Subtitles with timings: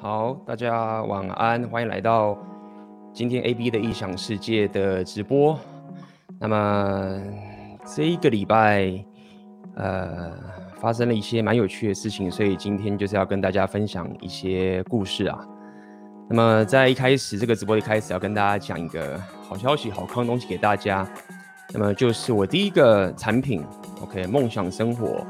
[0.00, 2.38] 好，大家晚安，欢迎来到
[3.12, 5.58] 今天 AB 的异想世界的直播。
[6.38, 7.20] 那么
[7.84, 9.04] 这一个礼拜，
[9.74, 10.32] 呃，
[10.76, 15.44] 发生了一些蛮有趣的事情，所以今天就是要跟大家分享一些故事啊。
[16.30, 21.04] 那么在一开始这个直播一开始要跟大家讲一个好消息、好康东西给大家。
[21.74, 23.64] 那么就是我第一个产品
[24.00, 25.26] ，OK，梦想生活。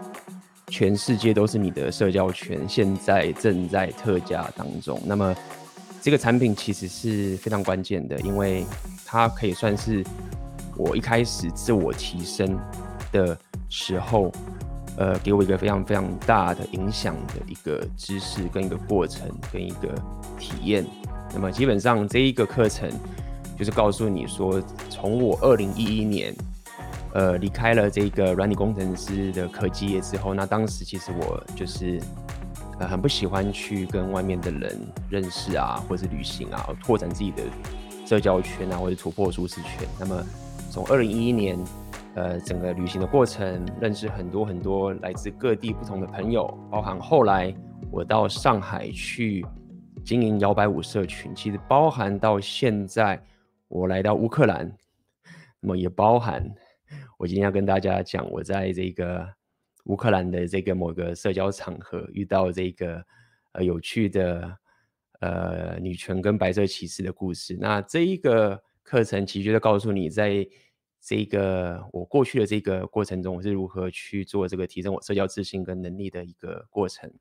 [0.71, 5.01] 全世界都是你的社交圈，现在正在特价当中。
[5.05, 5.35] 那么，
[6.01, 8.65] 这个产品其实是非常关键的，因为
[9.05, 10.05] 它可以算是
[10.77, 12.59] 我一开始自我提升
[13.11, 13.37] 的
[13.69, 14.31] 时候，
[14.99, 19.89] 呃，给我一个非常非常大的影响的一个知识跟一个过程跟一个
[20.39, 20.85] 体验。
[21.33, 22.91] 那么，基本上这一个课程
[23.59, 26.35] 就是告诉你说，从我二零一一年。
[27.15, 31.99] 呃，离开了这个软体工程师的科技业之后，那当时其实我就是
[32.79, 37.43] 呃很不喜欢去跟外面的人认识啊，或者是旅行啊，拓展自己的
[38.07, 39.89] 社交圈啊，或者突破舒适圈。
[39.99, 40.23] 那么
[40.71, 41.59] 从二零一一年，
[42.15, 47.53] 呃，整个旅行的过程，认识很多很多来自各地不同的朋友，包含后来
[47.91, 49.45] 我到上海去
[50.05, 53.19] 经营摇摆舞社群，其实包含到现在
[53.69, 54.71] 我来到乌克兰，
[55.59, 56.47] 那么也包含。
[57.19, 59.29] 我今天要跟大家讲，我在这个
[59.87, 63.05] 乌克兰的这个某个社交场合遇到这个
[63.53, 64.57] 呃有趣的
[65.21, 67.59] 呃女权跟白色歧视的故事。
[67.61, 70.47] 那这一个课程其实就是告诉你，在
[71.01, 77.13] 这个我过去的这个过程中，我是如何去做这个提升我社交自信跟能力的一个过程。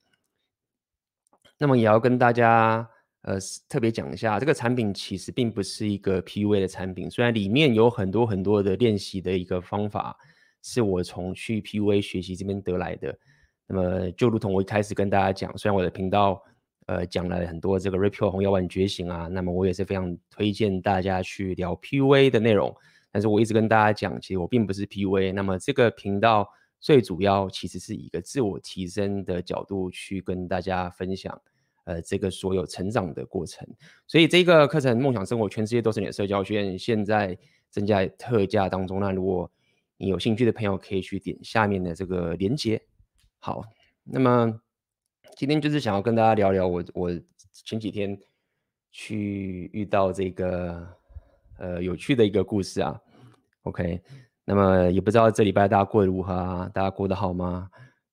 [1.58, 2.88] 那么也要跟大家。
[3.28, 10.16] 呃，特别讲一下，这个产品其实并不是一个 PUA 的产品，虽然里面有很多很多的练习的一个方法，
[10.64, 13.14] 是我从去 PUA 学习这边得来的。
[13.68, 16.42] 那么就如同我一开始跟大家讲，虽然我的频道
[16.86, 22.74] 呃讲了很多这个 Red Pill 红药丸觉醒啊，那么我也是非常推荐大家去聊 PUA 的内容。
[23.12, 25.34] 但是我一直跟大家讲，其实我并不是 PUA。
[25.34, 26.48] 那么这个频道
[26.80, 31.38] 最主要其实是以一个自我提升的角度去跟大家分享。
[31.88, 33.66] 呃，这个所有成长的过程，
[34.08, 37.38] 所以这个课程《梦想生活，全世界都是你的社交圈》，现在
[37.72, 39.00] 正在特价当中。
[39.00, 39.50] 那如果
[39.96, 42.82] 你有兴趣的朋友，可以去点下面的这个链接。
[43.40, 43.64] 好，
[44.04, 44.60] 那么
[45.38, 47.10] 今天就是想要跟大家聊聊我我
[47.54, 48.20] 前几天
[48.92, 50.86] 去遇到这个
[51.58, 53.00] 呃有趣的一个故事啊。
[53.62, 54.02] OK，
[54.44, 56.70] 那么也不知道这礼拜大家过得如何啊？
[56.74, 57.70] 大家过得好吗？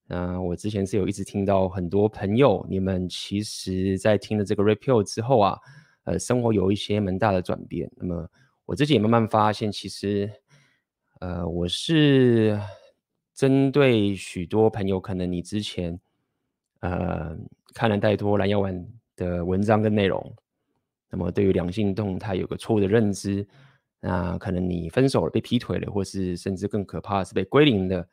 [0.09, 5.59] 嗯、我之前是有一直听到很多朋友，你们其实在听了这个 Repeal 之后啊，
[6.05, 7.91] 呃，生活有一些蛮大的转变。
[7.97, 8.29] 那么
[8.67, 10.31] 我自己也慢慢发现，其实，
[11.21, 12.61] 呃，我是
[13.35, 15.99] 针对许多朋友，可能你之前，
[16.81, 17.35] 呃，
[17.73, 18.87] 看了太多蓝药丸
[19.17, 20.37] 的文章跟内容，
[21.11, 23.47] 那么对于两性动态有个错误的认知，
[24.01, 28.07] 那可能你分手了，被劈腿了，或是甚至更可怕是被归零的。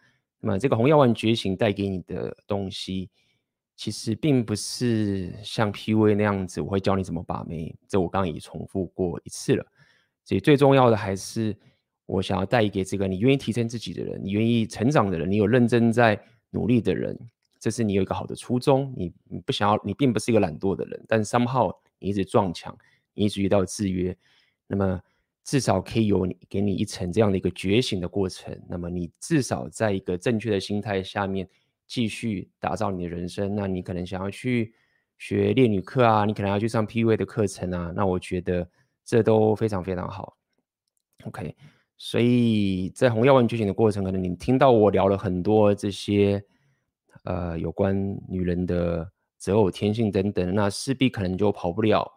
[0.44, 3.10] 那么这个红药丸觉醒带给你的东西，
[3.76, 7.74] 其实并不是像 PUA 那样子，我会教你怎么把妹。
[7.88, 9.64] 这我刚刚已重复过一次了。
[10.26, 11.56] 所以最重要的还是，
[12.08, 16.20] 我想要带给这个你愿意提升自己的人，你愿意成长的人，你有认真在
[16.50, 17.16] 努力的人，
[17.60, 18.92] 这是你有一个好的初衷。
[18.98, 22.76] 你你不想要，你并不是一个懒惰的人，但 somehow 你一直撞墙，
[23.14, 24.18] 你一直遇到制约，
[24.66, 25.00] 那么。
[25.44, 31.48] 至少可以有你给你一层这样的一个觉醒的过程，那么你至少在一个正确的心态下面
[31.88, 33.56] 继续打造你的人生。
[33.56, 34.74] 那你可能想要去
[35.18, 38.70] 学恋女课啊，你可能要去上 PUA 的课程啊，那我觉得
[39.04, 40.38] 这都非常非常好。
[41.26, 41.56] OK，
[41.98, 46.44] 所以在红药丸觉醒的过程，可能你听到我聊了很多这些
[47.24, 47.96] 呃有关
[48.28, 52.12] 女人的择偶天性等等，那势必可能就跑不了。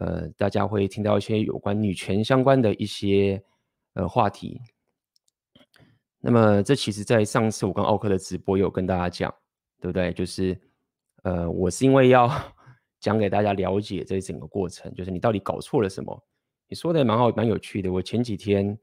[0.00, 3.42] 呃，大家会听到一些有关女权相关的一些
[3.94, 4.60] 呃话题。
[6.20, 9.34] 那么，这其实，在上次我跟奥克的直播有跟大家讲，
[9.80, 10.12] 对不对？
[10.12, 10.58] 就是
[11.24, 12.30] 呃，我是因为要
[13.00, 16.24] 讲给大家了解这整个过程，就是你到底搞错了什么。
[16.68, 17.92] 你说的蛮好，蛮有趣的。
[17.92, 18.78] 我前几天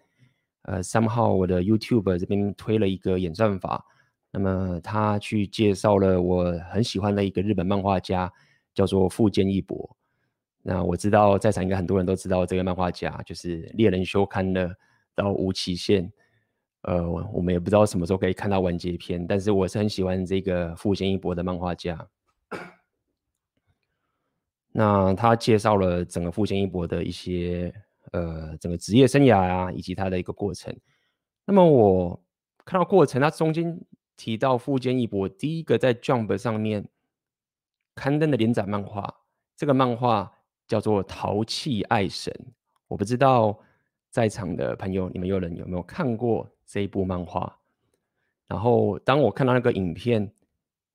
[0.63, 3.83] 呃，somehow 我的 YouTube 这边推了一个演算法，
[4.31, 8.31] 那么他去介绍了我很喜欢的一个日本漫画家，
[8.73, 9.95] 叫做富坚义博。
[10.61, 14.69] 那我知道在场应该很多人都知道这个漫画家，就是猎人修刊的
[15.15, 16.11] 到无期限，
[16.81, 22.07] 呃，我们也不知道什么时候可以看到完结篇，但是我是很喜欢这个富坚义博的漫画家。
[24.71, 27.73] 那他介绍了整个富坚义博的一些
[28.11, 30.75] 呃整个职业生涯啊，以及他的一个过程。
[31.45, 32.23] 那么我
[32.65, 33.81] 看到过程，他中间
[34.15, 36.87] 提到富坚义博第一个在 Jump 上面
[37.95, 39.15] 刊登的连载漫画。
[39.57, 40.31] 这个漫画
[40.69, 42.31] 叫做《淘气爱神》，
[42.87, 43.59] 我不知道
[44.11, 47.53] 在场的朋友，你们有人有没有看过这一部漫画？
[48.47, 50.31] 然后当我看到那个影片，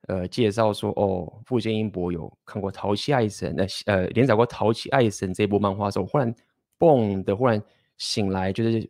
[0.06, 3.56] 呃，介绍说哦，富坚英博有看过《淘气爱神》
[3.86, 6.32] 呃呃连载过《淘气爱神》这部漫画的时候，忽然
[6.78, 7.60] 嘣的忽然
[7.96, 8.88] 醒来，就是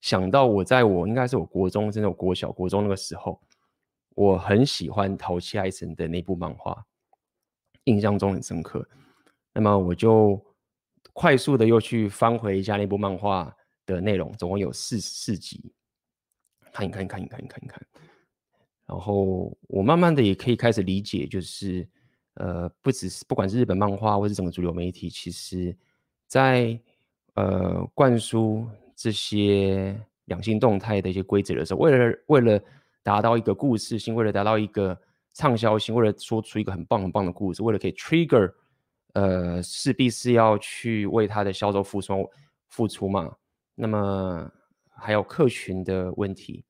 [0.00, 3.40] 想到我在我应该是我国中，甚至我国小国中那个时候，
[4.14, 6.84] 我很喜欢《淘气爱神》的那部漫画，
[7.84, 8.86] 印象中很深刻。
[9.52, 10.40] 那么我就
[11.12, 13.52] 快速的又去翻回一下那部漫画
[13.84, 15.72] 的内容，总共有四四集，
[16.72, 17.84] 看一看，看一看，看一看。
[18.86, 21.86] 然后我慢慢的也可以开始理解，就是
[22.34, 25.76] 呃，不只是不管是日本漫画，或是整个主流媒体，其实
[26.28, 26.78] 在
[27.34, 28.64] 呃灌输
[28.94, 32.62] 这些两性动态的一些规则的时候，为了为了
[33.02, 34.96] 达到一个故事性，为了达到一个
[35.34, 38.52] 畅销性，为了说出一个很棒很棒的故事，为了可以 trigger。
[39.14, 42.30] 呃，势必是要去为他的销售付出
[42.68, 43.34] 付出嘛。
[43.74, 44.50] 那么
[44.88, 46.64] 还有客群的问题，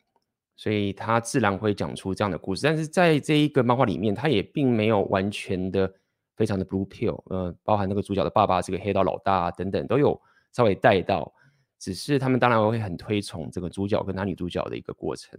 [0.57, 2.63] 所以他自然会讲出这样的故事。
[2.65, 5.93] 但是在这一个漫画里面，他也并没有完全的
[6.37, 10.19] 非常的 blue pill，呃，包含那个主角的爸爸是个黑道老大啊，等等都有
[10.53, 11.33] 稍微带到。
[11.79, 15.39] 只是他们当然会很推崇这个主角跟男女主角的一个过程。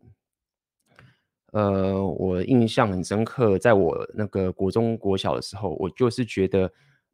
[1.54, 6.72] 呃，我印象很深刻，在我那个国中国小的时候，我就是觉得。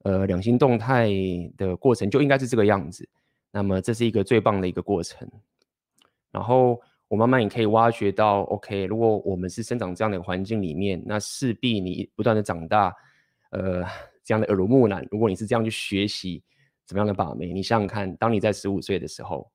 [0.07, 1.09] 呃，两性动态
[1.57, 3.06] 的过程就应该是这个样子。
[3.51, 5.30] 那么这是一个最棒的一个过程。
[6.31, 12.95] 然后我慢慢也可以挖掘到，OK，如果我们是生长这样的环境里面，那势必你不断的长大，
[13.50, 13.83] 呃，
[14.24, 15.06] 这样的耳濡目染。
[15.12, 16.42] 如果你是这样去学习
[16.86, 19.51] 怎么样的把妹，你想想看，当你在十五岁的时候，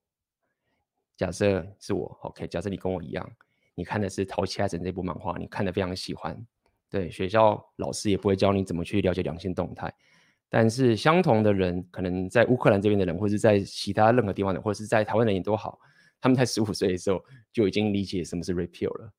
[1.17, 3.27] 假设是我，OK，假设你跟我一样，
[3.73, 6.39] 你看的是《淘气爱神》这部漫画，你看的非常喜欢，
[6.91, 9.91] 对，学校老师也不会教你怎么去了解两性动态。
[10.55, 15.79] 但是相同的人，可能在乌克兰这边的人，或是在其他任何地方的，或者是在台湾的人也都好，
[16.21, 17.19] 他们在十五岁的时候
[17.51, 19.11] 就已经理解什么是 repeal 了。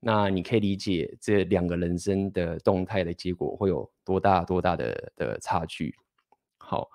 [0.00, 5.94] 那你可以理解这两个人生的动态的结果会有多大多大的的差距。
[6.56, 6.88] 好，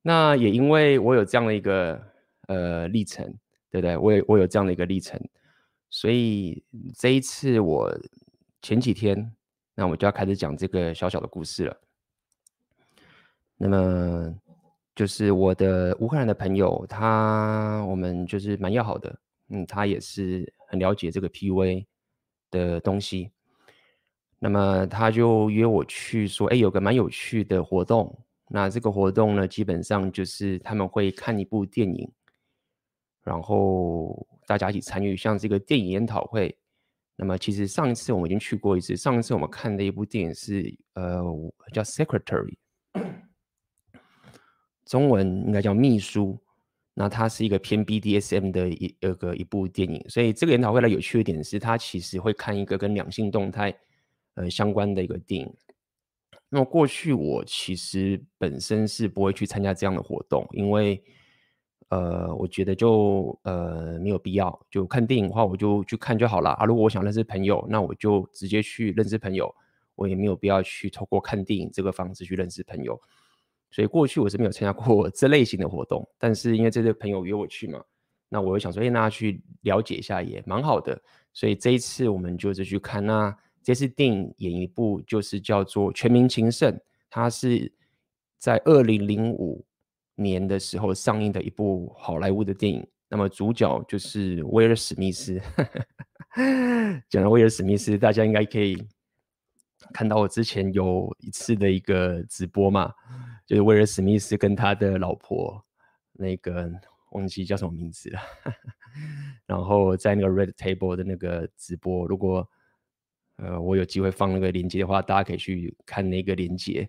[0.00, 2.00] 那也因为我有这样的一个
[2.46, 3.26] 呃历程，
[3.68, 3.96] 对不对？
[3.96, 5.20] 我有我有这样的一个历程，
[5.90, 6.62] 所以
[6.96, 7.92] 这一次我
[8.62, 9.34] 前几天，
[9.74, 11.80] 那我就要开始讲这个小小的故事了。
[13.56, 14.34] 那么
[14.94, 19.16] 就是我的乌克兰的朋友，他我们就是蛮要好的，
[19.48, 21.86] 嗯，他也是很了解这个 PUA
[22.50, 23.30] 的东西。
[24.38, 28.16] 那么他就约我去说，哎，有个蛮有趣的活动。
[28.48, 32.12] 那这个活动呢，基本上就是他们会看一部电影，
[33.22, 36.54] 然后大家一起参与，像这个电影研讨会。
[37.16, 41.22] 那么其实上一次我们已经去过一次，上一次我们看的一部电影是呃
[41.72, 42.54] 叫 Secretary。
[44.84, 46.38] 中文应该叫秘书，
[46.94, 53.74] 那它是一个偏 BDSM 的一一个一部电影，所以这个研讨会的有趣的点是，它其实会看一个跟两性动态
[54.34, 55.52] 呃相关的一个电影。
[56.50, 61.02] 那么过去我其实本身是不会去参加这样的活动，因为
[61.88, 66.64] 呃我觉得就呃没有必要，就看电影的话我就去看就好了啊。
[66.64, 69.52] 如果我想认识朋友，那我就直接去认识朋友，
[69.96, 73.00] 我也没有必要去透过看电影这个方式去认识朋友。
[73.74, 77.82] 所以过去我是没有参加过 这类型的活动，但是因为这些朋友约我去嘛，
[78.28, 80.96] 那我就想说，哎，那去了解一下也蛮好的。
[81.32, 86.72] 所以这一次我们就是去看，那这次电影演一部就是叫做《全民情圣》，
[87.10, 87.72] 它是
[88.38, 89.66] 在二零零五
[90.14, 92.86] 年的时候上映的一部好莱坞的电影。
[93.08, 95.40] 那么主角就是威尔史密斯。
[97.10, 98.80] 讲到威尔史密斯，大家应该可以
[99.92, 102.92] 看到我之前有一次的一个直播嘛。
[103.46, 105.64] 就是威尔史密斯跟他的老婆，
[106.12, 106.70] 那个
[107.12, 108.20] 忘记叫什么名字了。
[109.46, 112.48] 然后在那个 Red Table 的那个直播，如果
[113.36, 116.88] 呃我有机会放那个链接的话，大家可以去看那个链接。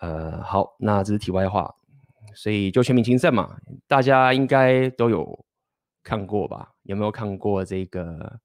[0.00, 1.74] 呃，好，那这是题外话。
[2.34, 3.56] 所以就全民情圣嘛，
[3.86, 5.46] 大家应该都有
[6.02, 6.74] 看过吧？
[6.82, 8.40] 有没有看过这个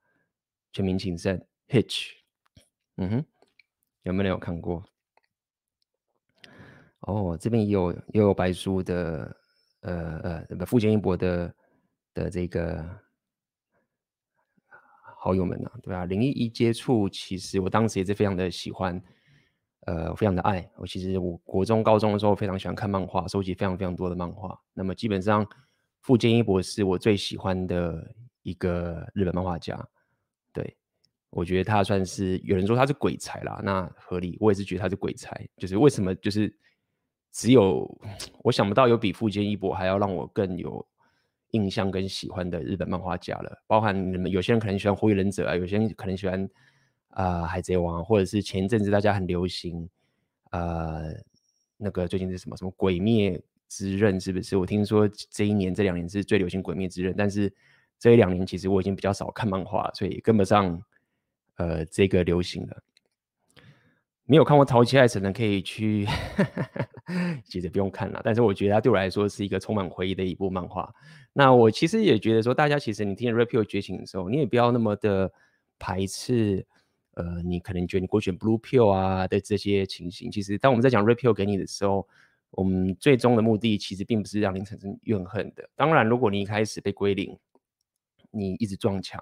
[0.71, 2.11] 全民情圣 Hitch？
[2.97, 3.25] 嗯哼，
[4.03, 4.83] 有没有人有看过？
[7.11, 9.35] 哦，这边也有也有白书的，
[9.81, 11.53] 呃呃，富坚义博的
[12.13, 12.85] 的这个
[15.17, 16.05] 好友们呐、啊，对吧、啊？
[16.05, 19.01] 灵异一接触，其实我当时也是非常的喜欢，
[19.87, 20.69] 呃，非常的爱。
[20.77, 24.57] 我其实我国中、高中的时候非常喜欢看漫画，收集非常非常多的漫画。
[24.73, 25.45] 那么基本上，
[26.01, 28.13] 富坚义博是我最喜欢的
[28.43, 29.87] 一个日本漫画家，
[30.53, 30.75] 对。
[31.31, 35.47] 我觉得他算是有人说他是鬼才啦，那合理，我也是觉得他是鬼才。
[35.57, 36.15] 就是为什么？
[36.15, 36.51] 就是
[37.31, 37.89] 只有
[38.43, 40.85] 我想不到有比富坚义博还要让我更有
[41.51, 43.61] 印象跟喜欢的日本漫画家了。
[43.67, 46.49] 包含你们有些人可能喜欢火影忍者啊，有些人可能喜欢
[47.09, 49.89] 啊、海贼王，或者是前一阵子大家很流行
[50.51, 51.13] 呃
[51.77, 54.57] 那个最近是什么什么鬼灭之刃，是不是？
[54.57, 57.51] 我听说这一年这两年是最流行鬼灭之刃，但是
[57.97, 60.81] 这一两年其实我已经比较少看漫画，所以跟不上。
[61.55, 62.83] 呃，这个流行的
[64.29, 66.05] 没有看过《淘气爱神》的，可以去，
[67.43, 68.21] 其实不用看了。
[68.23, 70.93] 但是我觉得它对我来说是一个充满回忆的一部漫画。
[71.33, 75.33] 那我其实也觉得说，大家其实你听《Red Pill 觉醒》的时候，你也不要那么的
[75.79, 76.63] 排斥。
[77.15, 82.07] 呃，你可能觉得你过去选 Blue Pill 啊的这些情形，其实当我们在讲 Red Pill 给你的时候，
[82.51, 85.67] 我们最终的目的其实并不是让你产生怨恨的。
[85.75, 87.35] 当然，如果你一开始被归零，
[88.29, 89.21] 你一直撞墙，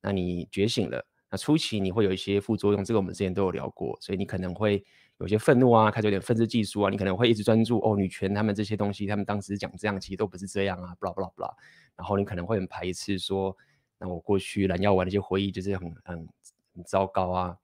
[0.00, 1.04] 那你觉醒了。
[1.36, 4.84] 初期你会有一些副作用，这个我们之前都有聊过，所以你可能会
[5.18, 11.52] 有些愤怒啊，开始有点愤世嫉俗啊，你可能会一直专注哦，女权他们这些东西，他们当时讲这样，其实都不是这样啊，blah blah blah，
[11.96, 13.56] 然后你可能会很排斥说，
[13.98, 16.28] 那我过去蓝药丸那些回忆就是很很
[16.74, 17.56] 很糟糕啊，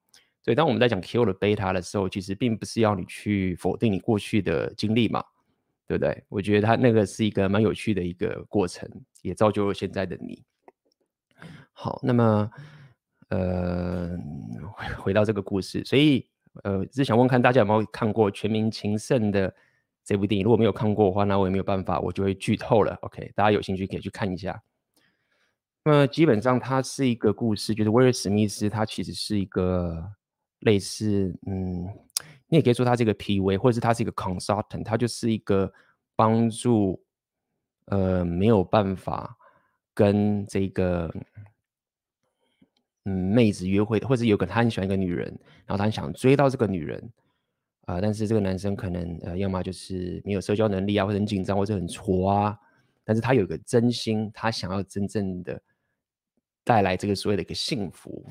[0.42, 5.24] 所以当我们在讲 Kill the Beta 的时候，其实并不是要你去否定你过去的经历嘛，
[5.86, 6.24] 对不对？
[6.28, 8.88] 我觉得他那个是一个蛮有趣的一个过程，
[9.22, 10.44] 也造就了现在的你。
[11.72, 12.50] 好，那么。
[13.30, 14.10] 呃，
[14.98, 16.28] 回到这个故事，所以
[16.64, 19.54] 呃，只想问看大家有没有看过《全民情圣》的
[20.04, 20.44] 这部电影？
[20.44, 22.92] 如果没有看过的话，那我也没有办法，我就会剧透了。
[23.02, 24.60] OK，大家有兴趣可以去看一下。
[25.84, 30.12] 那基本上它是一个故事，就是威尔史密斯他其实是一个
[30.58, 31.84] 类似，嗯，
[32.48, 35.72] 你也可以说他是一个 PV，或者是他是一个 consultant，他就是一个
[36.16, 37.00] 帮助
[37.86, 39.36] 呃没有办法
[39.94, 41.08] 跟这个。
[43.10, 45.26] 嗯，妹子约会，或者有个他很喜欢一个女人，
[45.66, 47.02] 然后他很想追到这个女人，
[47.86, 52.56] 啊、呃，但是这个男生可能呃，要么就是没有社交能力啊，或者很紧张，或者很挫啊，
[53.02, 55.60] 但是他有一个真心，他想要真正的
[56.62, 58.24] 带来这个所谓的一个幸福，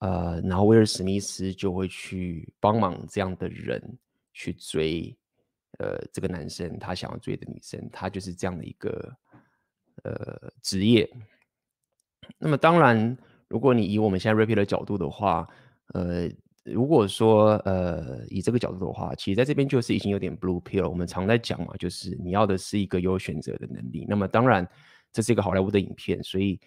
[0.00, 3.80] 呃，然后威尔史密斯就会去帮忙这样的人
[4.32, 5.16] 去追，
[5.78, 9.16] 呃，这个男生他想要追的女生，他就是这样的一个
[10.02, 11.08] 呃职业。
[12.38, 13.16] 那么当然，
[13.48, 15.48] 如果你以我们现在 Red Pill 的角度的话，
[15.94, 16.28] 呃，
[16.64, 20.88] 如果说呃以这个角度的话，其实在这边就是已经有点 Blue Pill。
[20.88, 24.04] 我们常在讲嘛，就是你要的是一个有选择的能力。
[24.08, 24.68] 那么当然，
[25.12, 26.60] 这是一个好莱坞的影片，所以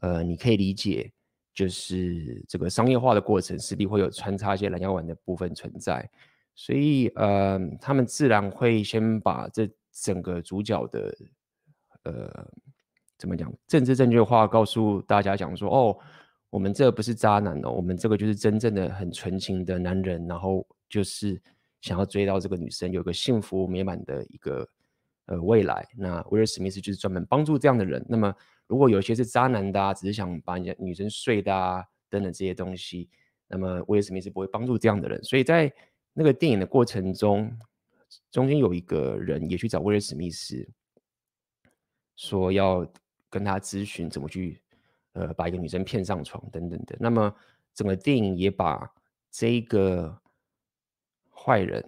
[0.00, 1.12] 呃你可以理解，
[1.54, 6.08] 就是这个商业化的过程势必会有穿插一些蓝药丸的部分存在。
[6.54, 11.14] 所以呃，他们自然会先把这整个主角的
[12.04, 12.48] 呃。
[13.22, 13.54] 怎么讲？
[13.68, 15.96] 政治正确的话告诉大家讲说，哦，
[16.50, 21.40] 我们这不是渣男哦，我们这个就是真正的很纯情的男人，然后就是
[21.82, 24.68] 想要追到这个女生，有个幸福美满的一个
[25.26, 25.86] 呃未来。
[25.96, 28.04] 那威尔史密斯就是专门帮助这样的人。
[28.08, 28.34] 那么
[28.66, 33.08] 如果有些是渣男的啊，只是想把人家女生睡的啊等等这些东西，
[33.46, 35.22] 那么威尔史密斯不会帮助这样的人。
[35.22, 35.72] 所以在
[36.12, 37.56] 那个电影的过程中，
[38.32, 40.68] 中间有一个人也去找威尔史密斯，
[42.16, 42.84] 说要。
[43.32, 44.60] 跟他咨询怎么去，
[45.14, 46.94] 呃，把一个女生骗上床等等的。
[47.00, 47.34] 那么
[47.72, 48.86] 整个电影也把
[49.30, 50.14] 这个
[51.34, 51.82] 坏人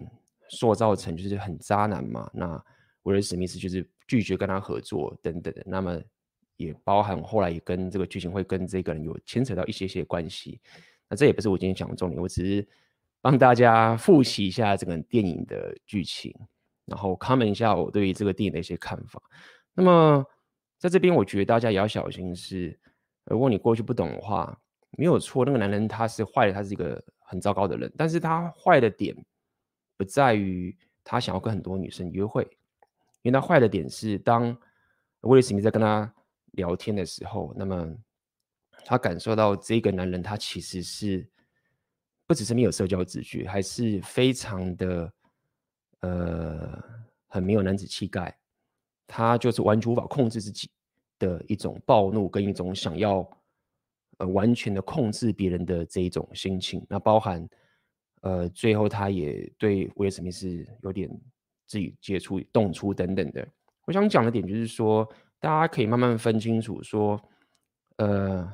[0.49, 2.27] 塑造成就是很渣男嘛。
[2.33, 2.59] 那
[3.03, 5.61] 威尔史密斯就是拒绝跟他合作等等的。
[5.67, 6.01] 那么
[6.57, 10.59] 也包含后来也跟这个剧情会跟这个人有牵扯到一些些关系。
[11.07, 12.67] 那这也不是我今天讲的重点，我只是
[13.21, 16.33] 帮大家复习一下整个电影的剧情，
[16.85, 19.21] 然后 comment 一下我对于这个电影的一些看法。
[19.75, 20.25] 那么。
[20.77, 22.77] 在这边，我觉得大家也要小心是，
[23.25, 24.59] 如果你过去不懂的话，
[24.91, 27.91] 没有错，那个男人他是坏的，他是一个很糟糕的人。
[27.97, 29.15] 但是他坏的点
[29.97, 32.43] 不在于他想要跟很多女生约会，
[33.23, 34.55] 因为他坏的点是，当
[35.21, 36.13] 威尔史密在跟他
[36.51, 37.93] 聊天的时候，那么
[38.85, 41.27] 他感受到这个男人他其实是
[42.27, 45.13] 不只是没有社交自觉，还是非常的
[46.01, 46.83] 呃
[47.27, 48.37] 很没有男子气概。
[49.07, 50.69] 他就是完全无法控制自己
[51.19, 53.27] 的一种暴怒，跟一种想要
[54.17, 56.85] 呃完全的控制别人的这一种心情。
[56.89, 57.47] 那包含
[58.21, 61.09] 呃最后他也对威尔史密斯有点
[61.67, 63.47] 自己接触、动粗等等的。
[63.85, 65.07] 我想讲的点就是说，
[65.39, 67.21] 大家可以慢慢分清楚说，
[67.97, 68.51] 呃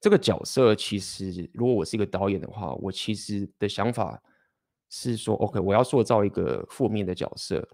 [0.00, 4.22] 这个角色其实如果我是一个导演的话，我其实的想法
[4.90, 7.66] 是说，OK，我要塑造一个负面的角色。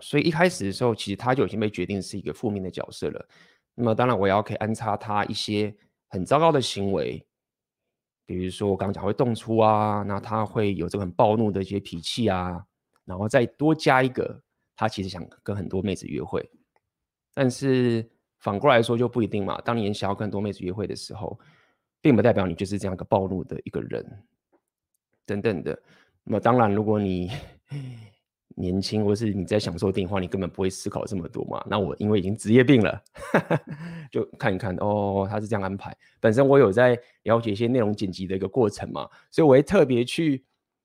[0.00, 3.28] 所以一开始的时候，其实他就已经被决定是一个负面的角色了。
[3.74, 5.74] 那么当然，我要可以安插他一些
[6.08, 7.24] 很糟糕的行为，
[8.26, 12.62] 比如说我刚刚讲会动粗啊，那他会有这个很暴怒的一些脾气啊，
[13.04, 14.42] 然后再多加一个，
[14.76, 16.50] 他其实想跟很多妹子约会，
[17.32, 18.08] 但是
[18.40, 19.60] 反过来说就不一定嘛。
[19.62, 21.38] 当你想要跟很多妹子约会的时候，
[22.00, 24.24] 并不代表你就是这样一个暴怒的一个人，
[25.24, 25.80] 等等的。
[26.24, 27.30] 那么当然，如果你
[28.60, 31.64] 年轻，或是你在享受电影的话，你根本不会思考这么多嘛。
[31.68, 33.02] 那我因为已经职业病了，
[34.12, 35.96] 就看一看哦，他是这样安排。
[36.20, 40.44] 本身我有在了解一些内容剪辑的一个过程嘛，所以我会特别去，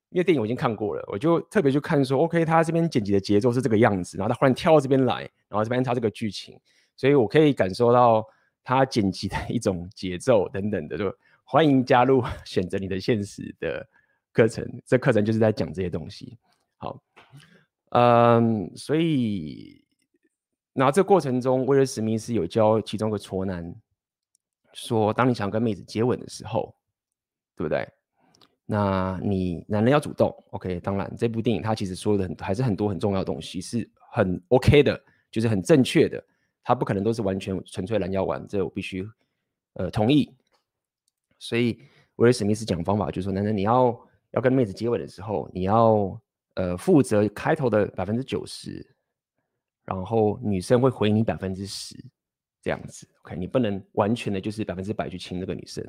[0.10, 6.58] 因为电影我已经看过了，我就特别去看说，OK，他这边剪辑的节奏是这个样子，然后他忽然跳到这边来，然后这边他这个剧情，
[6.96, 8.26] 所以我可以感受到
[8.64, 10.98] 他剪辑的一种节奏等等的。
[10.98, 11.14] 就
[11.44, 13.86] 欢迎加入 选择你的现实的
[14.32, 16.38] 课程，这课程就是在讲这些东西。
[16.78, 17.02] 好。
[17.98, 19.82] 嗯，所以，
[20.74, 23.74] 那这过程中，威尔史密斯有教其中一个挫男
[24.74, 26.76] 说，当你想跟妹子接吻的时候，
[27.56, 27.88] 对不对？
[28.66, 30.78] 那你男人要主动，OK？
[30.82, 36.22] 当然，这部电影它其实说的很还是很多很重要的东西，是很 OK 的，就是很正确的，
[36.66, 39.08] 它不可能都是完全纯粹拦腰丸，这我必须
[39.76, 40.30] 呃同意。
[41.40, 41.80] 所以
[42.18, 43.98] 威尔史密斯讲方法就是说，男人你要
[44.32, 46.20] 要跟妹子接吻的时候，你要。
[46.56, 48.86] 呃，负责开头的百分之九十，
[49.84, 51.94] 然后女生会回你百分之十，
[52.62, 53.06] 这样子。
[53.24, 55.86] OK，你不能完全的就是百分之百去亲这个女生。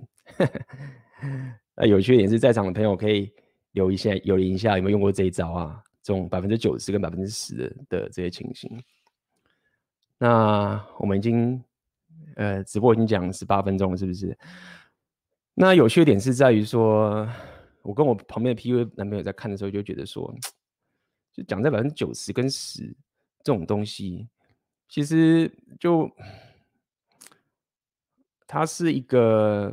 [1.77, 3.33] 那有趣的点是在场的朋友可以
[3.73, 5.81] 留一下，留言一下有没有用过这一招啊？
[6.03, 8.69] 这种百分之九十跟百分之十的这些情形。
[10.19, 11.63] 那我们已经
[12.35, 14.37] 呃直播已经讲十八分钟了，是不是？
[15.55, 17.29] 那有趣的点是在于说。
[17.87, 20.35] 我跟我旁边的 PUA 男朋友在看的时候，就觉得说，
[21.33, 22.83] 就讲在百分之九十跟十
[23.45, 24.29] 这种东西，
[24.89, 26.11] 其实就
[28.45, 29.73] 它是一个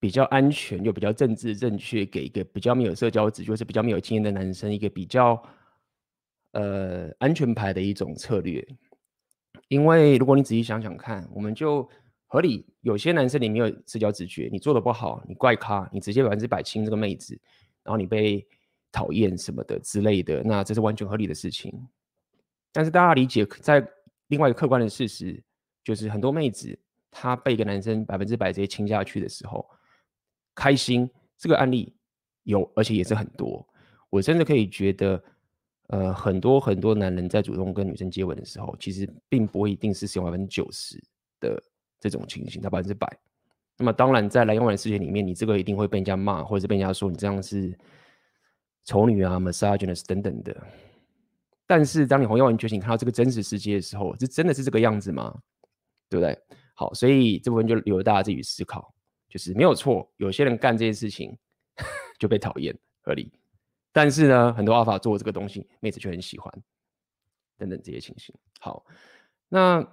[0.00, 5.40] 比较安全又比较政治正确，给一个比较没有社交值，就是比较没有经验的男生一个比较
[6.52, 8.66] 呃安全牌的一种策略。
[9.68, 11.88] 因为如果你仔细想想看，我们就。
[12.30, 17.32] 合理，有些男生你没有社交直觉，你做的不好，你怪咖，你直接百分之百亲这个妹子，
[17.82, 18.46] 然后你被
[18.92, 21.72] 讨厌什么的之类的，那这是完全合理的事情。
[22.70, 23.82] 但是大家理解，在
[24.26, 25.42] 另外一个客观的事实，
[25.82, 26.78] 就是很多妹子
[27.10, 29.66] 她被一个男生百分之百直接亲下去的时候，
[30.54, 31.96] 开心，这个案例
[32.42, 33.66] 有，而且也是很多。
[34.10, 35.24] 我甚至可以觉得，
[35.86, 41.02] 呃，很多很多男人在主动跟女生接吻的时候，其实并不一定是使用百分之九十
[41.40, 41.62] 的。
[42.00, 43.06] 这种情形，它百分之百。
[43.76, 47.78] 那么当然，在拦腰丸的世界里面，你这个一定会被人家骂，或者是被人家说你这样是
[48.84, 50.56] 丑女啊、misogynist 等等的。
[51.64, 55.32] 但是，当你从腰丸觉醒看到这个真实世界的时候，这真的是这个样子吗？
[56.08, 56.36] 对不对？
[56.74, 58.92] 好，所以这部分就留大家自己思考，
[59.28, 60.10] 就是没有错。
[60.16, 61.36] 有些人干这件事情
[62.18, 63.32] 就被讨厌，合理。
[63.92, 66.52] 但是呢，很多阿法做这个东西，妹子却很喜欢，
[67.56, 68.34] 等等这些情形。
[68.58, 68.84] 好，
[69.48, 69.86] 那。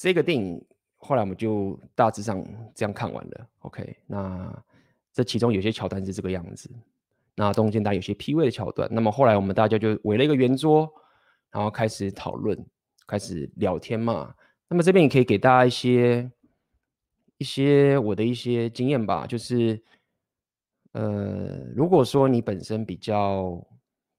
[0.00, 0.64] 这个电影
[0.96, 3.96] 后来我们就大致上这样看完了，OK。
[4.06, 4.64] 那
[5.12, 6.70] 这其中有些桥段是这个样子，
[7.34, 8.88] 那中间当然有些 P 位的桥段。
[8.92, 10.88] 那么后来我们大家就围了一个圆桌，
[11.50, 12.56] 然后开始讨论，
[13.08, 14.32] 开始聊天嘛。
[14.68, 16.30] 那么这边也可以给大家一些
[17.38, 19.82] 一些我的一些经验吧，就是
[20.92, 23.60] 呃，如果说你本身比较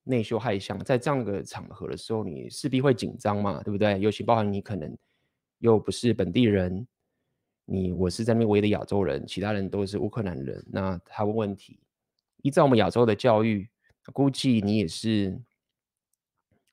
[0.03, 3.97] 内羞害相，在这样的场合的时候，你势必会紧张嘛，对不对？
[3.99, 4.93] 尤其包含你可能。
[5.59, 6.87] 又不是本地人，
[7.65, 10.65] 你我是在那边唯一的亚洲人，其他人都是乌克兰人。
[10.71, 11.79] 那他问问题，
[12.41, 13.69] 依照我们亚洲的教育，
[14.13, 15.37] 估计你也是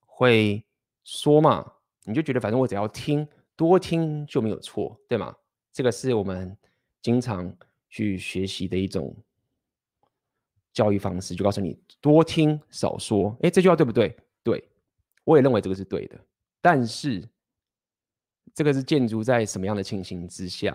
[0.07, 0.65] 会
[1.05, 1.73] 说嘛，
[2.05, 5.37] 你就觉得反正我只要听，多听就没有错，对吗？
[5.73, 6.57] 这个是我们
[7.03, 7.53] 经常
[7.91, 9.15] 去学习的一种
[10.73, 13.37] 教育方式，就告诉你多听少说。
[13.43, 14.17] 诶，这句话对不对？
[14.45, 14.65] 对，
[15.25, 16.19] 我也认为这个是对的，
[16.63, 17.29] 但是。
[18.57, 20.75] 这个是建筑在什么样的情形之下？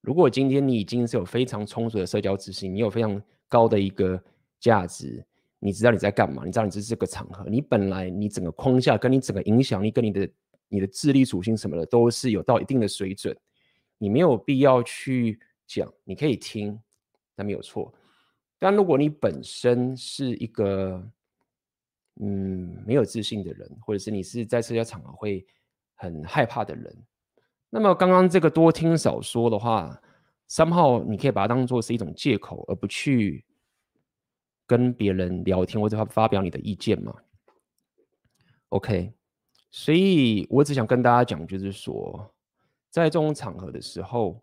[0.00, 4.20] 如果今天你已经是有非常充足的社交自信，你有非常高的一个
[4.58, 5.22] 价值，
[5.58, 10.30] 你知道你在干嘛，你知道你这是这个场合，你本来你整个框架跟你整个影响力跟你的
[10.66, 13.36] 你的智力属性什么的都是有到一定的水准，
[13.98, 16.80] 你没有必要去讲，你可以听，
[17.36, 17.92] 那没有错。
[18.58, 21.06] 但如果你本身是一个
[22.18, 25.46] 嗯没有自信的人，或者是你是在社交场合会。
[26.02, 26.92] 很害怕的人，
[27.70, 30.02] 那么刚刚这个多听少说的话
[30.48, 33.44] 三号你可以把它当做是一种借口，而不去
[34.66, 37.14] 跟别人聊天或者发表你的意见嘛
[38.70, 39.12] ？OK，
[39.70, 42.34] 所以我只想跟大家讲，就是说，
[42.90, 44.42] 在这种场合的时候，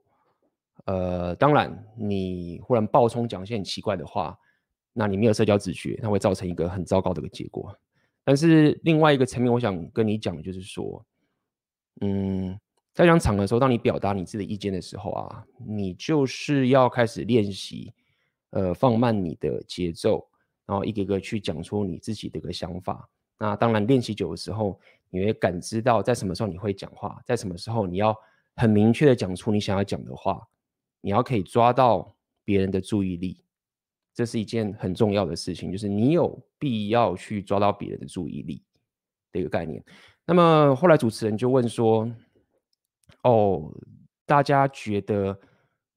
[0.86, 4.38] 呃，当然你忽然爆冲讲一些很奇怪的话，
[4.93, 7.78] 那你没有社交自觉，那会造成一个很糟糕的一个结果。
[8.24, 11.04] 但是另外一个层面，我想跟你讲，就是说，
[12.02, 12.60] 嗯，
[12.93, 17.93] 在讲场的时候，当你表达你自己的意见的时候啊，你就是要开始练习，
[18.52, 20.28] 呃，放慢你的节奏，
[20.65, 23.10] 然后一个个去讲出你自己的一个想法。
[23.38, 28.15] 那当然，练习久的时候，你会感知到在什么时候你会讲话，在什么时候你要
[28.56, 30.45] 很明确的讲出你想要讲的话，
[31.02, 33.41] 你要可以抓到别人的注意力，
[34.13, 38.62] 这是一件很重要的事情，就是你有必要去抓到别人的注意力
[39.32, 39.82] 的一个概念。
[40.30, 42.08] 那么后来主持人就问说
[43.26, 43.74] ：“哦，
[44.28, 45.36] 大家觉得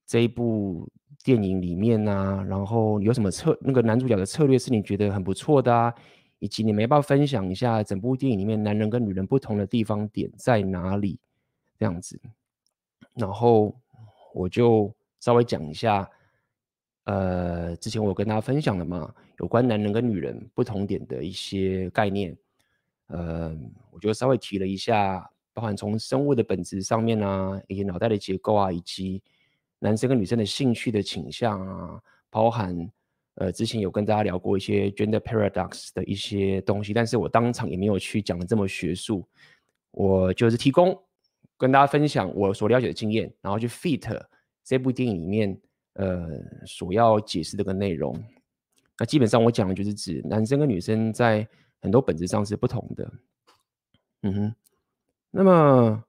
[0.07, 0.88] 这一部
[1.23, 5.95] 电影里面啊，然后有什么策那个男主角的策略是你觉得很不错的啊？”
[6.40, 11.21] 以及你们要不要分享一下整部电影里面男人跟女人不同的地方点在哪里？
[11.79, 12.18] 这样子，
[13.14, 13.79] 然后
[14.33, 14.90] 我就
[15.21, 16.09] 稍微讲一下，
[17.05, 22.35] 呃，之前我跟大家分享了嘛，有关男人跟女人不同点的一些概念，
[23.12, 23.57] 呃，
[23.90, 29.22] 我就稍微提了一下，包含从生物的本质上面啊，以及脑袋的结构啊，以及
[29.79, 32.90] 男生跟女生的兴趣的倾向啊，包含。
[33.37, 39.27] 呃，之前有跟大家聊过一些 gender paradox 的一些东西，但是我当场也没有去讲的这么学术，
[39.90, 40.94] 我就是提供
[41.57, 44.20] 跟大家分享我所了解的经验，然后去 fit
[44.62, 45.59] 这部电影里面
[45.94, 46.29] 呃
[46.66, 48.14] 所要解释这个内容。
[48.98, 51.48] 那基本上我讲的就是指男生跟女生在
[51.83, 53.12] 很多本质上是不同的。
[54.23, 54.55] 嗯哼，
[55.31, 56.05] 那么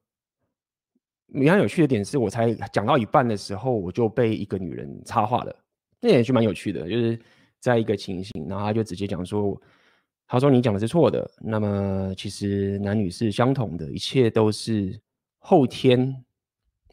[1.34, 5.56] 比较有趣的点是我才讲到一半的时候，我就被一个女人插话了。
[6.00, 7.20] 那也是蛮有趣的，就是
[7.60, 9.60] 在一个情形，然后他就直接讲说
[10.28, 15.00] ：“他说你讲的是错的，那么其实男女是相同的，一切都是
[15.40, 16.24] 后天。”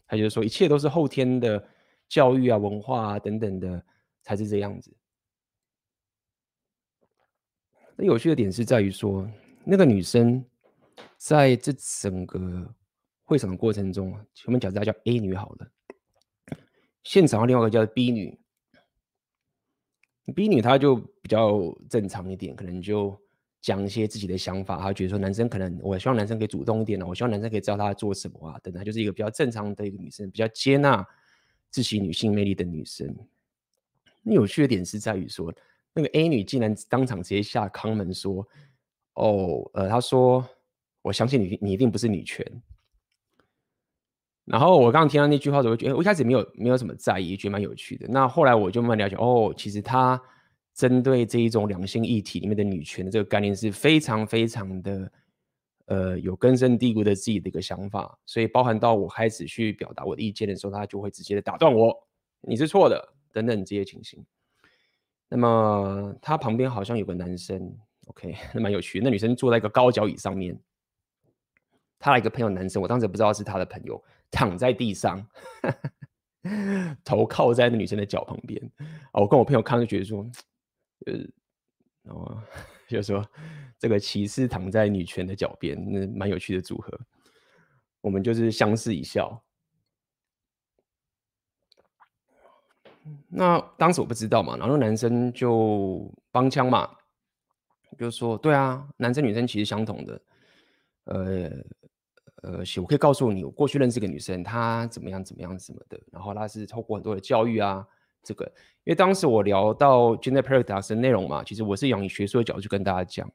[0.07, 1.63] 他就说：“一切都是后天的
[2.09, 3.83] 教育啊、文化啊等等的，
[4.23, 4.91] 才是这样子。”
[8.05, 9.29] 有趣的点是在于说，
[9.63, 10.43] 那个女生
[11.17, 12.73] 在这整个
[13.23, 14.11] 会场的过程中，
[14.45, 15.71] 我们讲她叫 A 女好了，
[17.03, 18.39] 现场另外一个叫 B 女。
[20.35, 23.19] B 女她就比较正常一点，可能就
[23.59, 24.77] 讲一些自己的想法。
[24.79, 31.05] 她觉得说男生可能，我希望男生可以主动一点，我希望男生可以知道她在做什么啊，等等，就是一个比较正常的一个女生，比较接纳
[31.69, 33.13] 自己女性魅力的女生。
[34.21, 35.53] 那有趣的点是在于说，
[35.93, 38.47] 那个 A 女竟然当场直接下康门说
[39.15, 40.47] ：“哦，呃，她说
[41.01, 42.45] 我相信你，你一定不是女权。”
[44.45, 48.07] 然后我刚刚听到那句话的时候，觉得我一开始没有没有什么在意，觉得蛮有趣的。
[48.09, 50.21] 那后来我就慢慢了解，哦，其实她
[50.73, 55.11] 针对这一种两性议题里面的女权的这个概念是非常非常的，
[55.85, 58.17] 呃，有根深蒂固的自己的一个想法。
[58.25, 61.95] 所以包含到我开始去表达我的意见的时候，他就会直接的打断我，
[62.41, 64.25] 你是错的等等这些情形。
[65.33, 67.73] 那么他旁边好像有个男生
[68.07, 68.99] ，OK， 那蛮有趣。
[69.01, 70.59] 那女生坐在一个高脚椅上面，
[71.97, 74.03] 他的一个朋友男生，我当时不知道是他的朋友。
[74.29, 75.25] 躺在地上，
[77.03, 78.61] 头靠在那女生的脚旁边。
[79.11, 80.25] 啊我跟我朋友看就觉得说，
[81.05, 82.41] 呃，哦，
[82.87, 83.25] 就说
[83.77, 86.97] 这个骑士躺在女权的脚边，那蛮有趣的组合。
[87.99, 89.41] 我们就是相视一笑。
[93.29, 96.89] 那当时我不知道嘛，然后男生就帮腔嘛，
[97.97, 100.21] 就说：“对啊，男生女生其实相同的。”
[101.05, 101.51] 呃。
[102.43, 107.85] 呃，我可以告诉你，我过去认识一个女生，她怎么样怎么样什么的，然后她是透过很多的教育啊，
[108.23, 108.43] 这个，
[108.83, 113.31] 因为当时我聊到 gender paradox 的内容嘛，其实我是用以学术的角度去跟大家讲，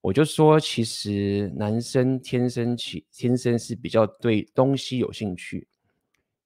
[0.00, 5.68] 我就说，其实男生天生起天生是比较对东西有兴趣，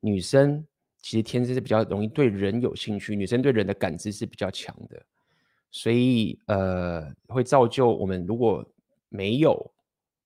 [0.01, 0.67] 女生
[1.03, 5.05] 其实天生是比较容易对人有兴趣，女生对人的感知是比较强的，
[5.71, 8.67] 所以呃，会造就我们如果
[9.11, 9.71] 没有。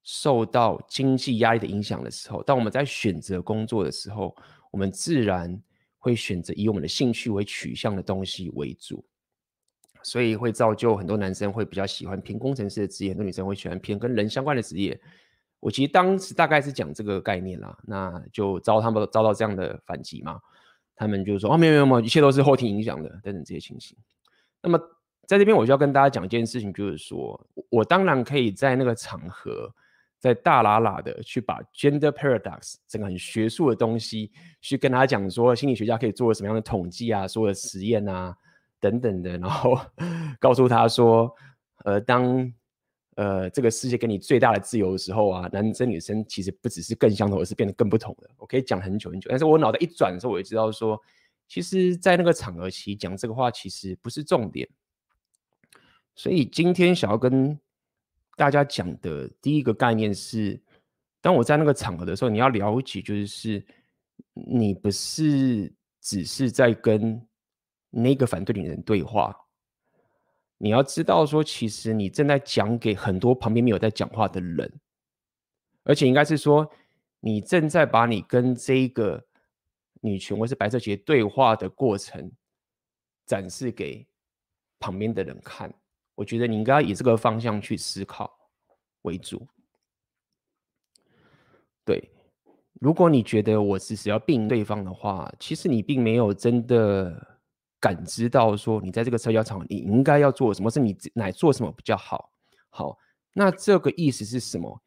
[0.09, 4.33] 受到经济压力的影响的时候，当我们在选择工作的时候，
[4.71, 5.61] 我们自然
[5.99, 9.05] 会选择以我们的兴趣为取向的东西为主，
[10.05, 14.97] 所以会造就很多男生会比较喜欢偏工程师的职业，很多女生会喜欢偏跟人相关的职业。
[15.59, 20.41] 我其实当时大概是讲这个概念啦，那就遭他们遭到这样的反击嘛，
[20.97, 23.97] 他们就说哦，没有没有没有，一切都是后天影响的等等这些情形。
[24.61, 24.77] 那么
[25.29, 29.73] 在这边我就要跟大家讲一件事情，就是说我当然可以在那个场合。
[30.19, 34.33] 在大喇喇的去把 gender paradox 整个很学术的东西
[34.63, 38.35] 去跟他讲说，心理学家可以做什么样的统计啊，所有的实验啊
[38.81, 39.79] 等等的，然后
[40.41, 41.31] 告诉他说，
[41.85, 42.51] 呃，当
[43.17, 48.31] 呃，这个世界给你最大的自由的时候啊，男生女生其实不只是更相同，而是变得更不同的。
[48.37, 51.01] 我可以讲很久很久，但是我脑袋一转的时候，我就知道说，
[51.49, 54.69] 其实，在那个场合其实讲这个话其实不是重点。
[56.15, 57.59] 所以今天想要跟
[58.37, 60.61] 大家讲的第一个概念是，
[61.23, 63.65] 当我在那个场合的时候，你要了解，就是
[64.35, 67.27] 你不是只是在跟
[67.89, 69.35] 那个反对你的人对话。
[70.59, 74.81] 你要知道，说其实你正在讲给很多旁边没有在讲话的人，
[75.85, 76.67] 而且应该是说，
[77.21, 79.23] 你正在把你跟这一个
[80.01, 82.33] 女权或是白色企业对话的过程
[83.27, 84.07] 展示给
[84.79, 85.73] 旁边的人看。
[86.15, 88.35] 我觉得你应该以这个方向去思考
[89.03, 89.47] 为主。
[91.85, 92.11] 对，
[92.81, 97.36] 如果你觉得我只是要病对方的话，其实你并没有真的。
[97.81, 100.71] 感知到说，你在这个社交场，你应该要做什么？
[100.71, 102.33] 是你来做什么比较好？
[102.71, 102.99] 好，
[103.33, 104.83] 那这个意思是什么？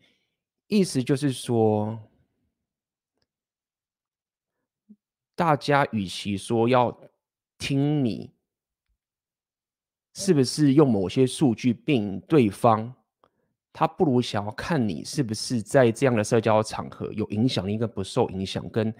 [0.67, 1.99] 意思就是说，
[5.35, 6.95] 大家与其说要
[7.57, 8.31] 听你
[10.13, 12.93] 是不是用某些数据并对方，
[13.71, 18.93] 他不如想要看你是不是在这样的社交场合有影响力跟不受影响，跟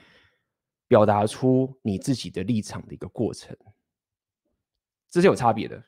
[0.88, 3.56] 表达出你自己的立场的一个过程。
[5.10, 5.84] 这是有差别的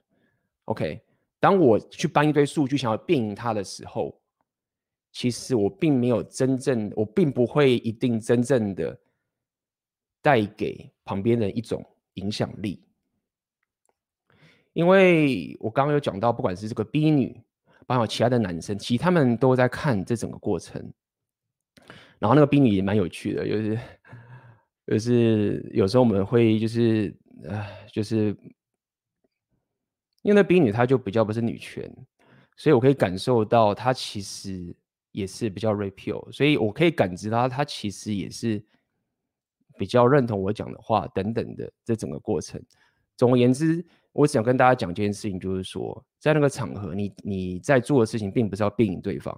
[0.66, 1.02] ，OK。
[1.40, 4.20] 当我去搬一堆数据想要辩赢他的时候，
[5.12, 9.00] 其实我并没有真正，我并不会一定真正的
[10.22, 12.84] 带给旁边人一种影响力。
[14.74, 17.42] 因为我刚刚有讲到，不管是这个 B 女，
[17.88, 20.94] 包括其他的男生，其实他们都在看这整个过程。
[22.20, 23.80] 然后那个 B 女也蛮有趣的，就是
[24.86, 28.38] 就是有时候我们会就是呃就是。
[30.22, 31.92] 因为那 B 女她就比较不是女权，
[32.58, 34.76] 所以我可以感受到她其实
[35.12, 38.64] 也是比较 repeal，所以我可以感知到她其实也是
[39.78, 42.62] 比较认同我讲的话等等的这整个过程。
[43.18, 49.36] 总而言之，我想跟大家讲一件事情，就是说在那个场合你，你在做的事情并不是要辩赢对方，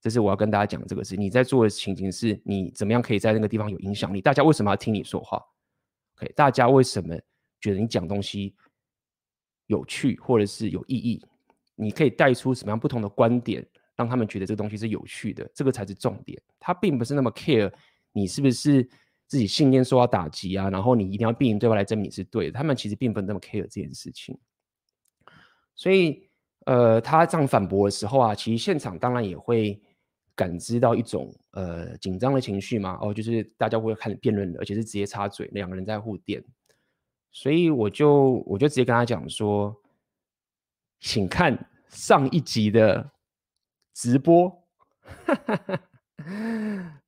[0.00, 1.16] 这是我要跟大家讲这个事。
[1.16, 4.20] 你在做的情景是你怎么样可以在那个地方有影响力？
[4.20, 5.40] 大家为什么要听你说话
[6.16, 7.16] ？OK，大家为什么
[7.60, 8.56] 觉得你讲东西？
[9.72, 11.24] 有趣或者是有意义，
[11.74, 16.40] 你可以带出什么样不同的观点，让他们觉得这个东西是有趣的，这个才是重点。
[16.60, 17.72] 他并不是那么 care
[18.12, 18.88] 你是不是
[19.26, 22.52] 自己信念受到打击啊，然后你一定要辩赢对方来证明你是对的。
[22.52, 24.38] 他们其实并不那么 care 这件事情。
[25.74, 26.28] 所以，
[26.66, 29.80] 呃，他这样反驳的时候啊，其实现场当然也会
[30.34, 32.98] 感知到一种呃紧张的情绪嘛。
[33.00, 36.44] 哦，就是大家会开始辩论，而且是直接插嘴，两个人在互电。
[37.34, 39.74] 所以我就我就直接跟他讲说，
[41.00, 43.10] 请看上一集的
[43.94, 44.50] 直播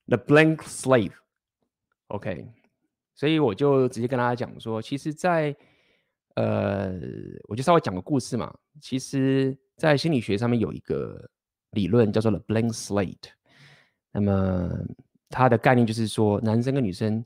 [0.06, 2.48] ，The Blank Slate，OK，
[3.14, 5.54] 所以我就直接跟大家讲说，其实，在
[6.36, 6.94] 呃，
[7.48, 8.52] 我就稍微讲个故事嘛。
[8.80, 11.30] 其实，在心理学上面有一个
[11.72, 13.28] 理论叫做 The Blank Slate，
[14.10, 14.70] 那么
[15.28, 17.22] 它的概念就是说，男生跟女生。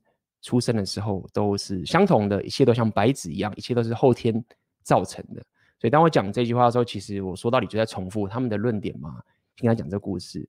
[0.49, 4.43] 出生的时候都是相同的，一切都像白纸一样，一切都是后天
[4.83, 5.43] 造成的。
[5.79, 9.23] 所以当我讲这句话的时候，其实我说到底就在重复他们的论点嘛。
[9.57, 10.49] 听他讲这故事，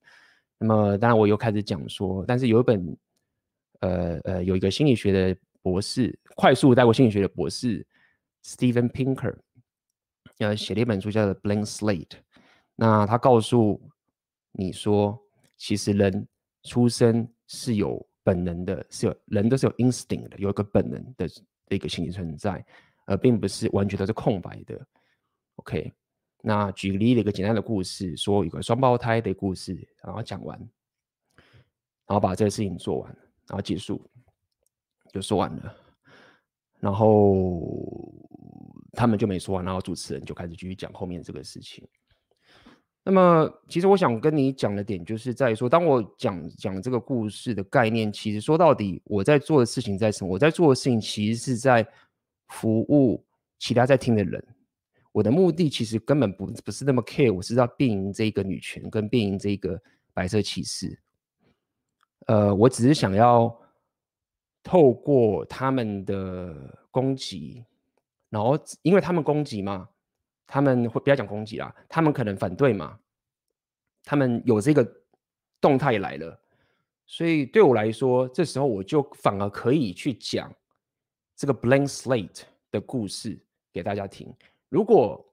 [0.57, 2.97] 那么当然我又开始讲说，但是有一本，
[3.81, 7.85] 呃呃，有一个心理学的博士，快速带过心理学的博士
[8.45, 9.35] ，Steven Pinker，
[10.38, 12.05] 呃，写了一本书叫做《Blank Slate》。
[12.77, 13.81] 那他告诉
[14.53, 15.19] 你说，
[15.57, 16.25] 其实人
[16.63, 18.09] 出生是有。
[18.23, 21.27] 本能的是有人都是有 instinct 的，有一个本能的
[21.69, 22.63] 一个心理存在，
[23.05, 24.88] 而并不是完全都是空白的。
[25.55, 25.91] OK，
[26.41, 30.58] 那举例了一个简单的故事，说一个双胞胎的故事，然后讲完，
[32.08, 33.12] 然后把这个事情做完，
[33.47, 34.01] 然后结束，
[35.12, 35.75] 就说完了，
[36.79, 38.13] 然后
[38.93, 41.88] 他们就没说完，然后主持人就开始继续讲后面这个事情。
[43.01, 50.29] 那么，其实我想跟你讲的点，就是在说，当我讲讲这个故事的概念，其实说到底，我在做的事情在什么？
[50.29, 51.88] 我在做的事情，其实是在
[52.49, 53.25] 服务
[53.57, 54.45] 其他在听的人。
[55.12, 59.81] 我的目的其实根本不不是那么 care，我是要变赢这个女权，跟变赢这个
[60.13, 60.99] 白色歧视。
[62.27, 63.59] 呃，我只是想要
[64.62, 67.65] 透过他们的攻击，
[68.29, 69.88] 然后因为他们攻击嘛。
[70.51, 72.97] 他们会不要讲攻击啦，他们可能反对嘛，
[74.03, 74.83] 他们有这个
[75.62, 76.41] 动态来了，
[77.05, 80.51] 所以对我来说，这时候我就反而可以去讲
[81.35, 83.39] 这个 blank slate 的故事
[83.71, 84.27] 给大家听。
[84.69, 85.23] 如果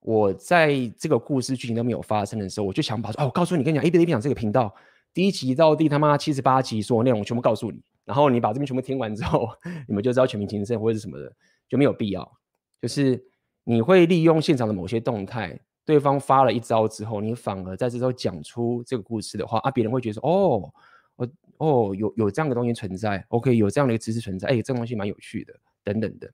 [0.00, 4.74] 我在这个故事剧情都没有发生的时候，我就想把，哦，我告诉你，跟你讲，A B A B 讲这个频道
[5.12, 9.48] 第一集到第他妈七十八集所有内容全部告诉你，然后你把这边全部听完之后，
[9.86, 11.30] 你们就知道全民情圣或者是什么的，
[11.68, 12.38] 就没有必要。
[12.80, 13.22] 就是
[13.68, 20.72] 你会利用现场的某些动态，对方发了一招之后，你反而在这时候讲出这个故事的话，啊，别人会觉得说，哦，
[21.16, 21.28] 哦，
[21.58, 25.54] 哦，有有这样的东西存在，OK，有这样的一个知识存在，哎，这个东西蛮有趣的，
[25.84, 26.32] 等等的，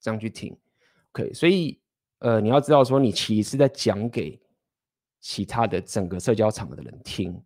[0.00, 0.56] 这样去听
[1.12, 1.78] ，OK，所以。
[2.22, 4.38] 呃，你要知道，说你其实是在讲给
[5.20, 7.42] 其他的整个社交场的人听，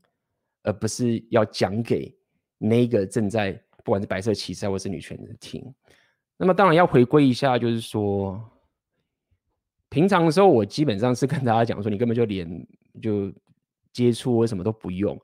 [0.64, 2.12] 而不是要讲给
[2.58, 3.52] 那个正在
[3.84, 5.64] 不管是白色骑士或是女权的人听。
[6.36, 8.42] 那么当然要回归一下，就是说，
[9.94, 12.66] 平常的时候我基本上是跟大家讲说，你根本就连
[13.00, 13.32] 就
[13.92, 15.16] 接触或什么都不用。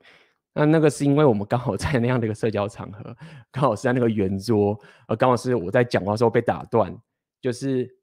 [0.53, 3.15] 那那个是因为我们刚好在那样的一个社交场合，
[3.51, 6.95] 刚好是在那个圆桌，而刚好是我在讲话的时候被打断，
[7.41, 7.93] 就是。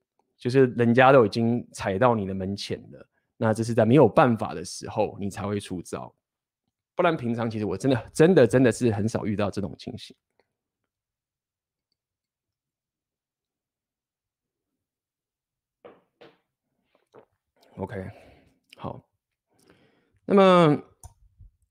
[0.41, 3.05] 就是人家都已经踩到你的门前了，
[3.37, 6.15] 那这是在没有办法的时候，你才会出招，
[6.95, 10.15] 不然平常其实我真的真的真的是很少遇到这种情形。
[17.79, 18.11] OK，
[18.77, 19.09] 好，
[20.25, 20.83] 那么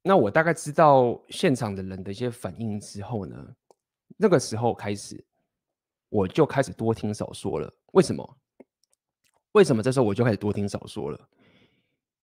[0.01, 3.55] 那我大概知道现场的人的一些反应之后呢，
[4.15, 5.21] 那个时候开始
[6.07, 8.37] 我就开始多听少说了，为什么？
[9.51, 11.29] 为什么这时候我就开始多听少说了？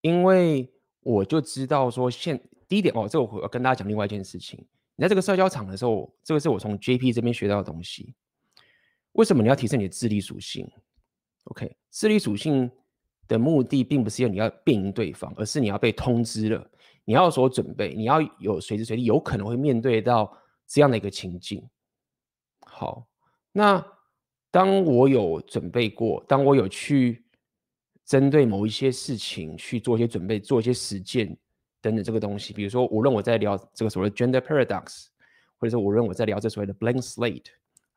[0.00, 4.66] 因为我就知道说现，第一点哦，这我要跟大家讲另外一件事情。
[4.96, 8.14] 你在这个社交场的时候，这个是我从 JP 这边学到的东西。
[9.12, 10.66] 为什么你要提升你的智力属性
[11.44, 12.70] ？OK，智力属性
[13.26, 16.70] 的目的并不是要你要辩赢对方，而是你要被通知了，
[17.04, 21.62] 你要有所准备，你要有随时随地有可能会面对到这样的一个情境。
[22.66, 23.06] 好，
[23.52, 23.84] 那
[24.50, 27.22] 当我有准备过，当我有去。
[28.06, 31.34] 针对某一些事情去做一些准备，做一些实践
[31.80, 35.06] 等等这个东西，比如说，无论我在聊这个所谓的 gender paradox，
[35.56, 37.46] 或者说无论我在聊这所谓的 blank slate，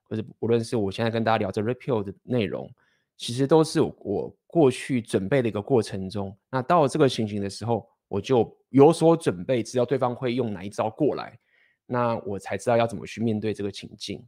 [0.03, 2.73] 或者无论是我现在跟大家聊这 repeal 的内容，
[3.17, 6.35] 其实都是我过去准备的一个过程中。
[6.49, 11.37] 那到了这个情形的时候，我就有所准备，知道对方会用哪一招过来，
[11.85, 14.25] 那我才知道要怎么去面对这个情境。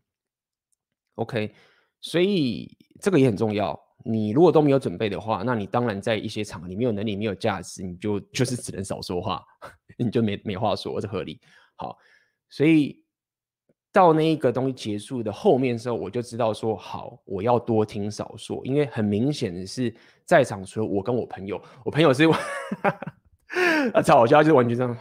[1.16, 1.54] OK，
[2.02, 3.80] 所以这个也很重要。
[4.06, 9.44] 你如果都没有准备的话，那你当然在一些场合你没有能力、没有价值，你就就是只能少说话，
[10.00, 11.42] 你就没没话说，这合理。
[11.76, 11.98] 好，
[12.50, 13.04] 所以
[13.92, 19.94] 到那一个东西结束的后面的时候，我就知道说好，我要多听少说，因为很明显的是
[20.26, 22.24] 在场除了我跟我朋友，我朋友是
[23.94, 24.98] 啊 吵架就是完全这样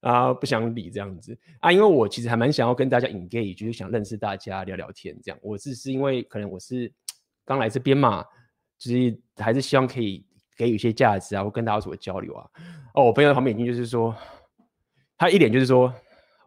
[0.00, 5.38] 啊不想理这样子啊，因为我其实还蛮想要跟大家 engage，就是想认识大家聊聊天这样。
[5.42, 6.92] 我只是因为可能我是。
[7.48, 8.24] 刚来这边嘛，
[8.76, 12.44] 就是还是希望可以给予一些价值啊，或跟大家有所交流啊。
[12.92, 14.12] 哦，我朋友在旁边已经就是说，
[15.16, 15.94] 他一脸就是说，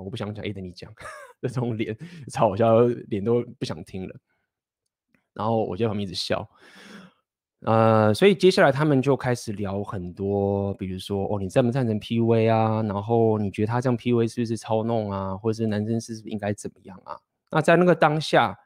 [0.05, 0.91] 我不想讲，哎，等你讲，
[1.41, 1.97] 这种脸
[2.31, 4.15] 超好笑，脸都不想听了。
[5.33, 6.49] 然后我就在旁边一直笑。
[7.62, 12.81] 呃，所以接下来他们就开始聊很多，比如说，哦，你赞不赞成 PUA 啊？
[12.83, 15.35] 然后你觉得他这样 PUA 是不是操弄啊？
[15.35, 17.19] 或者是男生是不是应该怎么样啊？
[17.51, 18.57] 那在那个当下，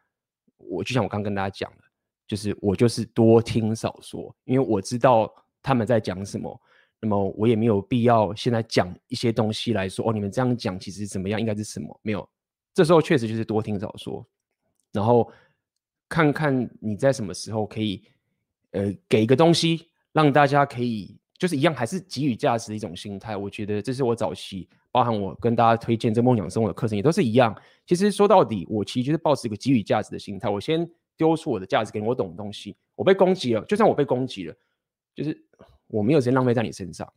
[0.58, 1.84] 我就像我刚跟大家讲的。
[2.26, 6.58] 就是我就是多听少说，因为我知道他们在讲什么，
[7.04, 12.00] 那么我也没有必要现在讲一些东西来说哦，你们这样讲其实怎么样，应该是什么？
[12.02, 12.28] 没有，
[12.74, 14.26] 这时候确实就是多听少说，
[14.94, 15.30] 然后
[16.08, 18.02] 看看你在什么时候可以
[18.72, 23.36] 呃给一个东西，让大家可以就是一样还是给予价值的一种心态。
[23.36, 27.54] 我觉得这是我早期包含我跟大家推荐这梦想生活的课程也都是一样。
[27.86, 30.90] 其实说到底，我其实就是抱持一个给予价值的心态，我先。
[31.16, 32.76] 丢出我的价值给你，我懂的东西。
[32.96, 34.56] 我被攻击了，就算我被攻击了，
[35.14, 35.46] 就是
[35.94, 37.08] 我没有时间浪费在你身上。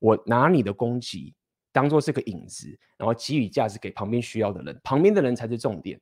[0.00, 1.34] 我拿你的攻击
[1.72, 2.68] 当做是个引子，
[2.98, 4.80] 然后给予价值给旁边需要的人。
[4.82, 6.00] 旁边的人才是重点，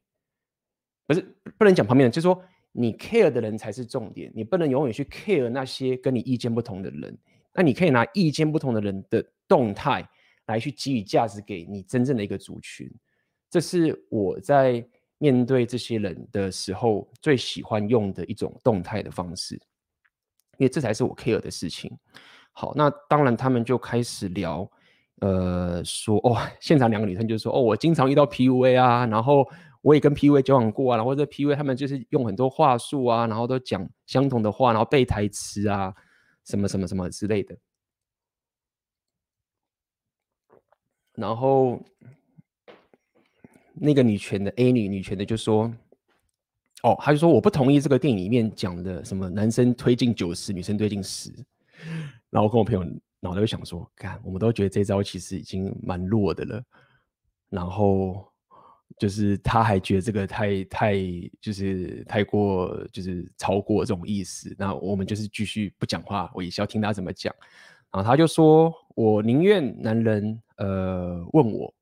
[1.06, 1.20] 不是
[1.58, 2.42] 不能讲旁边人，就是说
[2.72, 4.32] 你 care 的人才是重点。
[4.34, 7.16] 你不能永远去 care 那些跟你意见不同的人。
[7.54, 10.08] 那你可以拿意见不同的人的动态
[10.46, 12.90] 来去给予价值给你真正的一个族群。
[13.50, 14.86] 这是我在。
[15.18, 19.56] 面对这些人的时候，最喜欢用的一种动态的方式，
[20.58, 21.90] 因为这才是我 care 的事情。
[22.52, 24.70] 好，那当然他们就开始聊，
[25.20, 29.48] 呃，说哦，现场两个女生就说哦，我经常遇到 PUA 啊，然后
[29.80, 35.94] 我也跟 PUA 交往过啊，然后这 PUA 他们就是用很多话术啊，然后都讲相同的话，然后背台词啊，
[36.44, 37.56] 什么什么什么之类的，
[41.14, 41.80] 然后。
[43.74, 45.72] 那个女权的 A 女女权的就说
[46.82, 51.30] ：“哦，他就说我不同意这个电影里面讲的什么男生推进九十，女生推进十。
[52.28, 52.84] 然后我跟我朋友
[53.20, 56.62] 脑袋就想说，看，我们都觉得这招其实已经蛮弱的了。
[57.50, 58.26] 然后
[58.98, 60.94] 就是他还觉得这个太太
[61.40, 64.52] 就是太过就是超过这种意思。
[64.58, 67.32] 那我们就是继续不讲话，我也是要听他怎么讲。
[67.92, 71.72] 然后他就说，我宁愿男人呃问我。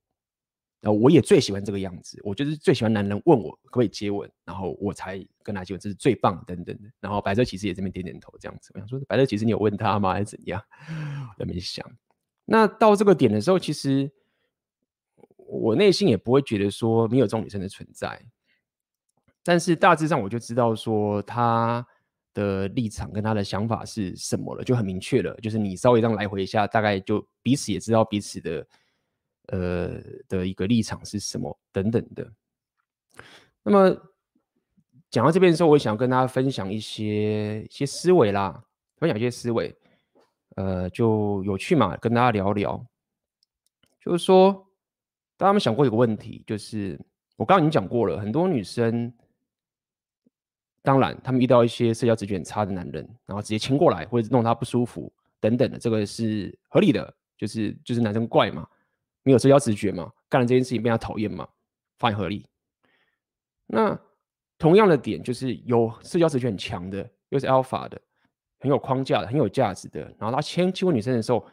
[0.80, 6.90] 然后我也最喜欢这个样子，我就是最喜欢男人问我可不可以接吻，然后我才跟他接吻，这是最棒等等的。
[7.00, 8.70] 然后白色其实也这边点点头，这样子。
[8.74, 10.62] 我想说，白色其实你有问他吗，还是怎样？
[10.88, 11.84] 我 在那边想。
[12.46, 14.10] 那到这个点的时候，其实
[15.36, 18.18] 我内心也不会觉得说没有这种女生的存在，
[19.44, 21.86] 但是大致上我就知道说他
[22.32, 25.34] 的立场跟他的想法是什么了，就很明确了。
[25.42, 28.66] 就是你稍微这样来回一下，大概就彼此也知道彼此的。
[29.50, 32.32] 呃的一个立场是什么等等的。
[33.62, 33.94] 那么
[35.10, 38.62] 讲到这边的时候，我想跟大家分享一些一些思维啦，
[38.96, 39.76] 分享一些思维，
[40.56, 42.86] 呃，就有趣嘛，跟大家聊聊。
[44.00, 44.66] 就是说，
[45.36, 46.98] 大家有想过一个问题，就是
[47.36, 49.12] 我刚刚已经讲过了，很多女生，
[50.80, 58.66] 当然她们遇到一些社交直觉很差的男人，然后直接亲过来或者弄她不舒服等等的，这个是合理的，就是就是男生怪嘛。
[59.22, 60.10] 没有社交直觉嘛？
[60.28, 61.48] 干了这件事情被他讨厌嘛？
[61.98, 62.46] 发言合理。
[63.66, 63.98] 那
[64.58, 68.00] 同样的点就是有社交直觉很强的，又是 alpha 的，
[68.58, 70.02] 很有框架的，很有价值的。
[70.18, 71.46] 然后他亲亲过女生的时候，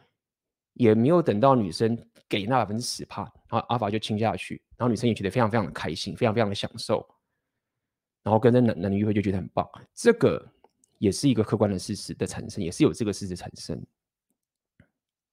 [0.74, 1.96] 也没有等到女生
[2.28, 7.06] 给那百分之十趴，然后 alpha 就亲下去，然后女生也觉得非常非常的开心，非常非常的享受。
[8.22, 9.68] 然后跟那男男女约会就觉得很棒。
[9.94, 10.44] 这个
[10.98, 13.82] 也是一个客观的事实的产生，也是有这个事实产生。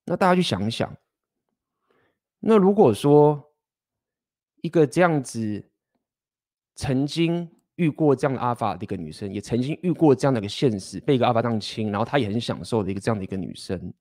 [0.05, 0.95] 那大家去想一想。
[2.47, 3.55] 那如果说
[4.61, 5.67] 一个这样子
[6.75, 13.91] 曾经遇过这样的阿法的一个女生，也曾经遇过这样的一个现实，被一个阿法当亲，然后她也很享受的一个这样的一个女生，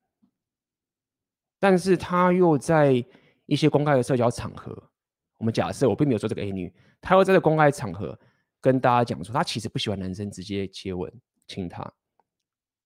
[1.58, 3.02] 但是她又在
[3.46, 4.90] 一些公开的社交场合，
[5.38, 6.70] 我们假设我并没有说这个 A 女，
[7.00, 8.18] 她又在这公开场合
[8.60, 11.10] 跟大家讲说，她其实不喜欢男生直接接吻
[11.46, 11.82] 亲她，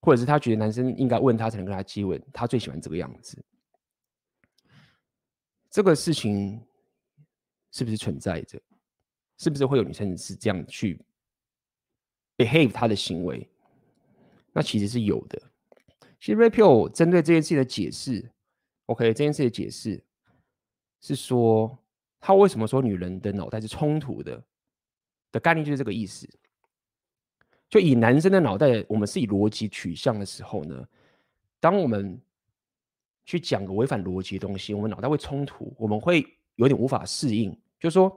[0.03, 3.45] 或者是她觉得男生应该问她才能跟她接吻，她最喜欢这个样子。
[5.79, 6.61] 这个事情
[7.71, 8.61] 是不是存在着？
[9.37, 11.01] 是不是会有女生是这样去
[12.37, 13.49] behave 她的行为？
[14.53, 15.41] 那其实是有的。
[16.19, 18.29] 其实 Rapio 针对这件事情的解释
[18.87, 20.03] ，OK，这件事的解释
[21.01, 21.79] 是说，
[22.19, 24.45] 他为什么说女人的脑袋是冲突的
[25.31, 26.29] 的概念就是这个意思。
[27.71, 30.89] 就以男生的脑袋，我们是以逻辑取向的时候呢，
[31.61, 32.21] 当我们
[33.29, 37.55] 去讲个违反逻辑的东西，我们脑袋会冲突，我们会有点无法适应。
[37.79, 38.11] 就是说，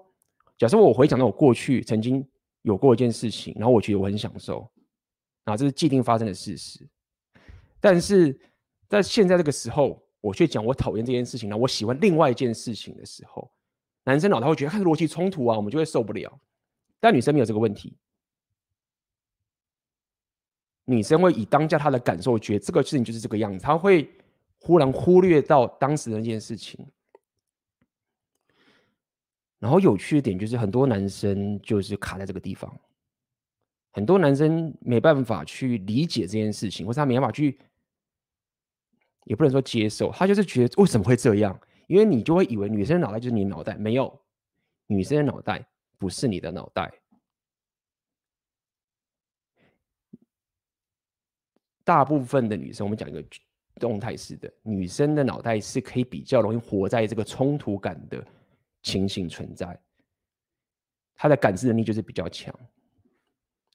[0.58, 2.26] 假设我回想到我过去曾经
[2.62, 4.66] 有过一件事情，然后我觉得我很享受，
[5.44, 6.88] 啊，这是既定发生的事实。
[7.82, 8.40] 但是
[8.88, 13.52] 在现在这个时候，我却讲我讨厌这件事情，然后我喜欢另外一件事情的时候，
[14.06, 16.40] 男生脑袋会觉得看逻辑冲突啊，我们就会受不了。
[17.02, 17.98] 但女生没有这个问题，
[20.86, 24.10] 女生会以当下她的感受，觉得这个事情就是这个样子，她会。
[24.64, 26.88] 忽然忽略到当时的那件事情，
[29.58, 32.72] 然后有趣的点就是很多男生就是卡在这个地方，
[33.92, 37.60] 很多男生没办法去理解这件事情，或者他没办法去，
[39.24, 41.60] 也不能说接受，他就是觉得为什么会这样？
[41.88, 44.24] 因为你就会以为女生的脑袋就是你的脑袋，没有，
[44.86, 46.92] 女生的脑袋不是你的脑袋，
[51.84, 53.26] 大部分的女生，我们讲一个。
[53.80, 58.24] 动态式的女生的脑袋是可以比较容易活在这个冲突感的
[58.84, 59.80] 情形存在，
[61.16, 62.54] 她的感知能力就是比较强，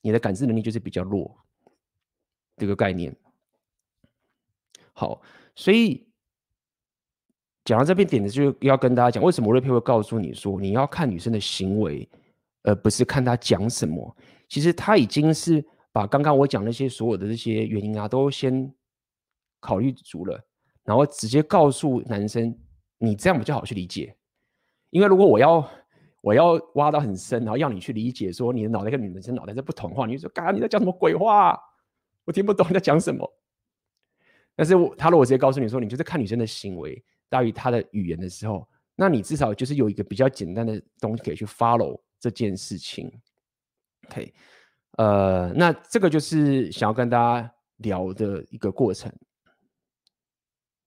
[0.03, 1.37] 你的感知能力就是比较弱，
[2.57, 3.15] 这个概念。
[4.93, 5.21] 好，
[5.55, 6.07] 所以
[7.65, 12.09] 讲到这边点子就要跟大家讲，为什么瑞佩会告诉你说你要看女生的行为，
[12.63, 14.17] 而不是看她讲什么。
[14.49, 18.73] 其实他已经是把刚刚我讲那些所有的这些原因啊，都先。
[19.61, 20.41] 考虑足了，
[20.85, 22.57] 然后直接告诉男生，
[22.99, 24.17] 你这样比较好去理解。
[24.91, 25.69] 因为如果我要
[26.21, 31.59] 我要挖到很深，然后要你去理解，说你的脑袋跟女生脑袋是不同的话，你就说，嘎，你在讲什么鬼话？
[32.25, 33.31] 我听不懂你在讲什么。
[34.55, 43.13] 但是我他如果直接告诉你说，你就是看女生的行为大于她的语言的时候，那你至少就是有一个比较简单的东西可以去 follow 这件事情。
[44.07, 44.33] OK，
[44.93, 49.13] 呃，那这个就是想要跟大家聊的一个过程。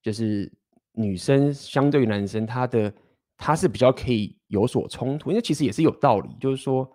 [0.02, 0.52] 就是
[0.94, 2.94] 女生相对于男生，他的
[3.38, 6.30] 他是比较可以有所冲突，因为其实也是有道理。
[6.40, 6.90] 就是说，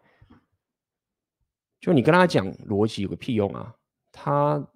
[1.80, 3.74] 就你跟他讲逻辑有个屁用啊？
[4.12, 4.66] 他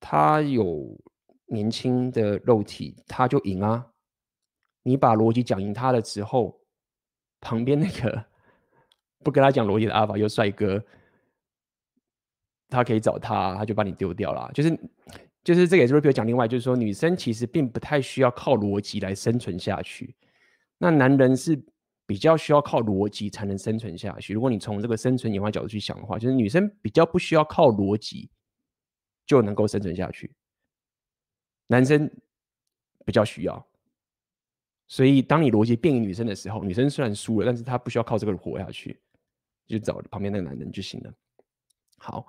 [0.00, 0.98] 他有
[1.46, 3.92] 年轻的肉体，他就赢啊。
[4.82, 6.60] 你把逻辑讲赢他了之后，
[7.40, 8.24] 旁边那个
[9.22, 10.82] 不跟他讲逻辑的阿法又帅哥，
[12.68, 14.50] 他可以找他，他就把你丢掉了。
[14.54, 14.70] 就是
[15.48, 20.14] 就是这个也是比如讲另外，就是说女生其实并不太需要靠逻辑来生存下去，
[20.76, 21.58] 那男人是。
[22.08, 24.32] 比较需要靠逻辑才能生存下去。
[24.32, 28.30] 如果你从这个生存演化角度去想的话，就是女生比较不需要靠逻辑
[29.26, 30.32] 就能够生存下去，
[31.66, 32.10] 男生
[33.04, 33.62] 比较需要。
[34.86, 38.98] 所以当你逻辑变女生的时候，女生虽然输了，但是她不需要靠这个活下去，
[39.66, 41.12] 就找旁边那个男人就行了。
[41.98, 42.26] 好，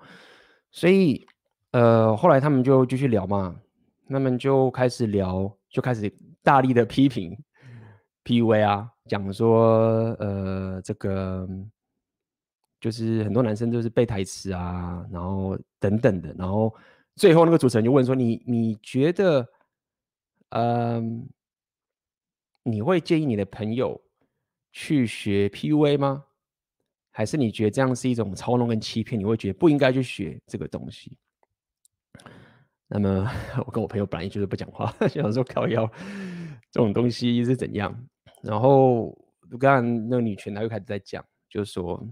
[0.70, 1.26] 所以
[1.72, 3.54] 呃，后来他们就继续聊嘛，
[4.08, 6.12] 他们就开始聊，就开始
[6.42, 7.36] 大力的批评
[8.24, 8.90] PUA 啊。
[9.06, 11.48] 讲说，呃，这个
[12.80, 16.72] 就是很多男生就是背台词啊，然后等等的，然后
[17.16, 19.48] 最后那个主持人就问说：“你你觉得，
[20.50, 21.28] 嗯，
[22.62, 24.00] 你会建议你的朋友
[24.72, 26.24] 去学 PUA 吗？
[27.10, 29.20] 还是你觉得这样是一种操弄跟欺骗？
[29.20, 31.16] 你会觉得不应该去学这个东西？”
[32.92, 33.30] 那么
[33.64, 35.86] 我跟我朋友本来就是不讲话， 想说靠腰
[36.72, 37.96] 这种东西是怎样。
[38.42, 39.16] 然后
[39.58, 42.04] 刚刚那个女权她又开始在讲，就是说，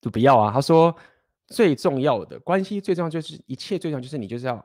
[0.00, 0.52] 就不要啊。
[0.52, 0.96] 她说
[1.48, 4.64] 最重要的关系最重要就是一切最重要就是你就是要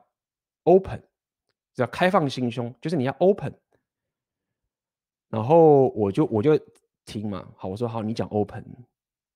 [0.62, 1.02] open，
[1.76, 3.52] 要开放心胸，就是你要 open。
[5.28, 6.56] 然后我就我就
[7.04, 8.64] 听嘛，好，我说好，你讲 open，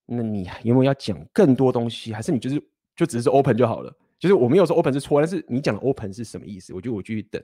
[0.06, 2.14] 那你有没有要讲更多东西？
[2.14, 2.62] 还是你就是
[2.94, 3.92] 就只是 open 就好了？
[4.20, 6.72] 就是我没有说 open 是错，但是你讲的 open 是什么意思？
[6.72, 7.42] 我就我继续等。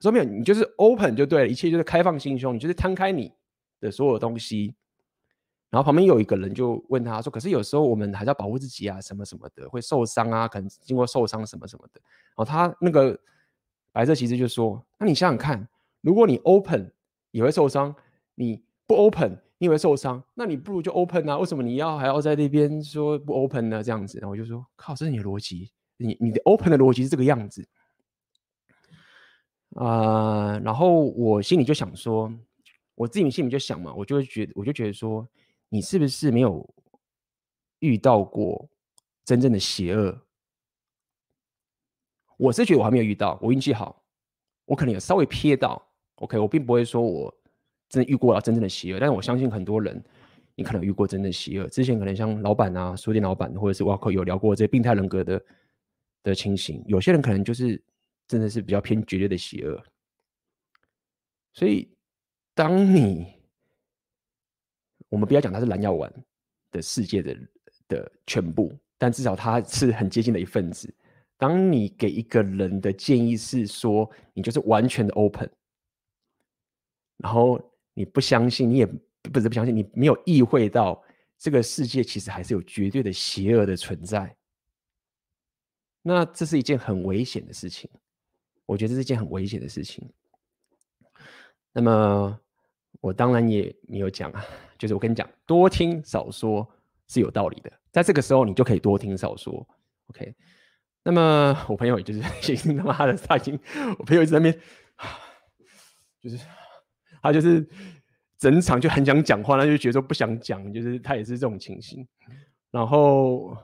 [0.00, 3.30] 说没有，你就是 open 就对了，一切就是开放心胸，你就是摊开你
[3.80, 4.74] 的所有东西。
[5.70, 12.00] 然后旁边有一个人就问他说：“可是有时候我们还是要保护自己啊，什么什么的，会受伤啊，可能经过受伤什么什么的。”
[12.36, 13.18] 然后他那个
[13.90, 15.66] 白色骑士就说：“那你想想看，
[16.02, 16.92] 如果你 open
[17.30, 17.94] 也会受伤，
[18.34, 21.38] 你不 open 你也会受伤，那你不如就 open 啊？
[21.38, 23.82] 为什么你要还要在那边说不 open 呢？
[23.82, 27.66] 这样子？”然后我就说：“靠，这是你的逻辑，你你的 open 的逻辑是这个样子。”
[29.74, 32.30] 啊、然后我心里就想说，
[32.94, 35.26] 我自己心里就想嘛，我就会觉得，我就觉得说，
[35.70, 36.68] 你是不是没有
[37.78, 38.68] 遇到过
[39.24, 40.20] 真正的邪恶？
[42.36, 44.04] 我是觉得我还没有遇到，我运气好，
[44.66, 45.82] 我可能有稍微瞥到。
[46.16, 47.34] OK，我并不会说我
[47.88, 50.04] 真的遇过了真正的邪恶，但是我相信很多人，
[50.54, 51.68] 你可能遇过真正的邪恶。
[51.68, 55.42] 之前可能像老板啊、书店老板，或者是沃克有聊过这些病态人格的
[56.22, 57.82] 的情形，有些人可能就是。
[58.28, 59.84] 真的是比较偏绝对的邪恶，
[61.52, 61.86] 所以
[62.54, 63.26] 当你
[65.10, 66.10] 我们不要讲它是蓝药丸
[66.70, 67.36] 的世界的
[67.88, 70.94] 的全部，但至少它是很接近的一份子。
[71.36, 75.50] 当你给一个人的建议是说，你就是完全的 open，
[77.18, 77.60] 然后
[77.92, 81.04] 你不相信，你也不是不相信，你没有意会到
[81.36, 84.34] 这个世界其实还是有绝对的邪恶的存在，
[86.02, 87.88] 那这是一件很危险的事情。
[88.66, 90.08] 我觉得这是一件很危险的事情。
[91.72, 92.38] 那么，
[93.00, 94.44] 我当然也没有讲啊，
[94.78, 96.68] 就是我跟你讲，多听少说
[97.08, 97.72] 是有道理的。
[97.90, 99.66] 在这个时候，你就可以多听少说。
[100.06, 100.34] OK。
[101.04, 102.20] 那么，我朋友也就是
[102.52, 103.58] 已经他妈的，他已经，
[103.98, 104.60] 我朋友一直在那边，
[106.20, 106.38] 就是
[107.20, 107.68] 他就是
[108.38, 112.06] 整场就很想讲话，他就觉得说不想讲，就是他也是这种情形。
[112.70, 113.56] 然后。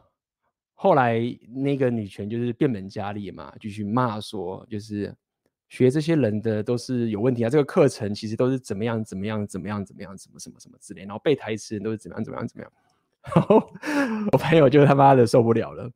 [0.80, 5.12] 后来那个女权就是变本加厉嘛，继续骂说，就是
[5.68, 12.72] 学这些人的都是有问题啊，这个课程其实都是怎么样怎么样怎么样怎么样怎么什么什么之类，然后背台词人都是怎么样怎么样怎么样。
[13.34, 13.56] 然后
[14.30, 15.90] 我朋友就他妈的受不了了，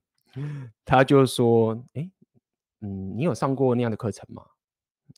[0.85, 2.11] 他就说：“哎，
[2.80, 4.43] 嗯，你有上过那样的课程吗？”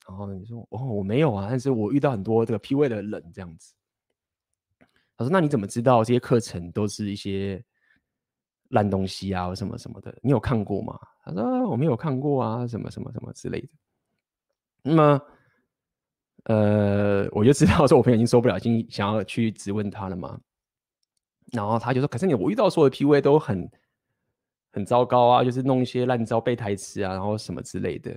[0.06, 3.72] 然后你说：“哦，我没有啊，但是我遇到很多这个 PUA 的人这样子。”
[5.16, 7.64] 他说：“那你怎么知道这些课程都是一些？”
[8.74, 10.98] 烂东西啊，什么什么的，你有看过吗？
[11.24, 13.68] 他说、我没有看过啊，什么什么什么之类的。
[14.82, 15.22] 那么，
[16.44, 20.38] 呃，我就知道说，我朋友已经受不了，已经想要去质问他了嘛。
[21.52, 23.70] 然后他就说：“可是你，我遇到所有的 PUA 都很
[24.72, 28.10] 很糟糕啊，就是弄一些烂招、背台词啊，然后什么之类的。”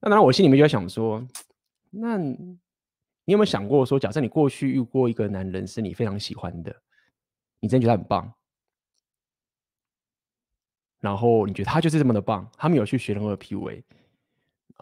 [0.00, 1.24] 那当然，我心里面就在想说
[1.90, 2.58] ：“那你
[3.26, 6.74] 有没有想过说，假设你过去遇过一个男人是你非常喜欢的，
[7.60, 8.30] 你真的觉得很棒？”
[11.02, 13.82] 然后你觉得他就是这么的棒，他没有去学任何 PUA。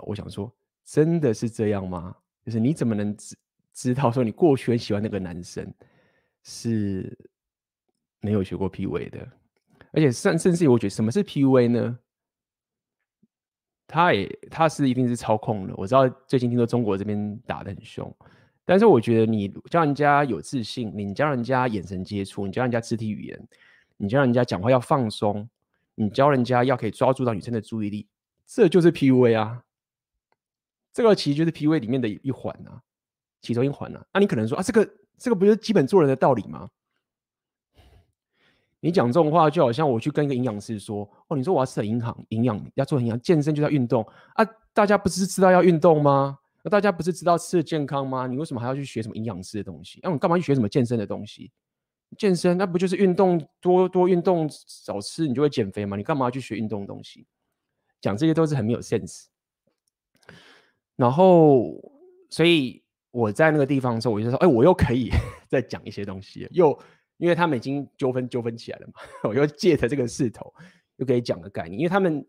[0.07, 0.55] 我想说，
[0.85, 2.15] 真的是这样吗？
[2.45, 3.37] 就是你怎么能知
[3.73, 5.73] 知道说你过去很喜欢那个男生
[6.45, 7.17] 是
[8.21, 9.27] 没有学过 PUA 的？
[9.93, 11.99] 而且甚甚至于我觉得什么是 PUA 呢？
[13.87, 15.75] 他也他是一定是操控的。
[15.77, 18.15] 我知道最近听说中国这边打得很凶，
[18.65, 23.49] 但是我觉得你教人家有自信，你教人家眼神接触，你教人家肢体语言，
[23.97, 25.49] 你教人家讲话要放松，
[25.95, 28.07] 你教人家要可以抓住到女生的注意力，
[28.47, 29.63] 这就是 PUA 啊。
[30.93, 32.83] 这个其实就是 PUA 里面的一环啊，
[33.41, 34.05] 其中一环啊。
[34.13, 36.69] 那你可能说啊，这个这个不就是基本做人的道理吗？
[38.83, 44.03] 你讲这种话，就好像我去跟一个营养师说：“哦，你说我要吃营养，营养要做营养，健身就要运动
[44.35, 44.45] 啊！
[44.73, 46.39] 大家不是知道要运动吗？
[46.63, 48.27] 那大家不是知道吃的健康吗？
[48.27, 50.01] 你为什么还要去学什么营养师的东西？
[50.03, 51.53] 那、啊、你干嘛去学什么健身的东西？
[52.19, 55.97] 健身那不就是运动，多多运动，少吃，你就会减肥吗？
[55.97, 57.27] 你干嘛去学运动的东西？
[58.01, 59.27] 讲这些都是很没有 sense。
[60.97, 61.73] 然后，
[62.29, 65.11] 所以我在那个地方的时候，我就说：哎，我又可以
[65.49, 66.79] 再讲一些东西，又。”
[67.21, 68.95] 因为他们已经纠纷纠纷起来了嘛，
[69.29, 70.51] 我又借着这个势头，
[70.97, 71.79] 又可以讲个概念。
[71.79, 72.27] 因为他们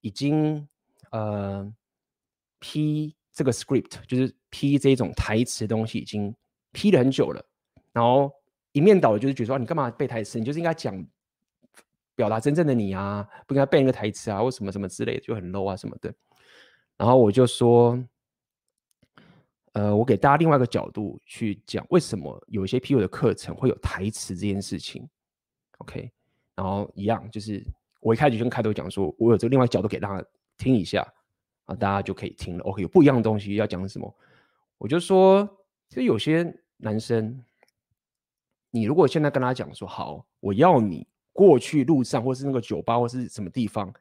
[0.00, 0.68] 已经
[1.12, 1.72] 呃
[2.58, 6.34] 批这个 script，就是批这种台词的东西，已经
[6.72, 7.40] 批了很久了。
[7.92, 8.32] 然后
[8.72, 10.38] 一面倒的就是觉得说，你干嘛背台词？
[10.38, 11.06] 你就是应该讲
[12.14, 16.12] 表达真正的你啊，不应该背那个台词啊，或什么什么之类的，就很 low 啊什么的。
[16.96, 18.02] 然后我就说。
[19.74, 25.08] 呃，我给大家另外一个角度去讲，为什么有一些 PU 的课程会有台词这件事情
[25.78, 26.12] ，OK？
[26.54, 27.64] 然后一样，就是
[28.02, 30.22] 我一开始就跟开头讲说，我有这个另外一个角度给大家
[30.58, 31.02] 听一下
[31.64, 32.64] 啊，大家就可以听了。
[32.64, 34.14] OK，有不一样的东西要讲什么？
[34.76, 35.48] 我就说，
[35.88, 37.42] 其实有些男生，
[38.72, 43.94] 你如果现在跟他讲说，好，我要你过去路上或是那个酒吧或是什么地方，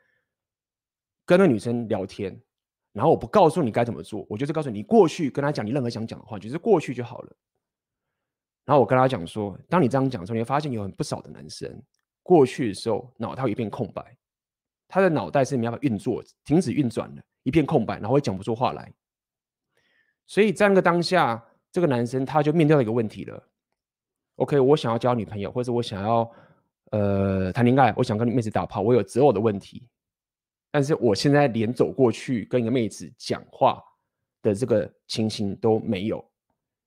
[1.26, 2.42] 跟那女生聊天。
[2.94, 7.36] 然后我不告诉你该怎么做，我就是告诉你，过去跟他讲你任何想讲的话，就是过去就好了。
[8.66, 11.82] 然后我跟他讲说，当你这样讲的时候，你会发现有很不少的男生
[12.24, 14.18] 过去的时候脑袋一片空白，
[14.88, 18.94] 他的脑袋是没办法运作，停止运转的，一片空白，然后会讲不出话来。
[20.28, 21.42] 所以在那个当下，
[21.72, 23.51] 这个男生他就面对了一个问题了。
[24.42, 26.32] OK，我想要交女朋友，或者我想要
[26.90, 29.88] 呃谈恋爱，我想跟你妹子打炮，我有择偶的问题。
[30.72, 33.80] 但是我现在连走过去跟一个妹子讲话
[34.42, 36.26] 的这个情形都没有，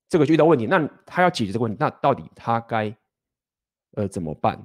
[0.09, 0.67] 这个就遇到问题。
[0.67, 2.93] 那他要解决这个问题，那到底他该
[3.93, 4.61] 呃怎么办？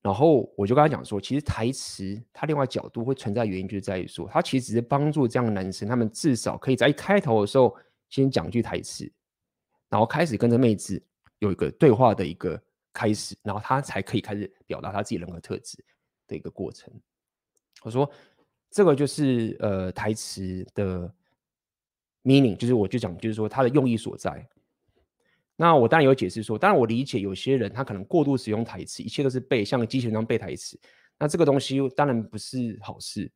[0.00, 7.76] 然后我就跟他讲说，其实台词他另外角度会存在原因，就是在于说，他其实只是帮助这样的男生，他们至少可以在一开头的时候
[8.08, 9.12] 先讲句台词，
[9.92, 11.00] 然后开始跟着妹子
[11.38, 12.60] 有一个对话的一个
[12.92, 15.78] 开始，然后他才可以开始表达他自己人格特质。
[16.28, 16.90] 的一个过程，
[17.82, 18.10] 我说
[18.70, 21.12] 这个就是呃台词的
[22.22, 24.48] meaning，就是我就讲就是说它的用意所在。
[25.56, 30.78] 那我当然有解释说，当然我理解有些人他可能过度使用台词，一切都是背，像机器人一样背台词。
[31.18, 33.30] 那这个东西当然不是好事。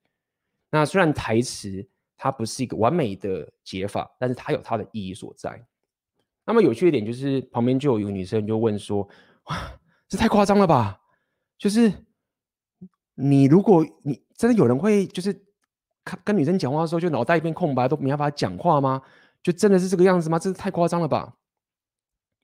[0.71, 1.87] 那虽然台词
[2.17, 5.63] 它不是一个完美的解法，但是它有它的意义所在。
[6.47, 9.07] 那么有趣一点就是旁边就有一个女生就问说
[9.51, 9.79] ：“哇，
[10.09, 10.99] 这太夸张了吧？”
[11.59, 11.93] 就是。
[13.19, 15.33] 你如果你真的有人会就是
[16.05, 19.01] 看跟女生讲话的时候就脑袋一片空白都没办法讲话吗？
[19.43, 20.39] 就真的是这个样子吗？
[20.39, 21.35] 这是太夸张了吧？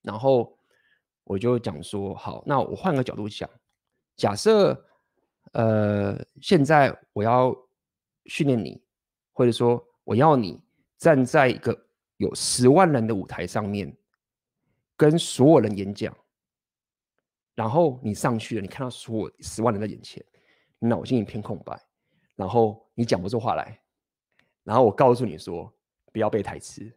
[0.00, 0.58] 然后
[1.24, 3.46] 我就讲说好，那我换个角度想，
[4.16, 4.82] 假设
[5.52, 7.54] 呃现在我要
[8.24, 8.82] 训练你，
[9.34, 10.58] 或者说我要你
[10.96, 11.78] 站在一个
[12.22, 13.92] 有十万人的舞台上面
[14.96, 16.16] 跟所有人演讲，
[17.56, 20.24] 然后你上去了，你看到所有十万人在眼前。
[20.78, 21.80] 你脑筋一片空白，
[22.36, 23.80] 然后你讲不出话来，
[24.62, 25.72] 然后我告诉你说
[26.12, 26.96] 不要背台词，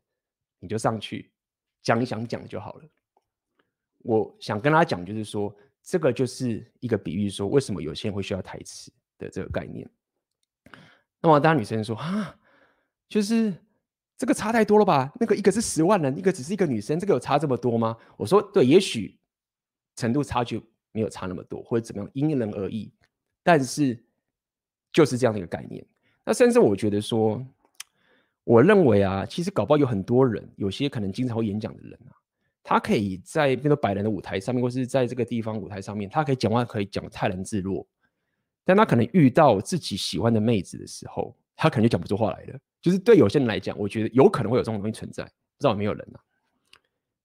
[0.60, 1.32] 你就上去
[1.82, 2.84] 讲你想讲就好了。
[4.00, 9.90] 我想跟他讲，就是说这个就是一个比喻，说为什么有些人会需要台词的这个概念。
[11.20, 12.38] 那么当女生说啊，
[13.08, 13.52] 就是
[14.18, 15.12] 这个差太多了吧？
[15.20, 17.98] 那个一个是十万人，一个只是一个女生，这个有差这么多吗？
[18.18, 19.20] 我说对，也许
[19.96, 20.62] 程度差距
[20.92, 22.92] 没有差那么多，或者怎么样，因人而异。
[23.44, 24.02] 但是
[24.94, 25.86] 就是这样的一个概念。
[26.24, 27.46] 那甚至我觉得说，
[28.44, 32.16] 我认为啊，其实搞不好有很多人，有些可能经常会演讲的人啊，
[32.64, 37.86] 他可以在那个百人的舞台上面，或是在这个地方舞台上面，他可以讲话，可以讲泰然自若。
[38.64, 42.60] 但他可能遇到自己喜欢的妹子的时候，他可能就讲不出话来了。
[42.82, 45.24] 就是对有些人来讲，我觉得有可能会有这种东西存在。
[45.24, 46.20] 不知道有没有人啊？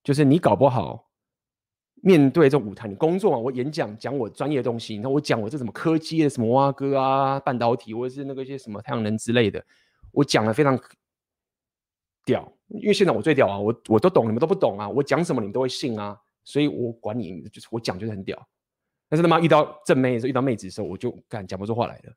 [0.02, 1.08] 就是你搞不好。
[2.02, 9.62] 面对这舞台，你工作嘛，我演讲讲我专业的东西，那我讲我这什么科技的什么挖哥啊、半导体，或者是那个些什么太阳能之类的，
[10.10, 10.80] 我讲的非常
[12.24, 18.48] 屌，因为现在我最屌啊，我我都懂，你们都不懂啊，我讲什么你们都会信啊，所以我管你，就是我讲就是很屌。
[19.06, 22.12] 但是他妈遇到正妹的时候，遇到妹子的时候，我就敢讲不出话来了。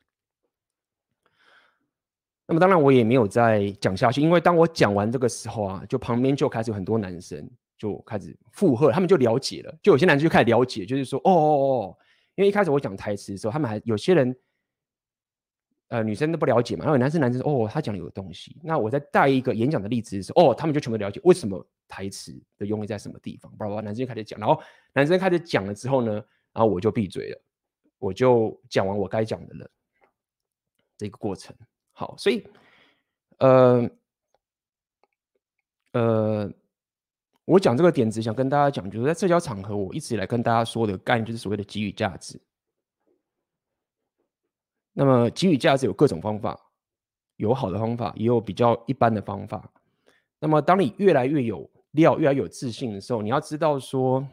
[2.47, 11.97] 那么当然我也没有再讲下去，因为当我讲完这个时候啊，就旁边就开始有很多男生就开始附和，他们就了解了，就有些男生就开始了解，就是说哦哦哦，
[12.35, 14.35] 因为一开始我讲台词的时候，他们还有些人。
[15.89, 18.59] 呃，女生都不了解嘛，然后男生男生说哦，他讲的有东西。
[18.63, 23.51] 那我在带一个演讲的例子的时候，哦，他们就全部了解为什么台词的用意在什么地方。
[23.55, 24.59] 不然男生就开始讲，然后
[24.91, 26.13] 男生开始讲了之后呢，
[26.51, 27.41] 然后我就闭嘴了，
[27.99, 29.69] 我就讲完我该讲的了。
[30.97, 31.55] 这个过程
[31.93, 32.45] 好，所以
[33.37, 33.89] 呃
[35.93, 36.51] 呃，
[37.45, 42.41] 我讲这个点子想跟大家讲，就是在社交场合，我一直以来跟大家说的概念就是所谓的给予价值。
[44.91, 46.59] 那么给予价值有各种方法，
[47.37, 49.71] 有好的方法，也有比较一般的方法。
[50.39, 54.27] 那么当你越来越有料，越来越有自信的时候，你要知道说，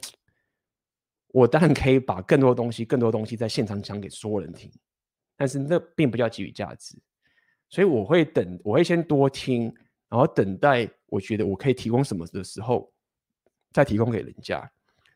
[1.28, 4.70] 我当然可以把更多东西、更多东西在现场讲给所有人听，
[5.36, 6.98] 但是那并不叫给予价值。
[7.70, 9.72] 所以我会等，我会先多听，
[10.08, 12.92] 然后等待我觉得我可以提供什么的时候，
[13.72, 14.70] 再提供给人家。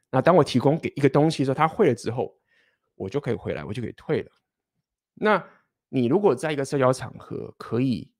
[0.08, 2.32] 那当我提供给一个东西的时候，他会了之后，
[2.94, 4.30] 我就可以回来，我就可以退了。
[5.14, 5.44] 那
[5.88, 8.10] 你如果在一个社交场合可以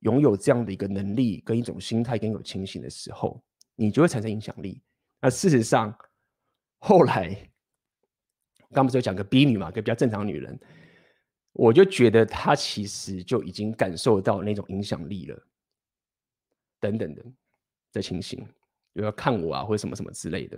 [0.00, 3.40] 拥有这样的一个能力跟一种心态跟有清醒的时候，
[3.76, 4.82] 你就会产生影响力。
[5.20, 5.96] 那事实上，
[6.78, 7.48] 后来
[8.74, 10.58] 刚不是有讲个 B 女嘛，个比较正常女人，
[11.58, 15.46] 我就觉得他其实就已经感受到那种影响力了，
[16.78, 17.24] 等等的
[17.94, 18.46] 的情形，
[18.92, 20.56] 有要看我啊或者什么什么之类的。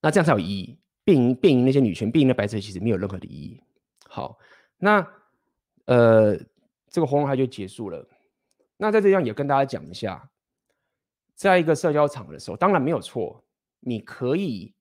[0.00, 0.78] 那这样才有意义。
[1.04, 3.60] 变赢变赢那些女权，变赢那白色其实没有任何的意义。
[4.08, 4.38] 好，
[4.78, 5.04] 那
[5.86, 6.38] 呃，
[6.88, 8.08] 这个活动它就结束了。
[8.76, 10.30] 那在这样也跟大家讲一下，
[11.34, 13.44] 在一个社交场的时候，当然没有错，
[13.80, 14.72] 你可以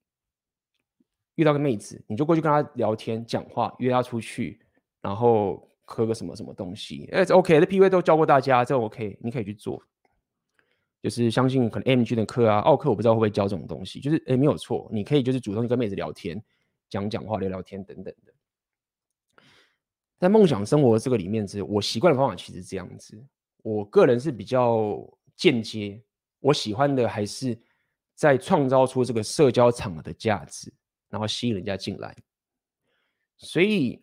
[1.34, 4.61] 遇到个妹子，你就过去跟她聊天、讲话，约她出去，
[5.02, 9.82] 然后喝个什么什么东西，哎，OK，这 PUA 都教过大家，这 OK，你可以去做。
[11.02, 16.40] 就是相信可能 MG 的课啊、奥克，我不知道会不会教这种东西，就是哎，没有错，你可以就是主动去跟妹子聊天、
[16.90, 19.44] 讲讲话、聊聊天等等的。
[20.20, 23.20] 在梦想生活这个里面，是我习惯的方法，其实这样子。
[23.64, 25.04] 我个人是比较
[25.36, 26.00] 间接，
[26.40, 27.60] 我喜欢的还是
[28.14, 30.72] 在创造出这个社交场的价值，
[31.10, 32.16] 然后吸引人家进来。
[33.38, 34.00] 所以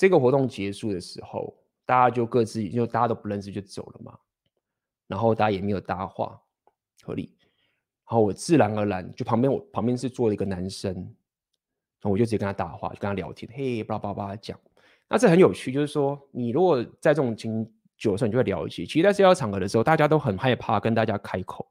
[0.00, 4.18] 这个活动结束的时候，大家就各自，因为大家都不认识就走了嘛，
[5.06, 6.40] 然后大家也没有搭话，
[7.02, 7.36] 合理。
[8.08, 11.04] 然后我自然而然就旁边，我旁边是坐了一个男生，然
[12.04, 14.58] 后我就直接跟他搭话，就跟他聊天，嘿，巴拉巴拉讲。
[15.06, 21.68] 那这很有趣，就是说，你如果在这种情久的时候，你就会了解，其实，在社交场合的时候，大家都很害怕跟大家开口，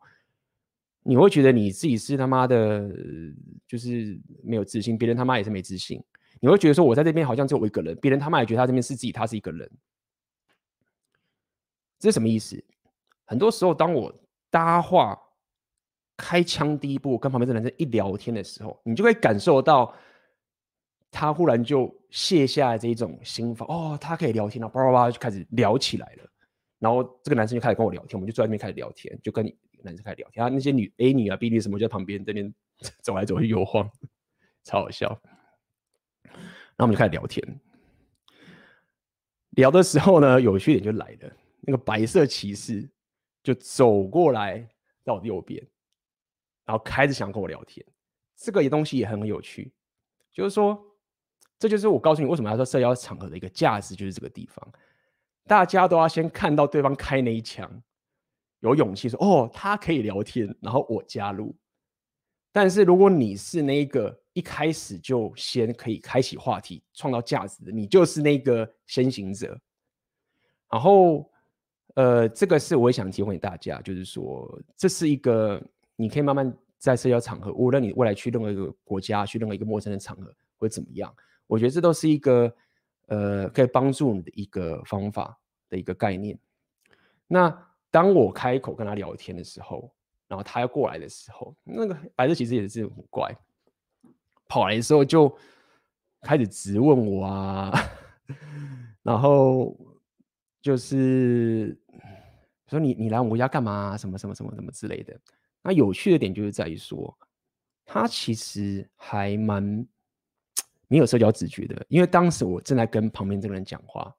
[1.02, 2.88] 你会觉得你自己是他妈的，
[3.66, 6.00] 就是没有自信，别人他妈也是没自信，
[6.40, 9.70] 你会觉得说，我在这边好像只有我一个人，别人他妈也觉得他这边是自己，他是一个人，
[12.00, 12.64] 这是什么意思？
[13.26, 14.14] 很多时候，当我
[14.50, 15.20] 搭话、
[16.18, 19.94] 开枪第一步，跟旁边这男生一聊天的时候，你就会感受到。
[21.12, 26.30] 他忽然就卸下这种心防，哦，他可以聊天了，叭叭叭就开始聊起来了。
[26.78, 29.44] 然后这个男生就开始跟我聊天，我们就坐在那边开始聊天，就跟
[29.82, 30.44] 男生开始聊天。
[30.44, 32.54] 他，那些女 A 女啊、B 女什么就在旁边这边
[33.02, 33.90] 走来走去游晃，
[34.64, 35.20] 超好笑。
[36.80, 37.60] 然后我们就开始聊天，
[39.50, 42.90] 聊的时候呢，有趣点就来了，那个白色骑士
[43.44, 44.66] 就走过来
[45.04, 45.62] 到我右边，
[46.66, 47.86] 然后开始想跟我聊天。
[48.38, 49.74] 这个东西也很有趣，
[50.34, 50.86] 就是说。
[51.62, 54.66] 这就是我告诉你为什么要说社交场合的一个价值，就是这个地方，
[55.46, 57.70] 大家都要先看到对方开那一枪，
[58.62, 61.54] 有勇气说哦，他可以聊天，然后我加入。
[62.54, 69.60] 但是如果你是那一个一开始就先可以开启话题、创造价值的，你就是那个先行者。
[70.72, 71.30] 然后，
[71.96, 75.62] 呃，这个是我也想提供给大家，就是说这是一个
[75.96, 81.14] 你可以慢慢在社交场合，无论你未来去任何一个国家、去任何一个陌生的场合会怎么样。
[81.48, 82.56] 我觉得这都是一个，
[83.08, 85.36] 呃，可以帮助你的一个方法
[85.68, 86.38] 的一个概念。
[87.28, 87.50] 那
[87.90, 89.92] 当我开口跟他聊天的时候，
[90.28, 93.36] 然后他要过来的时候，那个白色其实也是很怪，
[94.50, 95.34] 跑来的时候就
[96.24, 97.72] 开始质问我啊，
[99.02, 99.74] 然后
[100.62, 101.80] 就是
[102.68, 103.95] 说你你来我家干嘛？
[103.95, 105.18] 什么什么什么什么之类的。
[105.64, 107.18] 那有趣的点就是在于说，
[107.86, 109.88] 他其实还蛮。
[110.91, 114.12] 没有社交直觉的，因为当时我正在跟旁边这个人讲话，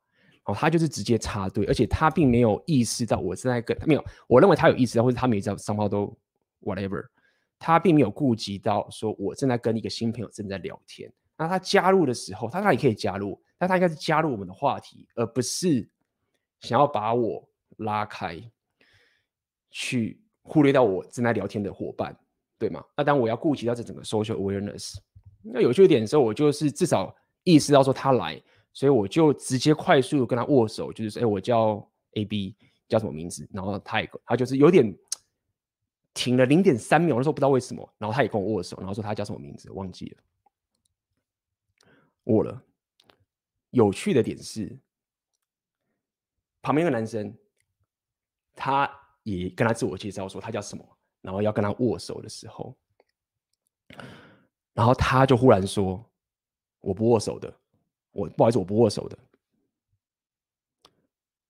[0.45, 6.17] 哦，他就是直接插队，而且他并没有意识到我正在跟没有，我认为他有意识到，或者他没在双方都
[6.61, 7.05] whatever，
[7.61, 15.87] 他并没有顾及到说我正在跟一个新朋友正在聊天，那他加入的时候，他当然也可以加入，但他应该是加入我们的话题，而不是
[16.61, 17.47] 想要把我
[17.77, 18.41] 拉开，
[19.71, 22.19] 去忽略到我正在聊天的伙伴，
[22.59, 22.83] 对吗？
[22.97, 24.95] 那当我要顾及到这整个 social awareness，
[25.43, 28.43] 那有趣一点的时候，我就是至少意识到说他来，
[28.73, 32.57] 所以我就直接快速跟他握手，就是说，哎，我叫 AB，
[32.89, 33.47] 叫什么名字？
[33.53, 34.95] 然后他也他就是有点
[36.13, 40.23] 停了零点三秒，那时候不知道为什么，然后他也跟我握手，然后说他叫什么名字，忘记了。
[42.25, 42.63] 握了。
[43.71, 44.77] 有趣的点是，
[46.61, 47.33] 旁边一个男生，
[48.55, 48.91] 他
[49.23, 50.85] 也跟他自我介绍说他叫什么，
[51.21, 52.77] 然后要跟他握手的时候，
[54.75, 56.05] 然后他就忽然说
[56.81, 57.55] ：“我不握手的，
[58.11, 59.17] 我不好意思，我不握手的。”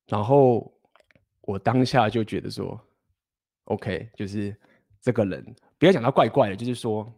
[0.07, 0.71] 然后
[1.41, 2.79] 我当下就觉得说
[3.71, 4.57] ：“OK，就是
[5.01, 7.13] 这个人，不要讲他怪怪的，就是说。”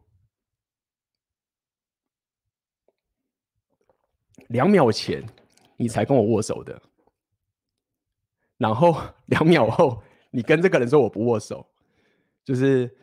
[4.48, 5.24] 两秒前
[5.78, 6.82] 你才跟我握手的，
[8.58, 11.66] 然后 两秒后你跟这个人说我不握手，
[12.44, 12.94] 就是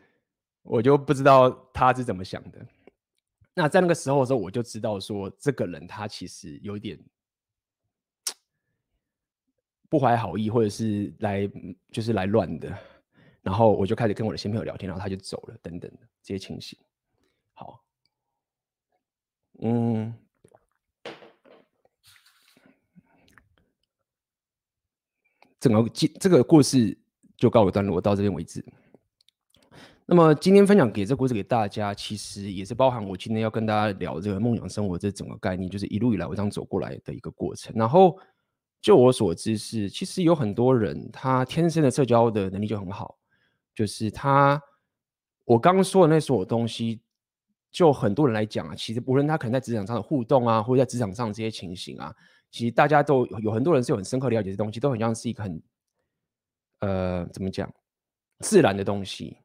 [0.62, 2.64] 我就不知道他是怎么想的。
[3.52, 6.96] 那在那个时候的时候，我就知道说这个人他其实有点
[9.88, 11.50] 不怀好意，或者是来
[11.90, 12.78] 就是来乱的。
[13.42, 16.78] 然后我就开始跟我的新朋友聊天，然后他就走了，等等的这些情形。
[17.52, 17.82] 好，
[19.62, 20.14] 嗯。
[25.58, 25.86] 整个
[26.18, 26.98] 这个故事
[27.36, 28.64] 就告一段落，到这边为止。
[30.06, 37.74] 那么今天分享给这故事给大家，其实也是包含我今天要跟大家聊这个梦想生活这整个概念，就是一路以来我这样走过来的一个过程。
[37.76, 38.18] 然后
[38.80, 43.18] 就我所知是，其实有很多人他天生的社交的能力就很好，
[43.74, 44.60] 就是他
[45.44, 47.00] 我刚刚说的那所有东西，
[47.70, 52.14] 就很多人来讲啊，其实无论他可能在职场上的互动啊，或者在职场上这些情形啊。
[52.50, 55.62] 其实大家都有很多人是有很深刻了解这东西，都很像是一个很，
[56.80, 57.72] 呃，怎么讲，
[58.40, 59.36] 自然的东西。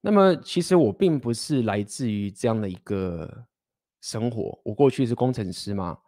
[0.00, 3.44] 那么其实我并不是来自于这样的一个
[4.02, 5.98] 生活，我过去是工程师嘛，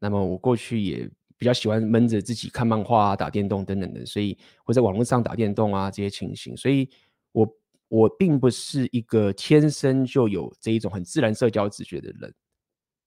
[0.00, 6.88] 那么我过去也比较喜欢闷着自己看漫画啊、打电动等等的，所以会在网络上打电动啊这些情形，所以
[7.32, 7.56] 我
[7.88, 12.34] 我并不是一个天生就有这一种很自然社交直觉的人。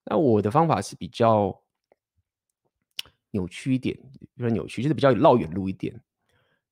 [0.06, 1.58] 那我的方法是比较。
[3.32, 3.96] 扭曲一点，
[4.36, 5.94] 比较扭曲，就是比较绕远路一点。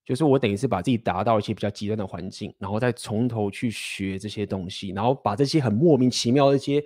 [0.06, 6.84] 就是我等于是把自己达到一些比较极端的环境，然后再从头去学这些东西，然后把这些很莫名其妙的一些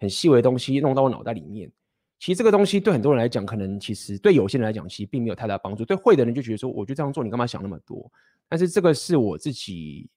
[0.00, 1.70] 很细微的东西弄到我脑袋里面。
[2.18, 5.84] 其实这个东西对很多人来讲，可能其实对有些人来讲，其实并没有太大帮助。
[5.84, 8.10] 对会的人就觉得说，我就这样做，你干嘛想那么多？
[8.48, 10.08] 但是这个是我自己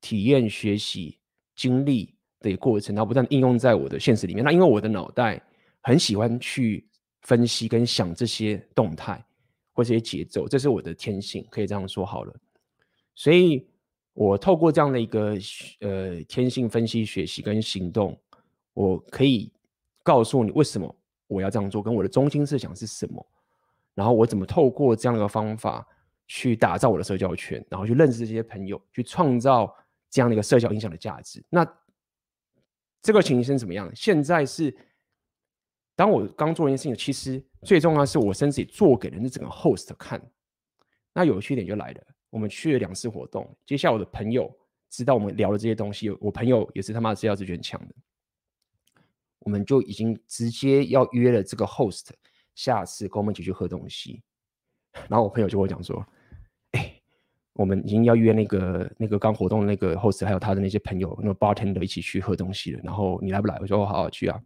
[0.00, 1.18] 体验、学习、
[1.54, 4.44] 经历的过程，然后不断应用在我的现实里面。
[4.44, 5.42] 那因为我的脑袋
[5.82, 6.86] 很喜欢去。
[7.26, 9.24] 分析跟想这些动态
[9.72, 12.36] 或这些节奏，这是我的天性，可以这样说好了。
[13.14, 13.66] 所以，
[14.12, 15.34] 我透过这样的一个
[15.80, 18.14] 呃天性分析、学习跟行动，
[18.74, 19.50] 我可以
[20.04, 20.96] 告诉你为什么
[21.26, 23.26] 我要这样做，跟我的中心思想是什么，
[23.94, 25.84] 然后我怎么透过这样的方法
[26.28, 29.74] 去打造我的社交圈，然后去认识这些朋友，去创造
[30.08, 31.44] 这样的一个社交影响的价值。
[31.50, 31.66] 那
[33.02, 33.90] 这个情形是怎么样？
[33.92, 34.72] 现在是。
[35.96, 40.20] 当我刚做一件事情，其实最重要是我甚至也做给了那整个 host 看。
[41.12, 43.48] 那有趣点就来了，我们去了两次活动。
[43.64, 44.52] 接下来我的朋友
[44.90, 47.94] 知道我们聊的这些东西，我朋友也是他妈的社交直觉很强的，
[49.44, 52.08] 我们就已经直接要约了这个 host
[52.54, 54.22] 下次跟我们一起去喝东西。
[55.08, 56.04] 然后我朋友就会讲说
[56.72, 57.00] ：“哎，
[57.52, 62.80] 我们已经要约那个那个刚活动的那个 host，还有他的那些朋友，那个 bartender 一起去喝东西了。
[62.82, 64.40] 然后你来不来？”我说：“我好好去啊。”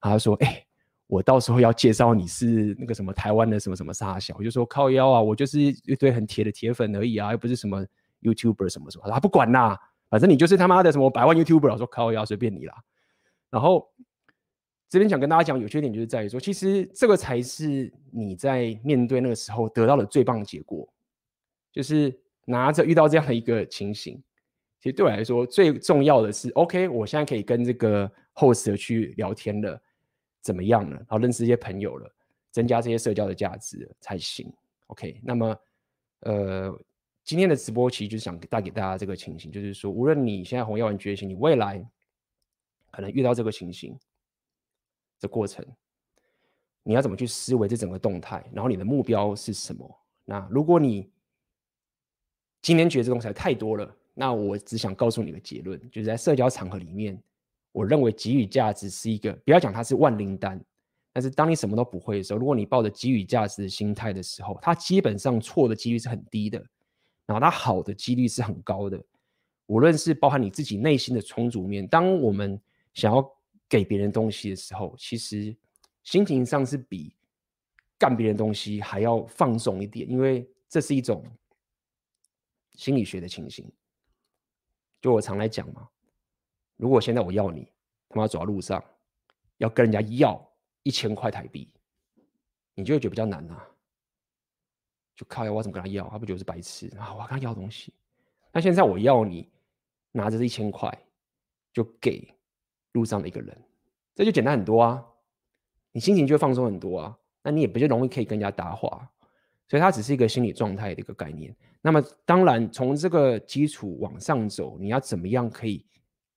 [0.00, 0.64] 他说：“哎。”
[1.08, 7.82] 我到时候要介绍你是那个什么台湾的什么什么沙小，我就说靠腰啊，我就是一堆很铁的铁粉而已啊，又不是什么
[8.20, 9.80] YouTuber 什么什么，他不管啦，
[10.10, 12.74] 反正你就是他妈的什么百万 YouTuber，我说靠腰随便你啦。
[13.48, 13.90] 然后
[14.88, 20.88] 这边想跟大家讲，有缺点就是在于说，其实这个才是你在面对那个时候得到的最棒的结果，
[21.72, 24.22] 就是拿着遇到这样的一个情形，
[24.80, 29.80] 其实对我来说最重要的是，OK，我现在可以跟这个 host 去聊天了。
[30.40, 30.96] 怎么样呢？
[30.96, 32.10] 然后认识一些朋友了，
[32.52, 34.50] 增加这些社交的价值才行。
[34.86, 35.56] OK，那么
[36.20, 36.80] 呃，
[37.24, 41.84] 今天的直播其实就是想带给大家这个情形，就是说，无论你现在红药丸觉醒，你未来
[42.92, 43.98] 可能遇到这个情形
[45.20, 45.64] 的过程，
[46.82, 48.44] 你要怎么去思维这整个动态？
[48.52, 49.88] 然后你的目标是什么？
[50.24, 51.10] 那如果你
[52.62, 57.22] 今天觉得这东西太多了，那我只想告诉你个结论，就是在社交场合里面。
[57.70, 60.60] 我认为给予价值是一个，不要讲它是万灵丹，
[61.12, 66.58] 但是当你什么都不会的时候，如果你抱着给予价值的心态的时候，它基本上错的几率是很低的，
[67.26, 69.00] 然后它好的几率是很高的。
[69.66, 72.60] 无论是包含你自己内心的充足面，当我们
[72.94, 73.22] 想要
[73.68, 75.54] 给别人东西的时候，其实
[76.02, 77.14] 心情上是比
[77.98, 81.24] 干别人东西还要放松一点，因为这是一种
[82.72, 83.70] 心理学的情形。
[85.00, 85.88] 就我常来讲嘛。
[86.76, 87.70] 如果现在我要你，
[88.08, 88.82] 他妈走在路上，
[89.58, 90.40] 要跟人家要
[90.84, 91.70] 一千块台币，
[92.74, 93.68] 你就会觉得比较难呐、啊。
[95.16, 96.08] 就靠呀，我怎么跟他要？
[96.08, 97.12] 他不觉得是白痴啊？
[97.14, 97.92] 我跟他要东西。
[98.52, 99.50] 那现在我要你
[100.12, 100.88] 拿着这一千块，
[101.72, 102.32] 就给
[102.92, 103.56] 路上的一个人，
[104.14, 105.04] 这就简单很多啊。
[105.92, 107.18] 你心情就会放松很多啊。
[107.42, 109.10] 那你也比较容易可以跟人家搭话。
[109.68, 111.54] 所以它只是一个心理状态的一个概念。
[111.82, 115.84] 那么当然，从这个基础往上走，你要怎么样可以？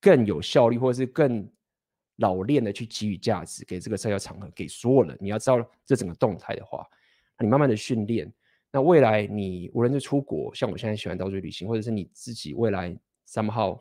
[0.02, 1.48] 更有效率，或者是更
[2.18, 5.16] 老练的去给予价值给这个社交场合，给所有人。
[5.22, 6.86] 你要知道这整个动态的话，
[7.40, 8.32] 你慢慢的训练，
[8.72, 12.98] 那未来你无论是出国，像我现在喜欢到处旅行，或者是你自己未来
[13.28, 13.80] somehow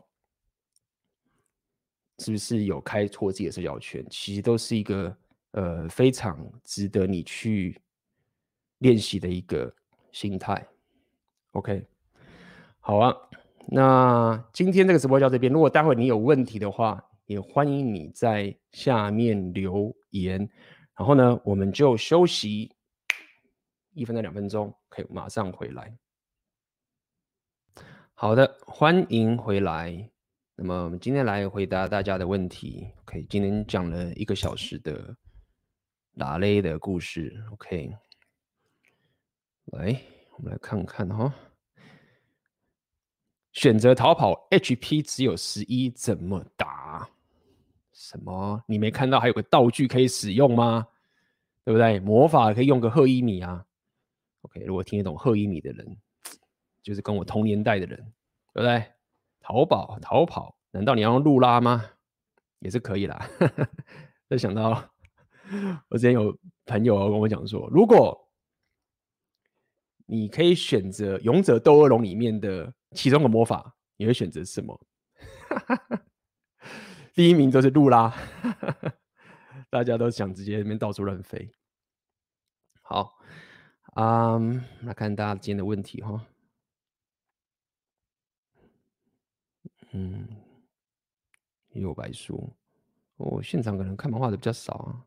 [2.21, 5.17] 是不是有开拓自己的社交圈，其实都是一个
[5.53, 7.81] 呃非常值得你去
[8.79, 9.75] 练习的一个
[10.13, 10.65] 心态。
[11.53, 11.85] OK，
[12.79, 13.17] 好啊。
[13.73, 15.53] 那今天这个直播就到这边。
[15.53, 20.39] 如果待会你有问题的话，也欢迎你在下面留言。
[20.97, 22.75] 然后呢，我们就休息
[23.93, 25.97] 一分到两分钟，可以马上回来。
[28.15, 30.11] 好的，欢迎回来。
[30.63, 32.87] 那么我们今天来回答大家的问题。
[33.05, 35.17] OK，今天讲了一个小时的
[36.17, 37.43] 拉雷的故事。
[37.53, 37.91] OK，
[39.73, 39.99] 来，
[40.37, 41.35] 我们来看看哈。
[43.53, 47.09] 选择逃跑，HP 只有十一，怎么打？
[47.95, 48.63] 什么？
[48.67, 50.87] 你没看到还有个道具可以使用吗？
[51.65, 51.99] 对不对？
[52.01, 53.65] 魔法可以用个赫伊米啊。
[54.43, 55.97] OK，如果听得懂赫伊米的人，
[56.83, 57.97] 就是跟我同年代的人，
[58.53, 58.85] 对不对？
[59.51, 61.85] 逃跑，逃跑，难道你要用路拉吗？
[62.61, 63.29] 也是可以啦。
[64.31, 64.89] 就想到
[65.89, 68.29] 我之前有朋友跟我讲说，如果
[70.07, 72.73] 你可以选择《勇者斗恶龙》里面的。
[72.93, 74.77] 其中的魔法，你会选择什么？
[77.15, 78.13] 第一名就是路拉，
[79.71, 81.53] 大家都想直接那边到处乱飞。
[82.83, 83.17] 好，
[83.95, 86.27] 嗯，来看大家今天的问题哈。
[89.93, 90.27] 嗯，
[91.73, 92.53] 也有白书，
[93.17, 95.05] 我、哦、现场可能看漫画的比较少啊。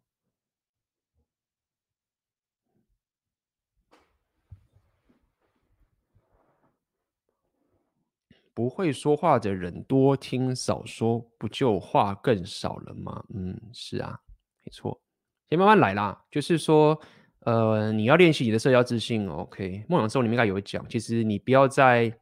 [8.56, 13.26] 不会说话的人多听少说，不就话更少了吗？
[13.34, 14.20] 嗯，是啊，
[14.64, 15.02] 没错，
[15.50, 16.24] 先慢慢来啦。
[16.30, 17.00] 就是说，
[17.40, 19.28] 呃，你要练习你的社交自信。
[19.28, 22.16] OK，梦想之后里面应该有讲，其实你不要在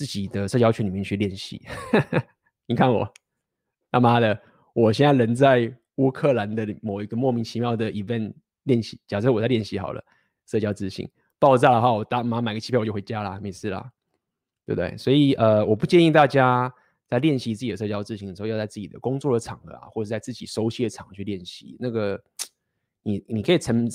[0.00, 1.60] 自己的社交圈里面去练习。
[2.64, 3.06] 你看我，
[3.90, 4.40] 他妈的，
[4.72, 8.32] 我现在人在乌克兰的某一个莫名其妙的 event
[8.62, 8.98] 练习。
[9.06, 10.02] 假设我在练习好了，
[10.46, 11.06] 社交自信
[11.38, 13.92] 爆炸的话，我打马买个机票我就回家啦，没事啦。
[14.64, 14.96] 对不对？
[14.96, 16.72] 所以呃，我不建议大家
[17.06, 21.76] 在练习自己的社交自信的时候，要在自己的工作的场合啊，或者在自己熟悉的场合去练习。
[21.78, 22.18] 那个，
[23.02, 23.86] 你你可以承，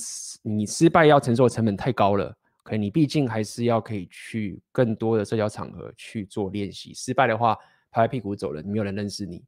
[0.43, 2.37] 你失败要承受的成本太高了。
[2.65, 6.95] 可你毕竟还是要可以去更多的社交场合去做练习。
[6.95, 7.55] 失败的话，
[7.91, 9.45] 拍拍屁股走人，没有人认识你。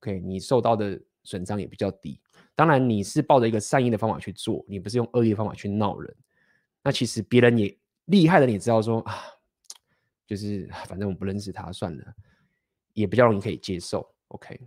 [0.00, 2.18] OK，你受到的损伤也比较低。
[2.54, 6.16] 当然，你是抱着一个善意的方法去做，你不是用恶意的方法去闹人。
[6.82, 9.14] 那其实别人也厉害的，你知道说啊。
[10.26, 12.14] 就是反正我不认识他算了，
[12.94, 14.10] 也比较容易可以接受。
[14.28, 14.58] OK，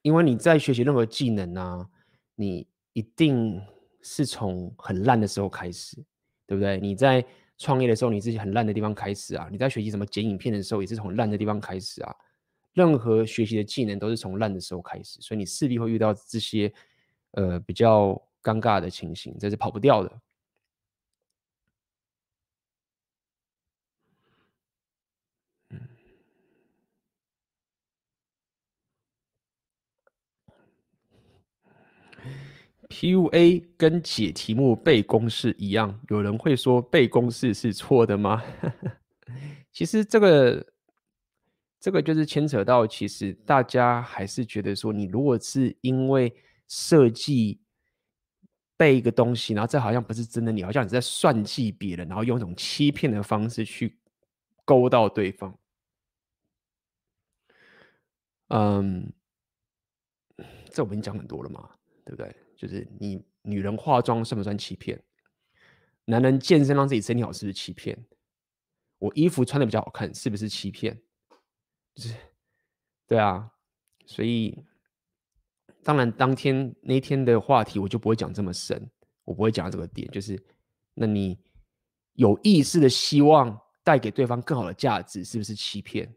[0.00, 1.86] 因为你在学习任何技能啊，
[2.34, 3.60] 你一定
[4.00, 6.02] 是从很烂的时候开始，
[6.52, 6.78] 对不对？
[6.78, 7.24] 你在
[7.56, 12.14] 创业的时候，你自己很烂的地方开始啊；你在学习什么剪影片的时候，也是从烂的地方开始啊。
[12.74, 16.70] 任何学习的技能都是从烂的时候开始，所以你势必会遇到这些
[17.30, 18.10] 呃比较
[18.42, 20.12] 尴尬的情形，这是跑不掉的。
[32.92, 38.42] PUA 跟解题目背公式一样，有人会说背公式是错的吗？
[39.72, 40.66] 其实这个
[41.80, 46.30] 这个就是牵扯到，其实大家还是觉得说，你如果是因为
[46.68, 47.58] 设计
[48.76, 53.98] 背一个东西，然后这好像不是真的，你好像你在算计别人，然后用一种欺骗的方式去
[54.66, 55.58] 勾到对方。
[58.48, 59.10] 嗯。
[60.74, 61.68] 这我们讲很多了嘛，
[62.02, 62.34] 对不对？
[62.62, 65.02] 就是你女人化妆算不算欺骗？
[66.04, 67.98] 男人健身让自己身体好是不是欺骗？
[68.98, 70.96] 我衣服穿的比较好看是不是欺骗？
[71.96, 72.14] 就是，
[73.08, 73.50] 对啊，
[74.06, 74.64] 所以
[75.82, 78.88] 当然当天那天的话题我就不会讲这么深，
[79.24, 80.40] 我不会讲这个点，就是
[80.94, 81.36] 那你
[82.12, 86.08] 有意识的希望带给对方更好的价值，是不是欺骗？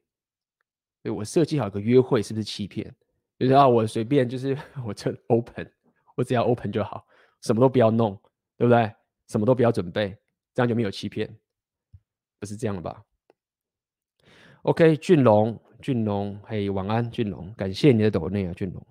[1.02, 2.96] 对，我设计好一个约会是不是欺骗？
[3.40, 5.72] 就是啊，我随便就是 我这 open，
[6.16, 7.06] 我只要 open 就好，
[7.42, 8.20] 什么都不要弄，
[8.58, 8.92] 对不对？
[9.28, 10.18] 什么都不要准备，
[10.54, 11.28] 这样就没有欺骗，
[12.40, 13.04] 不是这样吧
[14.62, 18.86] ？OK，俊龙，俊龙，嘿，晚安，俊龙，感谢你的抖内啊，俊龙。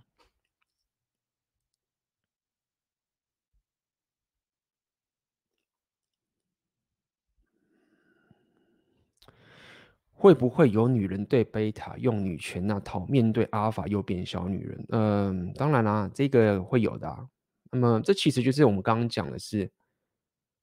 [10.25, 14.87] 会不会有女人对贝塔用女权那套，面对阿尔法又变小女人？
[14.89, 17.29] 嗯，当然啦，这个会有的。
[17.71, 19.71] 那么这其实就是我们刚刚讲的是，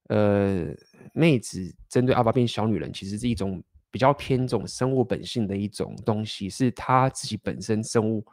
[0.08, 0.66] 呃，
[1.14, 8.26] 妹子针对阿尔法变小女人，其实是一种比较偏种生物本性的一种东西，是她自己本身生物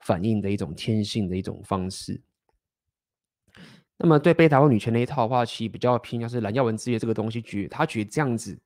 [0.00, 2.20] 反应的一种天性的一种方式。
[3.96, 8.58] 那么对贝塔或女权那一套的话，其实比较偏向是蓝耀文之夜这个东西，觉他觉得这样子。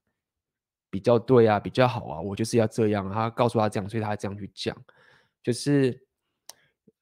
[0.97, 3.07] 比较对啊，比较好啊，我就是要这样。
[3.11, 4.74] 他告诉他这样，所以他这样去讲，
[5.42, 6.03] 就是，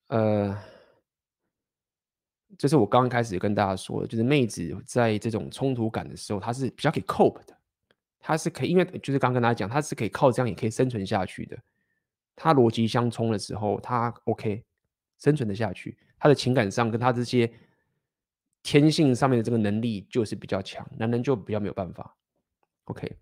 [0.09, 0.59] 呃，
[2.59, 7.57] 这是我刚刚开始跟大家说的，就是妹子在这种冲突感的时候，她是比较可以 cope 的，
[8.19, 11.57] 她是可以，因为就是刚跟大家讲，她是可以靠这样也可以生存下去的。
[12.35, 14.65] 她逻辑相冲的时候，她 OK
[15.19, 17.49] 生存的下去，她的情感上跟她这些
[18.65, 22.17] 天性上面的这个能力就是比较强，男人就比较没有办法。
[22.87, 23.17] OK。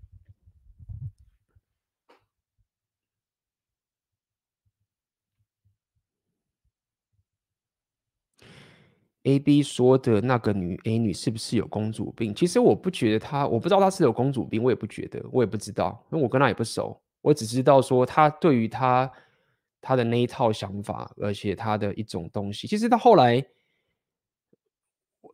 [9.24, 12.34] A B 说的那个女 A 女是不是有公主病？
[12.34, 17.00] 其实我不觉得她，我不知道她是有公主病，我也不觉得，我也不知道，因为我跟她也不熟。
[17.20, 19.08] 我只知道说她对于她
[19.80, 23.44] 她的那一套想法，而且她的一种东西，其实到后来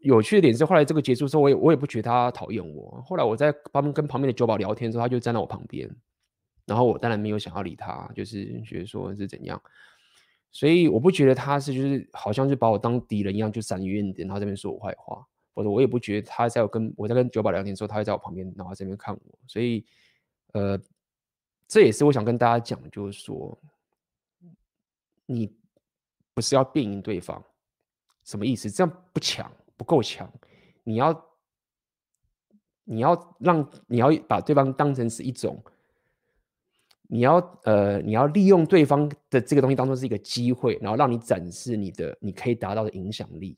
[0.00, 3.02] 有趣的点是，后来这个结束之后，我也我也不觉得她讨厌我。
[3.06, 5.88] 后来我在旁跟旁边的酒保聊天的时候，她就站在我旁边，
[6.66, 9.60] 然后我当然没有想要理她，就是觉得说是怎样。
[10.50, 15.24] 所以我不觉得他是就是好像是把我当敌人一样，就闪远点，然后这边说我坏话，
[15.54, 19.38] 或者我也不觉得他在我跟我在跟酒保聊天的时候，他会在我旁边，然后这边看我。
[19.46, 19.84] 所以，
[20.52, 20.80] 呃，
[21.68, 23.56] 这也是我想跟大家讲，就是说，
[25.26, 25.54] 你
[26.32, 27.42] 不是要辩赢对方，
[28.24, 28.70] 什么意思？
[28.70, 30.28] 这样不强，不够强。
[30.82, 31.26] 你要
[32.84, 35.62] 你要让你要把对方当成是一种。
[37.10, 43.56] 你要呃，你要利用对方的这个东西当做是一个机会，然后让你展示你的你可以达到的影响力。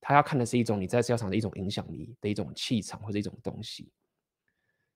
[0.00, 3.92] 他要看的是一种你在市场的一种影响力的一种气场或者一种东西。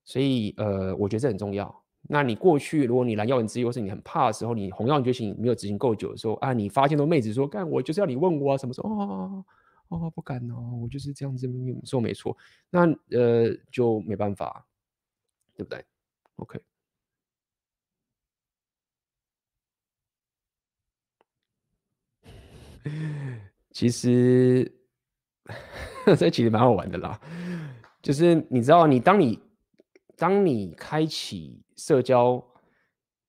[0.02, 1.82] 所以呃，我觉得这很重要。
[2.02, 9.44] 那你过去如果你蓝耀文之夜，或是你很怕的时候，你红药觉醒没有执行够久的时候啊，你发现都妹子说干我就是要你问我啊，什么时候哦
[9.88, 11.48] 哦不敢哦，我就是这样子，
[11.84, 12.36] 说没错。
[12.70, 14.66] 那呃就没办法，
[15.54, 15.84] 对不对
[16.36, 16.60] ？OK。
[23.70, 24.70] 其实
[26.16, 27.18] 这其实蛮好玩的啦，
[28.02, 29.38] 就是你知道，你当你
[30.16, 32.42] 当你开启社交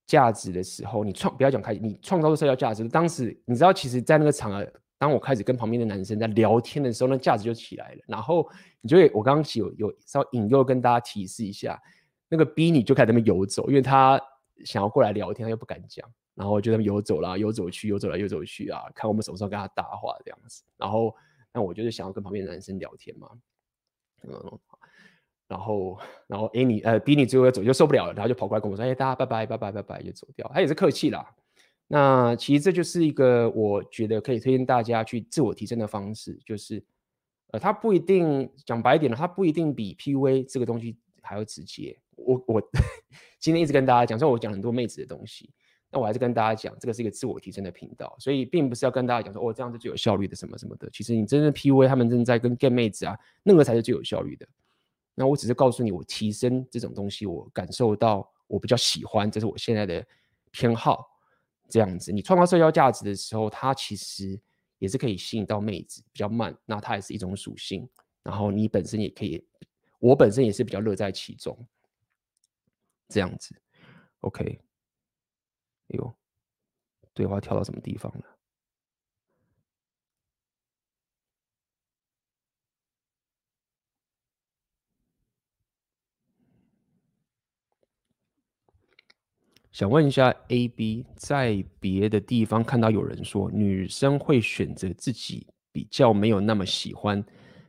[0.05, 2.87] 价值的时候，你创不要讲开，你创造的社交价值。
[2.87, 4.65] 当时你知道，其实，在那个场合，
[4.99, 8.01] 当我开始跟旁边的男生在聊天的时候，那价值就起来了。
[8.07, 8.47] 然后
[8.81, 11.81] 你就会，我刚刚有有稍微引诱跟大家提示一下，
[12.29, 14.21] 那个 B 你就开始在那边游走，因为他
[14.63, 16.07] 想要过来聊天，他又不敢讲。
[16.35, 20.63] 然后就这么游走啦，游走去，游走来，游走去啊，看我们什么时候跟他搭话这样子。
[20.77, 21.15] 然后，
[21.53, 23.29] 那我就是想要跟旁边男生聊天嘛，
[24.23, 24.59] 嗯，
[25.47, 31.25] 然后，然后 A 你呃 B 你最后要走就受不了了，然后就跑过来跟我说：“哎，大家拜拜拜拜拜拜，就走掉。”他也是客气啦。
[31.87, 36.83] 那其实这就是一个我觉得可以推荐大家去自我提升的方式，就是
[37.51, 41.97] 呃，他不一定讲白一点了，他不一定比 PUA 这个东西还要直接。
[42.17, 42.61] 我我
[43.45, 45.47] 今天一直跟大家讲，说我讲很多妹子的东西。
[45.91, 50.89] 那我还是跟大家讲，这个是一个自我提升的频道，所以并不是要跟大家讲说，哦，这样是最有效率的什么什么的。
[50.89, 54.47] 其实你真正 PUA 他们正在跟 get 妹子啊，那个才是最有效率的。
[55.13, 60.03] 那我只是告诉你，我提升这种东西，我感受到我比较喜欢，这是我现在的
[60.49, 61.07] 偏好。
[61.69, 64.39] 这样子，你创造社交价值的时候，它其实
[64.79, 67.87] 也是可以吸引到妹子，比较慢，那它也是一种属性。
[68.23, 69.45] 然后你本身也可以，
[69.99, 71.55] 我本身也是比较乐在其中。
[73.09, 73.55] 这样子。
[74.21, 74.59] Ok
[75.89, 76.15] 哎呦
[77.15, 78.35] 对话跳到什么地方了？
[89.71, 97.23] 想问一下 ab 在别的地方看到有人说女生会选择自己比较没有那么喜欢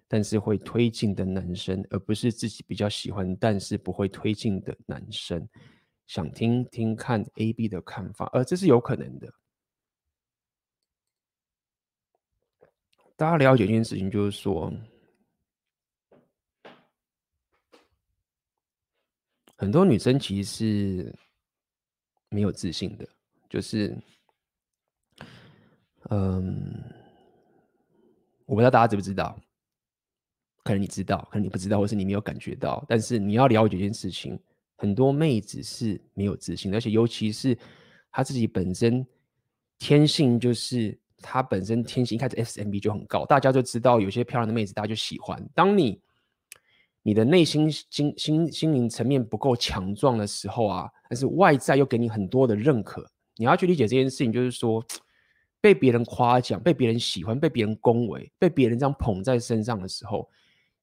[0.09, 5.49] 但是会推进的男生，而不是自己比较喜欢但是不会推进的男生。
[6.07, 9.33] 想听听看 AB 的看法，呃，这是有可能的。
[13.17, 14.73] 大家了解一件事情，就是说，
[19.57, 21.19] 很多女生其实是
[22.29, 23.09] 没有自信的，
[23.49, 23.97] 就是，
[26.11, 26.85] 嗯，
[28.45, 29.37] 我不知道大家知不知道，
[30.67, 34.37] 可能你知道，可能你不知道，或是你没有感觉到，但是你要了解一件事情。
[34.79, 37.57] 很多妹子是没有自信，而且尤其是
[38.11, 39.07] 她自己本身
[39.79, 45.43] 天性就是她本身天性一开始 SMB 就很高，大家就知道有些漂亮的妹子大家就喜欢。
[45.55, 45.99] 当你
[47.03, 54.85] 你的内心心心心灵层面不够强壮的时候啊，但是外在又给你很多的认可，你要去理解这件事情，就是说
[55.59, 60.29] 被别人夸奖、被别人喜欢、被别人恭维、被别人这样捧在身上的时候，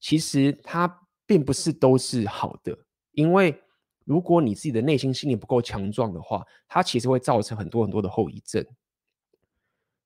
[0.04, 2.78] 其实它并不是都是好的，
[3.14, 3.58] 因为。
[4.06, 8.62] 如果你自己的内心心理不够强壮的话，它其实会造成很多很多的后遗症。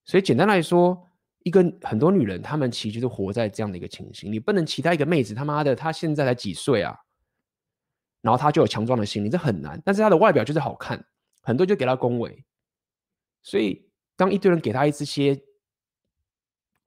[0.06, 1.04] 所以简单来说，
[1.40, 4.32] 一个很多女人，她们其实就是活在这样的一个情形。
[4.32, 6.96] 你不能期待一个妹子，他妈的，她现在才几岁啊，
[8.22, 9.82] 然后她就有强壮的心理，这很难。
[9.84, 11.04] 但是她的外表就是好看，
[11.42, 12.46] 很多就给她恭维。
[13.42, 15.42] 所以当一堆人给她一些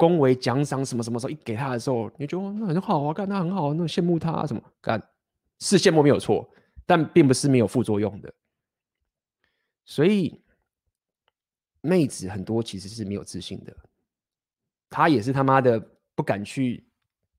[0.01, 4.99] 恭维、奖赏什么什么时候一给她的时候，你就觉得那很好啊，干她很好，那羡慕她什么干，
[5.59, 6.51] 是羡慕没有错。
[6.87, 8.33] 但并不是没有副作用的，
[9.85, 10.41] 所以
[11.83, 13.77] 妹子很多其实是没有自信的，
[14.89, 15.79] 她也是他妈的
[16.15, 16.83] 不敢去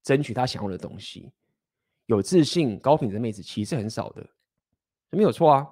[0.04, 1.32] 争取她想要的东西。
[2.06, 4.24] 有自信、高品质妹子其实很少的，
[5.10, 5.68] 没有错啊。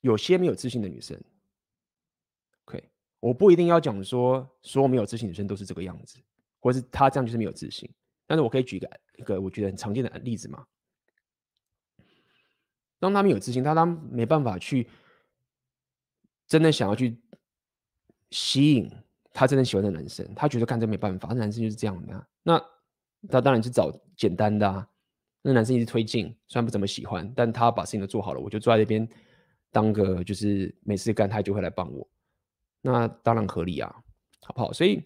[0.00, 1.20] 有些没有自信的女生
[3.22, 6.18] 我不一定要讲说所有没有自信女生都是这个样子，
[6.58, 7.88] 或是她这样就是没有自信。
[8.26, 10.66] 但是我可以举一个一个我觉得很常见的例子嘛。
[12.98, 14.88] 当他们有自信，他当没办法去
[16.48, 17.16] 真的想要去
[18.32, 18.90] 吸引
[19.32, 22.26] 他真的喜欢的男生，他觉得干这没办法，那男生就是这样的。
[22.42, 22.60] 那
[23.28, 24.88] 他当然是找简单的啊。
[25.42, 29.08] 那男生一直推进，虽然不怎么喜欢，但他把事情都做好了，我就坐在这边
[29.70, 32.08] 当个就是没事干，他就会来帮我。
[32.82, 33.90] 那当然合理啊，
[34.42, 34.70] 好不好？
[34.72, 35.02] 所以。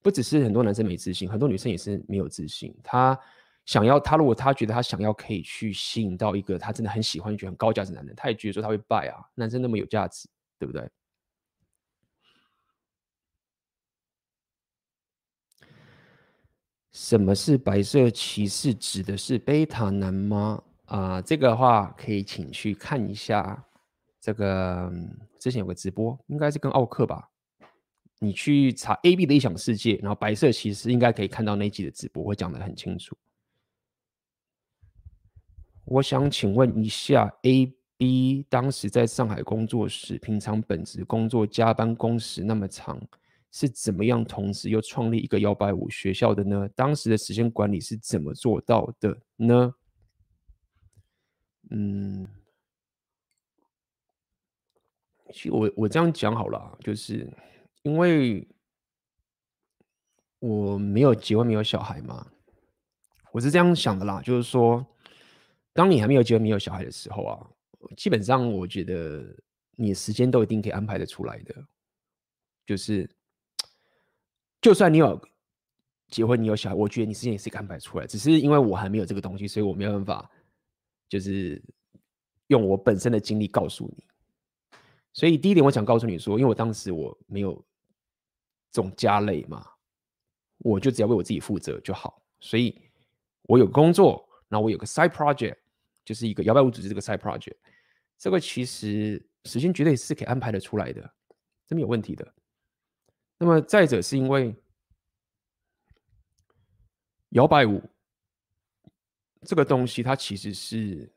[0.00, 2.74] 不只是很多男生没自信，很多女生也是没有自信。
[2.84, 3.18] 他
[3.66, 9.18] 想要，他如果他觉得他想要可以去吸引到一个他真的很喜欢、觉得很高价值男人，他也觉得说他会败啊。
[9.34, 10.88] 男生那么有价值，对不对？
[16.92, 18.72] 什么是白色骑士？
[18.72, 20.62] 指的是贝塔男吗？
[20.84, 23.67] 啊、呃，这个的话可以请去看一下。
[24.28, 24.92] 这个
[25.38, 27.30] 之前有个直播，应该是跟奥克吧。
[28.18, 33.16] 你去查 A B 的异想世界，然后白色骑士应该可以看到那集的直播，会讲得很清楚。
[35.86, 43.00] 我想请问一下，A B 当时在上海工作时，平常本职工作加班工时那么长，
[43.50, 46.68] 是怎么样同时又创立一个摇摆舞学校的呢？
[46.76, 49.74] 当时的时间管理是怎么做到的呢？
[51.70, 52.26] 嗯，
[55.32, 57.28] 其实我我这样讲好了，就是。
[57.84, 58.46] 因为
[60.40, 62.26] 我没有结婚，没有小孩嘛，
[63.32, 64.20] 我是这样想的啦。
[64.20, 64.84] 就是说，
[65.72, 67.50] 当你还没有结婚、没有小孩的时候啊，
[67.96, 69.24] 基本上我觉得
[69.76, 71.54] 你时间都一定可以安排的出来的。
[72.66, 73.08] 就是，
[74.60, 75.18] 就算你有
[76.08, 78.06] 结婚、你有小孩，我觉得你时间也是可以安排出来。
[78.06, 80.30] 只是因为我还没有这个东西，所以我没有办法，
[81.08, 81.62] 就是
[82.48, 84.04] 用我本身的经历告诉你。
[85.18, 87.64] 所以第一点，我想告诉你说，因为我当时我没有。
[88.70, 89.66] 这种家累嘛，
[90.58, 92.22] 我就只要为我自己负责就好。
[92.38, 92.78] 所以，
[93.44, 95.56] 我有工作，然后我有个 side project，
[96.04, 97.56] 就是一个摇摆舞组织这个 side project，
[98.18, 101.10] 这个其实时间绝对是可以安排的出来的，
[101.66, 102.34] 这没有问题的。
[103.38, 104.54] 那么再者是因为
[107.30, 107.82] 摇摆舞
[109.46, 111.10] 这个东西，它其实是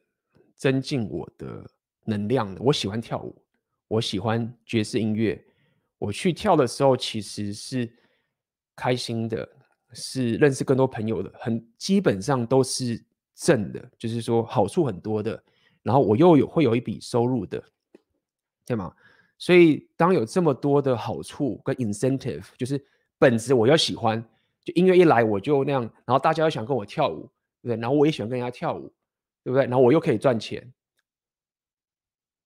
[0.55, 1.69] 增进我的
[2.05, 2.61] 能量的。
[2.61, 3.43] 我喜欢跳舞，
[3.91, 5.37] 我喜欢爵士音乐。
[5.97, 7.91] 我去跳的时候，其实是
[8.73, 9.47] 开心的，
[9.91, 13.03] 是认识更多朋友的，很基本上都是
[13.35, 15.43] 正的，就是说好处很多的。
[15.83, 17.61] 然后我又有会有一笔收入的，
[18.65, 18.95] 对吗？
[19.37, 22.81] 所以当有这么多的好处跟 incentive，就是
[23.19, 24.23] 本质我要喜欢，
[24.63, 27.23] 就音乐一来我就那样，然后大家又想跟我跳舞，
[27.61, 27.75] 对不对？
[27.75, 28.87] 然后我也喜欢跟人家跳舞，
[29.43, 29.65] 对不对？
[29.65, 30.71] 然后我又可以赚钱，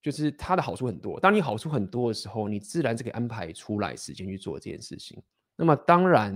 [0.06, 1.20] 就是它的好处很多。
[1.20, 5.20] 当你好处很多的时候，你自然是可以安排出来时间去做这件事情。
[5.56, 6.32] 那么当然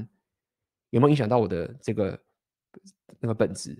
[0.89, 2.19] 有没有影响到我的这个
[3.19, 3.79] 那个本质？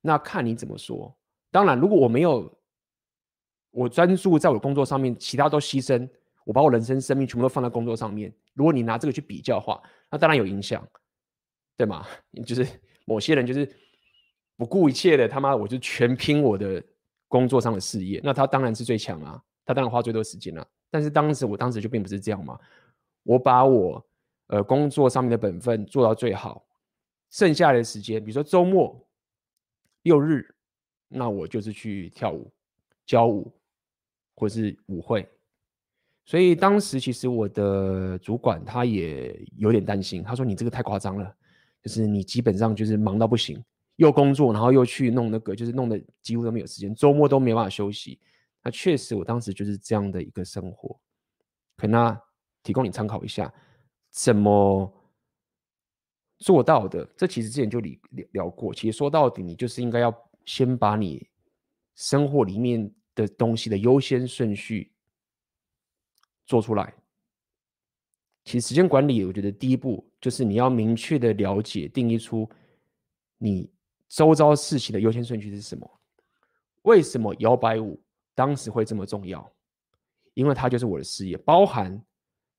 [0.00, 1.16] 那看你怎么说。
[1.52, 2.52] 当然，如果我没有
[3.70, 6.10] 我专注在我的工作上面，其他都牺牲，
[6.44, 8.34] 我把我人生生命全部都放在工作上面。
[8.54, 9.80] 如果你拿这个去比较的话，
[10.10, 10.84] 那当然有影响，
[11.76, 12.04] 对吗？
[12.44, 12.66] 就是
[13.04, 13.72] 某些人就是。
[14.56, 16.84] 不顾一切的，他妈我就全拼我的
[17.30, 20.66] 工作上的事业，那他当然是最强啊，他当然花最多时间了。
[20.90, 22.58] 但是当时我当时就并不是这样嘛，
[23.22, 24.04] 我把我
[24.48, 26.66] 呃工作上面的本分做到最好，
[27.30, 29.00] 剩下的时间，比如说周末、
[30.02, 30.44] 六日，
[31.06, 32.52] 那我就是去跳舞、
[33.06, 33.54] 教舞
[34.34, 35.24] 或是舞会。
[36.24, 41.32] 所以当时其实我的主管他也有点担心，他说：“你这个太夸张了，
[41.80, 43.62] 就是你基本上就是忙到不行。”
[44.00, 48.18] 又工作，然后又去弄那个，就是弄得几乎都没有时间，周末都没办法休息。
[48.62, 50.98] 那确实，我当时就是这样的一个生活。
[51.76, 52.18] 可那
[52.62, 53.52] 提供你参考一下，
[54.10, 54.90] 怎么
[56.38, 57.04] 做到的？
[57.14, 57.94] 这其实之前就聊
[58.32, 58.72] 聊过。
[58.72, 60.10] 其实说到底，你就是应该要
[60.46, 61.28] 先把你
[61.94, 64.90] 生活里面的东西的优先顺序
[66.46, 66.94] 做出来。
[68.46, 72.48] 其实时间管理，我觉得第一步就是你要明确的了解、定义出
[73.36, 73.70] 你。
[74.10, 75.88] 周遭事情的优先顺序是什么？
[76.82, 77.98] 为什么摇摆舞
[78.34, 79.50] 当时会这么重要？
[80.34, 81.98] 因为它就是我的事业，包含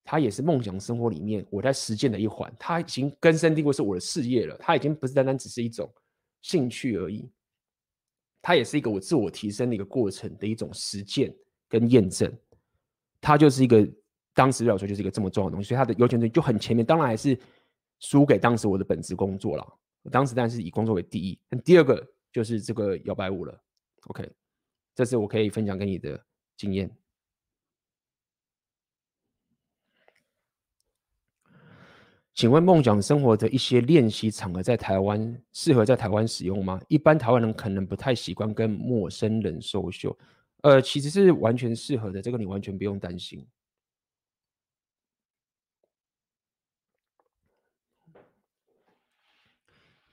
[0.03, 2.51] 它也是梦想生活里面我在实践的一环。
[2.57, 5.91] 它已经根深蒂固是我的事业了，它已经不是单单只是一种
[6.41, 7.29] 兴趣而已，
[8.41, 11.35] 它也是一个我自我提升的一个过程的一种实践
[11.67, 12.31] 跟验证。
[13.19, 13.87] 它就是一个
[14.33, 16.85] 当时来说就是一个这么重要的东西，所以它的优先顺序就很前面。
[16.85, 17.37] 当然还是
[17.99, 19.77] 输给当时我的本职工作了。
[20.03, 23.61] 我当时当然是以工作为第一，那第二个就是这个摇摆舞了。
[24.07, 24.29] OK，
[24.95, 26.19] 这是我可以分享给你的
[26.57, 26.89] 经验。
[32.33, 36.81] 请问梦想生活的一些练习场合在台湾适合在台湾使用吗？
[36.87, 40.15] 一般台湾人可能不太习惯跟陌生人 social，
[40.63, 43.45] 呃，其实是完全适合的，这个你完全不用担心。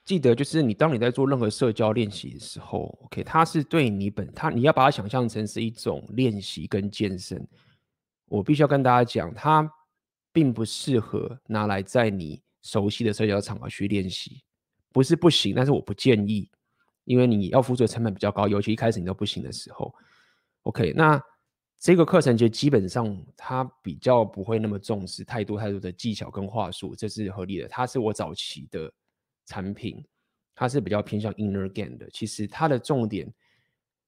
[0.08, 7.46] 记得就是你，当你在做任何社交练习的时候，OK，它是对你本它，你要把它想象成是一种练习跟健身。
[8.24, 9.70] 我必须要跟大家讲，它
[10.32, 14.42] 并不适合拿来在你熟悉的社交场合去练习，
[14.94, 16.50] 不是不行，但是我不建议，
[17.04, 19.94] 因为你要付出的成本比较高，尤其一开始你都不行的时候
[20.62, 21.20] ，OK，那
[21.78, 27.68] 这个课程就基本上它比较不会那么重视太多太多的技巧跟话术，这是合理的。
[27.68, 28.90] 它是我早期的。
[29.48, 30.04] 产品
[30.54, 33.26] 它是比较偏向 inner game 的，其实它的重点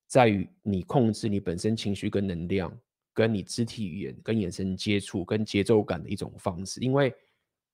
[0.06, 2.76] 在于你控制你本身情绪跟能量，
[3.14, 6.80] 跟你肢体语言、跟眼神接触、跟节奏感的一种方式。
[6.80, 7.14] 因为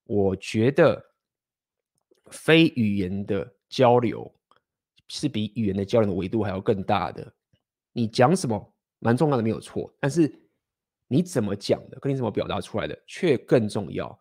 [0.05, 1.05] 我觉得
[2.31, 4.33] 非语言的交流
[5.09, 7.35] 是比语言的交流的维度还要更大的。
[7.93, 10.33] 你讲什么蛮重要的，没有错，但是
[11.09, 14.17] 你怎么讲的，跟你怎么表达出来的却更重要。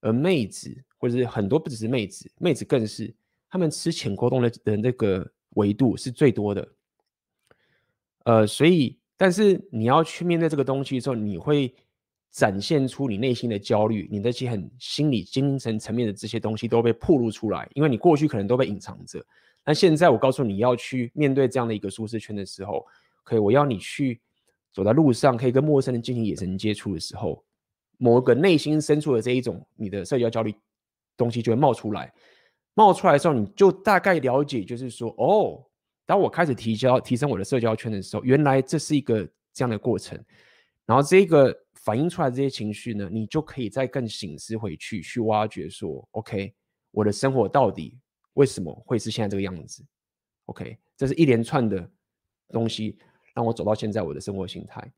[0.00, 0.84] 而妹子。
[1.02, 3.10] 或者是很多不只是妹子，妹子更是
[3.48, 6.68] 他们吃浅沟通的的那个维度是最多的。
[8.24, 11.74] 呃，所以，但是你要去面对这个东西的时候，你会
[12.30, 19.24] 展现出你内心的焦虑，你那些很心理、精神层面的这些东西都被暴露出来，因为你过去可能都被隐藏着。
[19.64, 22.84] 那现在我告诉你要去面对这样的一个舒适圈的时候，
[23.24, 24.20] 可以，我要你去
[24.70, 27.42] 走在路上，可以跟陌生人进行眼神接触的时候，
[28.00, 30.52] 某个内心深处的这一种你的社交焦虑。
[31.16, 32.10] 东西就会冒出来，
[32.72, 35.62] 冒出来的时候，你就大概了解，就是说，哦，
[36.06, 40.18] 当我开始提交提升我的社交圈的时候，原来这是一个这样的过程。
[40.86, 46.54] 然后这个反映出来这些情绪呢，你就可以再更省思回去，去挖掘说，OK，
[46.90, 47.98] 我的生活到底
[48.32, 49.84] 为什么会是现在这个样子
[50.46, 51.86] ？OK，这是一连串的
[52.48, 52.98] 东西
[53.34, 54.92] 让我走到现在我的生活形态。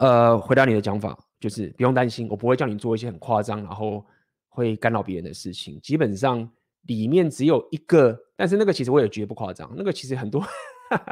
[0.00, 4.04] 呃，回答你的讲法，就是不用担心，我不会叫你做一些很夸张，然后。
[4.48, 6.50] 会干扰别人的事情，基本上
[6.84, 9.70] 里面只有一个，但是那个其实我也觉得不夸张。
[9.76, 10.42] 那个其实很多，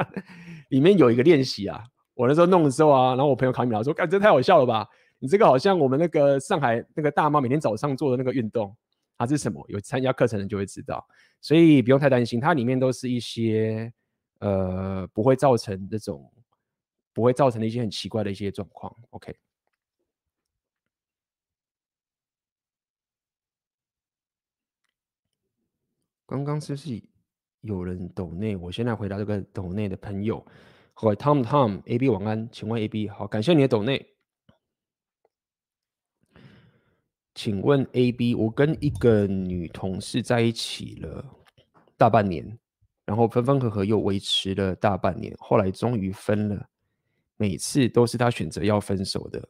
[0.69, 1.83] 里面有一个练习啊，
[2.15, 4.87] 我那时候弄的时候啊，然后我朋友卡米拉说：“干，这太好笑了吧？
[5.19, 8.75] 你这个好像我们那个上海那个大妈每天早上做的那个运动，
[9.15, 9.63] 它是什么？
[9.67, 11.05] 有参加课程的就会知道，
[11.39, 13.93] 所以不用太担心，它里面都是一些
[14.39, 16.27] 呃不会造成这种
[17.13, 18.91] 不会造成的一些很奇怪的一些状况。
[19.11, 19.31] OK。”
[26.27, 27.01] 刚刚是不是
[27.61, 30.45] 有人抖内，我现在回答这个抖内的朋友。
[30.93, 34.05] 好，Tom Tom，AB 晚安，请问 AB 好，感谢你的抖内。
[37.35, 41.23] 请问 AB，我跟一个女同事在一起了
[41.97, 42.57] 大半年，
[43.05, 46.69] 然后分分合合又维持了大半年，后来终于分了。
[47.35, 49.49] 每次都是她选择要分手的，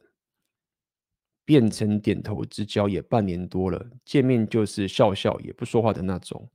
[1.44, 6.50] 变成点头之交也半年多了，见面就是笑笑也不说话的那种。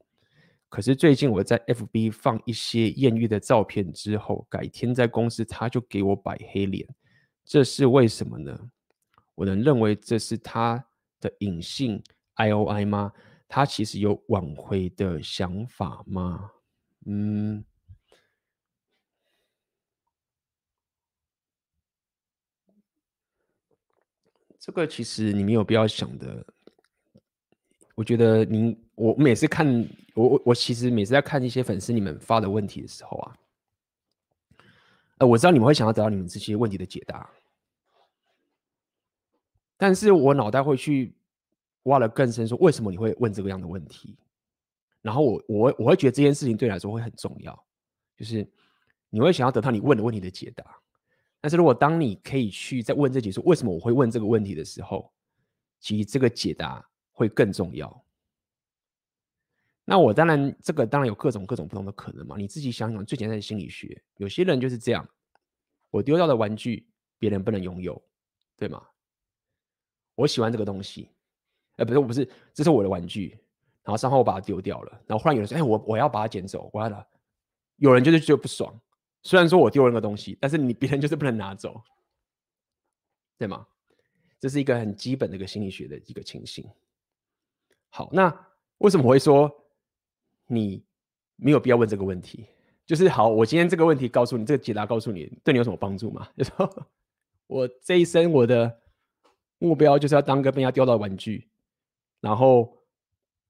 [0.71, 6.87] 可是最近我在 FB 放一些艳遇的照片之后，改天在公司他就给我摆黑脸，
[7.43, 8.71] 这是为什么呢？
[9.35, 10.85] 我能认为这是他
[11.19, 12.01] 的隐性
[12.37, 13.11] IOI 吗？
[13.49, 16.51] 他其实有挽回的想法吗？
[17.05, 17.65] 嗯，
[24.57, 26.45] 这个其实你没有必要想的。
[27.95, 29.65] 我觉得您，我每次看
[30.13, 33.35] 我我我其实每次在看一些粉丝你们发的问题的时候啊，
[35.17, 37.27] 呃，我知道你们会想要得到你们这些问题的解答，
[39.75, 41.15] 但是我脑袋会去
[41.83, 44.15] 挖了更深，说为什么你会问这个样的问题？
[45.01, 47.65] 然后我我我会觉得这件事情对你来说会很重要，
[48.15, 48.47] 就是
[49.09, 50.63] 你会想要得到你问的问题的解答。
[51.39, 55.11] 但是如果当你可以去再问这几说为什么我会问这个问题的时候，
[55.79, 56.85] 其实这个解答。
[57.13, 58.00] 会更重要。
[59.83, 62.35] 那我当然，这个当然有各种各种不同的可能嘛。
[62.37, 65.07] 你自己想想，最简单的心理学，有些人就是这样：
[65.89, 66.87] 我丢掉的玩具，
[67.17, 68.01] 别人不能拥有，
[68.55, 68.81] 对吗？
[70.15, 71.09] 我喜欢这个东西，
[71.77, 73.37] 哎，不是，我不是，这是我的玩具。
[73.83, 77.07] 然后稍后我把它丢掉了，然后忽然有人说：“哎，我我要把它捡走，我要的。”
[77.77, 78.79] 有人就是觉得不爽。
[79.23, 81.81] 虽然说我丢了那个东西，但是你别人就是不能拿走，
[83.39, 83.65] 对吗？
[84.39, 86.63] 这是一个很基本的一个心理学的一个情形。
[87.89, 88.31] 好，那
[88.77, 89.51] 为什么我会说
[90.53, 90.83] 你
[91.37, 92.45] 没有必要问这个问题？
[92.85, 96.27] 就是好，我今天这个问题告诉你，这个解答告诉你，对你有什么帮助吗？
[96.35, 96.87] 就说
[97.47, 98.79] 我这一生我的
[99.59, 101.47] 目标就是要当个被人家丢到的玩具，
[102.19, 102.77] 然后，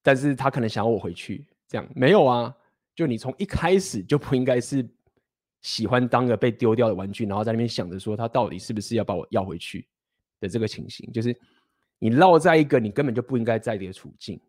[0.04, 2.56] 但是他可能想要我回去，这样没有啊？
[2.94, 4.88] 就你从一开始就不应该是
[5.62, 9.88] 喜欢当个被丢掉的玩具，然后在那边想着说他到底是不是要把我要回去
[10.40, 11.36] 的这个情形，就是。
[12.04, 14.42] 你落在一个你根本就不应该在的处境，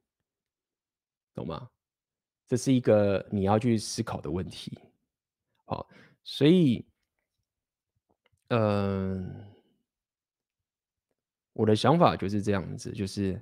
[1.34, 1.68] 懂吗？
[2.52, 4.78] 这是一个你要去思考的问题。
[5.64, 5.88] 好，
[6.22, 6.84] 所以，
[8.48, 9.26] 嗯、
[11.54, 13.40] 我的想法就是这样子，就是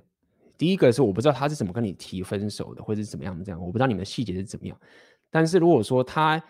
[0.57, 4.79] 第一个是我不知道他是怎么跟你提分手的，或者是怎么样这样，我不知道你们的细节是怎么样。
[5.29, 6.41] 但是如果说他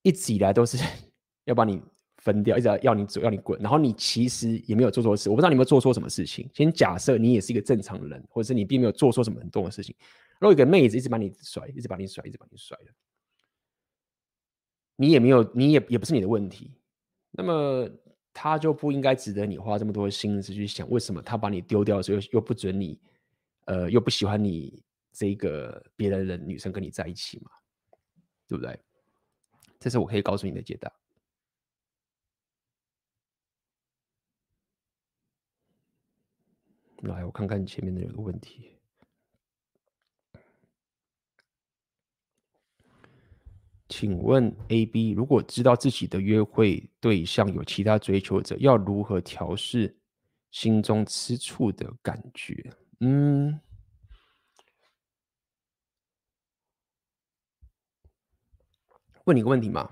[0.00, 0.78] 一直以来都是
[1.44, 1.82] 要把你。
[2.22, 3.60] 分掉，一直要你走，要你滚。
[3.60, 6.50] 然后你其实也没有做错事，我不知道你有没有做错什么事情。
[6.52, 9.94] 先假设你也是一个正常人，或者是你并没有做错什么很多的事情。
[10.38, 12.92] 如果一个妹子一直把你甩，一直把你甩，一直把你甩了，
[14.96, 16.72] 你也没有，你也也不是你的问题。
[17.30, 17.88] 那么
[18.32, 23.00] 他就不应该值得你花这么多心思去想，为什么他把你丢掉的时候又又不准你，
[23.64, 24.82] 呃，又不喜欢你
[25.12, 27.50] 这个别的人女生跟你在一起嘛？
[28.46, 28.80] 对不对？
[29.80, 30.92] 这是我可以告诉你的解答。
[37.02, 38.77] 来，我看看前面的有个问题。
[43.88, 49.96] 请问 AB，如果知道自己的约会对象有其他追求者，要如何调试
[50.50, 52.72] 心中吃醋的感觉？
[53.00, 53.58] 嗯，
[59.24, 59.90] 问你个问题嘛。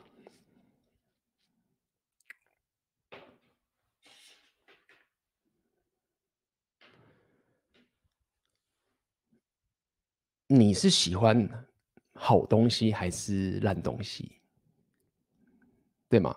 [10.49, 11.66] 你是喜欢
[12.27, 14.33] 好东西还是烂东西？
[16.09, 16.37] 对吗？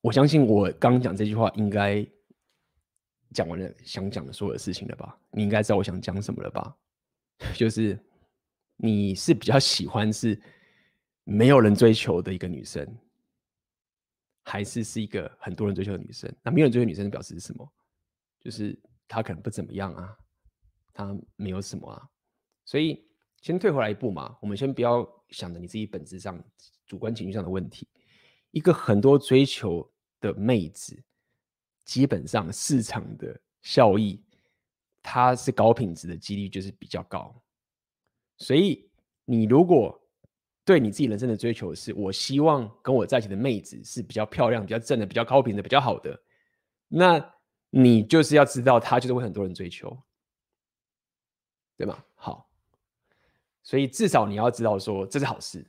[0.00, 2.02] 我相信我刚讲这句话应该
[3.34, 5.20] 讲完了想讲的所有事情了吧？
[5.32, 6.74] 你应该知道我想讲什么了吧？
[7.54, 8.02] 就是
[8.76, 10.40] 你是比较喜欢是
[11.24, 12.88] 没有人追求的一个女生，
[14.44, 16.34] 还是是一个很多人追求的女生？
[16.42, 17.70] 那没有人追求的女生表示是什么？
[18.40, 18.80] 就是。
[19.08, 20.16] 她可能不怎么样啊，
[20.92, 22.02] 他没有什么啊，
[22.64, 23.04] 所以
[23.40, 24.36] 先退回来一步嘛。
[24.40, 26.42] 我们先不要想着你自己本质上
[26.86, 27.88] 主观情绪上的问题。
[28.50, 29.90] 一个很多追求
[30.20, 31.02] 的妹子，
[31.84, 34.22] 基本上市场的效益，
[35.02, 37.34] 它是高品质的几率就是比较高。
[38.38, 38.90] 所以
[39.24, 39.98] 你如果
[40.64, 46.22] 对你自己人生的追求是，我希望跟我在一起的妹子是比较漂亮、比较正的、比较高品的、比较好的，
[46.88, 47.32] 那。
[47.74, 49.98] 你就是要知道，她就是会很多人追求，
[51.82, 52.04] 对吗？
[52.14, 52.48] 好，
[53.60, 55.66] 所以至少你要知道说这是好事。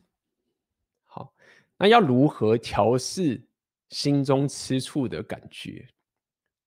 [1.06, 1.34] 好，
[1.76, 3.44] 那要如何调试
[3.90, 5.90] 心中吃醋的感觉？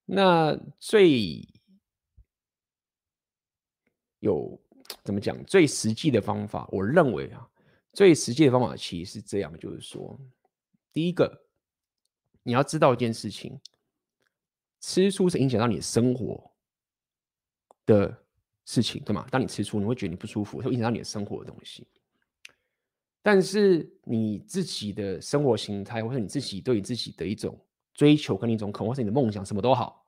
[0.05, 1.49] 那最
[4.19, 4.61] 有
[5.05, 5.41] 怎么讲？
[5.45, 7.49] 最实际的方法，我认为啊，
[7.93, 10.19] 最实际的方法其实是这样，就是说，
[10.93, 11.47] 第一个，
[12.43, 13.61] 你要知道一件事情，
[14.81, 16.53] 吃醋是影响到你生活
[17.85, 18.26] 的
[18.67, 19.27] 事情，对吗？
[19.31, 21.87] 当你吃醋，你会觉得你不舒服，会影响到你的生活的东西。
[23.23, 27.59] 但是你自己的生活形态，或者你自己对你自己的一种
[27.95, 30.05] 追求跟一种渴望，或是你的梦想，什么都好，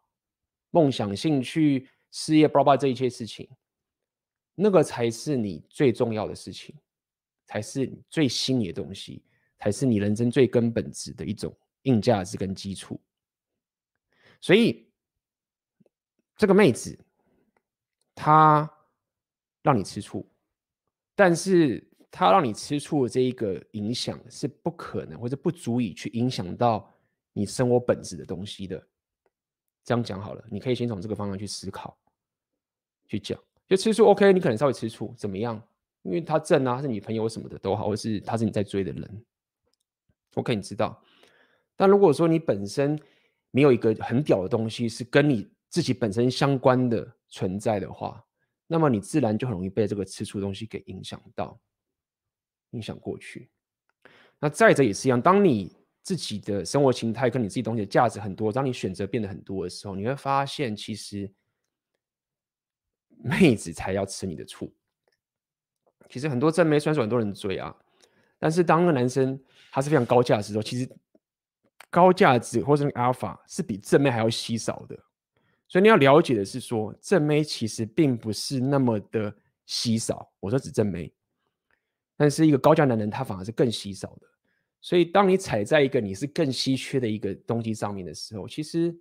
[0.70, 3.48] 梦想、兴趣、事业，包括这一切事情。
[4.54, 6.74] 那个才是你最重要的事情，
[7.46, 9.22] 才是你最心仪的东西，
[9.58, 13.00] 才是你人生最根本质的一种硬价值跟基础。
[14.40, 14.88] 所以，
[16.36, 16.98] 这个妹子
[18.20, 18.68] 他
[19.62, 20.28] 让你吃醋，
[21.14, 26.92] 但是他让你吃醋的这一个影响是不可能或者不足以去影响到
[27.32, 28.84] 你生活本质的东西的。
[29.84, 31.96] 这样讲好了，你可以先从这个方向去思考，
[33.06, 33.38] 去讲。
[33.68, 35.62] 就吃醋，OK，你可能稍微吃醋，怎么样？
[36.02, 39.24] 因为他正啊，他是你朋友什么的都好，或是他是你在追的人
[40.34, 41.00] ，OK，你知道。
[41.76, 42.98] 但如果说你本身
[43.52, 48.24] 没有一个很屌的东西是跟你自己本身相关的存在的话，
[48.66, 51.60] 那么你自然就很容易被这个吃醋的东西给影响到，
[52.70, 53.50] 影响过去。
[54.38, 61.32] 那再者也是一样，当你自己的生活形态跟你自己东西的价值很多，当你选择变得很多的时候，你会发现其实。
[63.20, 64.72] 妹子才要吃你的醋。
[66.08, 67.76] 其实很多正妹，虽然说很多人追啊，
[68.38, 69.36] 但是当个男生
[69.72, 70.88] 他是非常高价值的时候，其实
[71.90, 74.96] 高价值或者是阿尔法是比正妹还要稀少的。
[75.68, 79.32] 所以你要了解的是说，正妹其实并不是那么的
[79.66, 80.28] 稀少。
[80.40, 81.12] 我说指正妹，
[82.16, 84.26] 但是一个高价男人他反而是更稀少的。
[84.80, 88.96] 所以当你踩在一个你是更稀缺的一个东西上面的时候，其实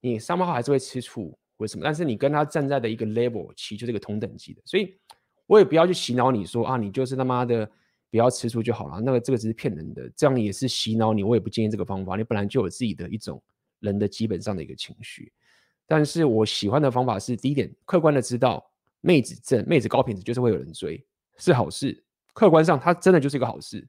[0.00, 1.36] 你上半号还是会吃醋。
[1.56, 1.84] 为什么？
[1.84, 4.98] 但是你跟他站在的一个 level，其实就是一个同等级的，所以
[5.46, 7.70] 我也不要去洗脑你说啊，你就是他妈的
[8.10, 9.00] 不要吃醋就好了。
[9.00, 11.22] 那个这个只是骗人的，这样也是洗脑你。
[11.22, 12.16] 我也不建议这个方法。
[12.16, 13.42] 你本来就有自己的一种
[13.80, 15.32] 人的基本上的一个情绪。
[15.90, 18.64] 但是我喜欢的方法是第一点，客观的知道
[19.00, 21.04] 妹子正、妹子高品质就是会有人追，
[21.36, 22.04] 是好事。
[22.32, 23.84] 客观上，他真的就是一个好事。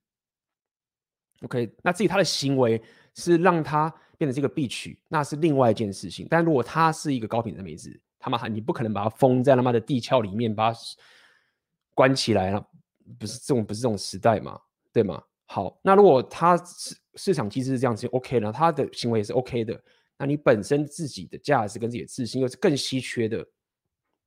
[1.43, 2.81] OK，那至于他的行为
[3.13, 3.93] 是让他。
[4.17, 6.27] 变成这个必取，那是另外一件事情。
[6.29, 10.79] 但如果他是一个高品质的妹子，他妈你不可能把他封在他妈的地壳里面，把他
[11.95, 12.63] 关起来了，
[13.17, 14.61] 不是这种，不是这种时代嘛，
[14.93, 15.23] 对吗？
[15.47, 19.83] 好，那如果他市市场机制是这样子，OK 了，他的行为也是 OK 的，
[20.21, 23.45] 那你本身自己的价值跟自己的自信又是更稀缺的，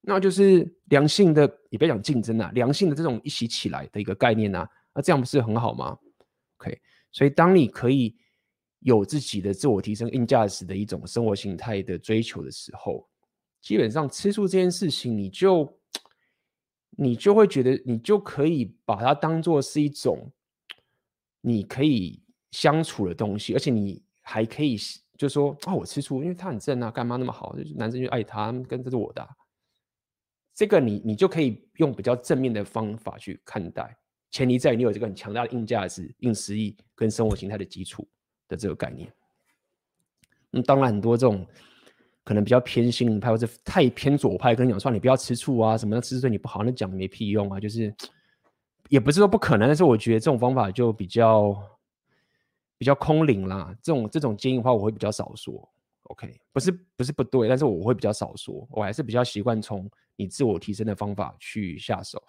[0.00, 5.96] 那就是良性的，也不要讲竞争啊，良性的这种一起起来的一个概念啊，那这样不是很好吗
[6.58, 6.76] ？OK，
[7.12, 8.16] 所以当你可以。
[8.80, 13.08] 有自己的自我提升、硬价值的一种生活形态的追求的时候，
[13.62, 15.80] 基本上吃醋这件事情，你就
[16.90, 20.30] 你就会觉得，你就可以把它当做是一种
[21.40, 24.76] 你可以相处的东西，而且你还可以
[25.16, 27.54] 就说啊，我吃醋，因为他很正啊，干嘛那么好？
[27.76, 29.28] 男生就爱他，跟这是我的，
[30.54, 33.96] 这个你你就可以用比较正面的方法去看待，
[34.30, 38.06] 前提在于你有这个很强大的硬价值、硬实力跟生活形态的基础。
[38.46, 39.10] 的这个概念，
[40.50, 41.46] 那、嗯、当然很多这种
[42.22, 47.58] 可能比较偏心派或者太偏左派，跟你讲说你不要吃醋啊，什么吃醋对你不好，那讲没屁用啊。
[47.58, 47.92] 就是
[48.90, 51.56] 也不是说不可能，但是我觉得这种方法就比较
[52.84, 53.74] 比较空灵啦。
[53.82, 55.66] 这种这种建议的话，我会比较少说。
[56.02, 58.68] OK，不是不是不对，但是我会比较少说。
[58.70, 62.22] 我还是比较习惯从你自我提升的方法去下手。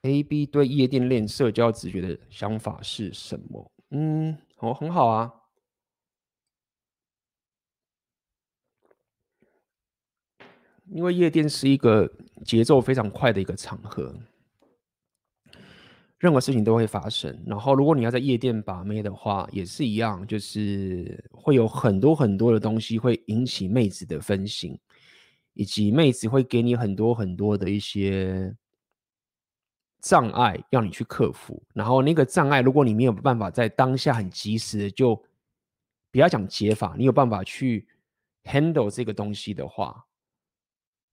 [0.00, 3.70] A B 对夜店恋社交直觉的想法是什么？
[3.90, 5.30] 嗯，哦，很好啊。
[10.90, 12.10] 因为夜店是一个
[12.44, 14.14] 节奏非常快的一个场合，
[16.18, 17.42] 任何事情都会发生。
[17.46, 24.78] 然后，如果你要在夜店把妹的话，也是一样，就是会有很多很多的东西会引起妹子的分心，
[25.54, 28.54] 以及妹子会给你很多很多的一些。
[30.06, 35.16] 障碍要你去克服，然后那个障碍，如果你没有办法在当下很及时的就，
[36.10, 37.88] 不要讲解法，你有办法去
[38.42, 40.04] handle 这个东西的话，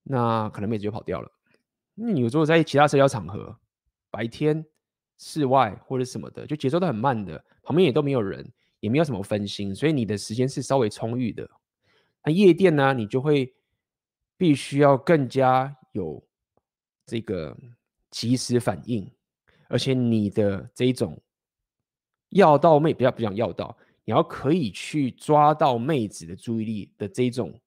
[0.03, 1.32] 那可能妹子就跑掉了。
[1.94, 3.56] 那你有时候在其他社交场合，
[4.10, 4.65] 白天、
[5.18, 8.49] 室外或者什么的，就节奏都很慢的，旁边也都没有人，
[8.80, 11.49] 也没有什么分心，所以你的时间是稍微充裕的。
[12.23, 13.53] 那夜店呢，你就会
[14.38, 16.23] 必须要更加有
[17.06, 17.56] 这个
[18.10, 19.11] 即时反应，
[19.68, 21.22] 而且你的这一种
[22.30, 27.60] 要到妹，不要不讲要到，你要可以去抓到妹子的注意力的这种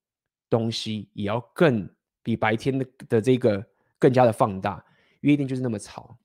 [0.49, 1.89] 东西，也要更
[2.25, 3.65] 比白天的的这个
[3.97, 4.85] 更加的放大。
[5.21, 6.19] 夜店就是那么吵。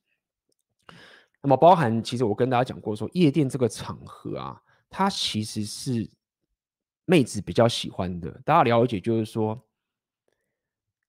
[1.41, 6.09] 那么包含，其实我跟大家讲过说，夜店这个场合啊，它其实是
[7.05, 8.29] 妹子比较喜欢的。
[8.43, 9.57] 大家了解，就是说，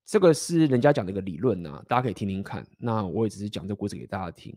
[0.04, 2.64] 这个是人家讲的一个理论啊，大家可以听听看。
[2.78, 4.56] 那我也只是讲这个故事给大家听，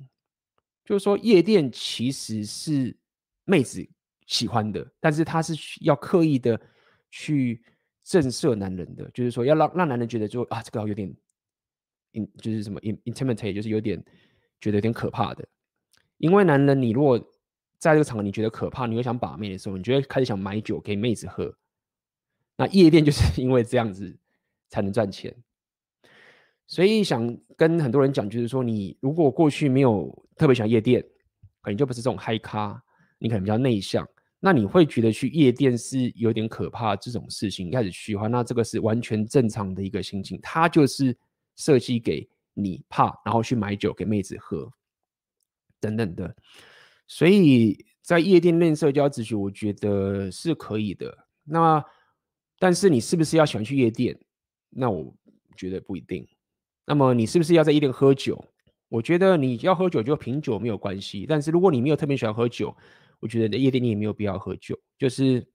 [0.85, 2.95] 就是说夜店其实是
[3.43, 3.83] 妹子
[4.27, 6.61] 喜欢的，但是它是要刻意的
[7.09, 7.63] 去
[8.03, 11.07] 震慑男人的，就是说要让让男人觉得就啊，这个有点
[12.11, 14.03] in 就是什么 in intimidate，就是有点
[14.59, 15.47] 觉得有点可怕的。
[16.17, 17.17] 因为男人，你如果
[17.77, 21.53] 在这个场合你觉得可怕，你会想把妹的时候，你就会开始想买酒给妹子喝。
[22.55, 24.15] 那夜店就是 因为这样子
[24.69, 25.35] 才能赚钱。
[26.65, 31.03] 所以想跟很多人讲，就是说，你如果过去没有特别喜欢夜店，
[31.61, 32.81] 可能就不是这种嗨咖，
[33.19, 34.07] 你可能比较内向，
[34.45, 41.17] 那你会觉得去夜店是有点可怕这种事情，开始喜欢，那这个是完全正常的一个心情，它就是
[41.55, 44.69] 设计给你怕，然后去买酒给妹子喝。
[45.79, 46.35] 等等的，
[47.07, 51.17] 所以在夜店练社交秩序，我觉得是可以的。
[51.45, 51.81] 那
[52.59, 54.19] 但是你是不是要喜欢去夜店？
[54.69, 55.15] 那我
[55.55, 56.27] 觉得不一定。
[56.85, 58.43] 那么你是不是要在夜店喝酒？
[58.89, 61.25] 我觉得你要喝酒就品酒没有关系。
[61.25, 62.75] 但是如果你没有特别喜欢喝酒，
[63.23, 64.77] 我觉得在夜店你也没有必要喝酒。
[64.97, 65.47] 就是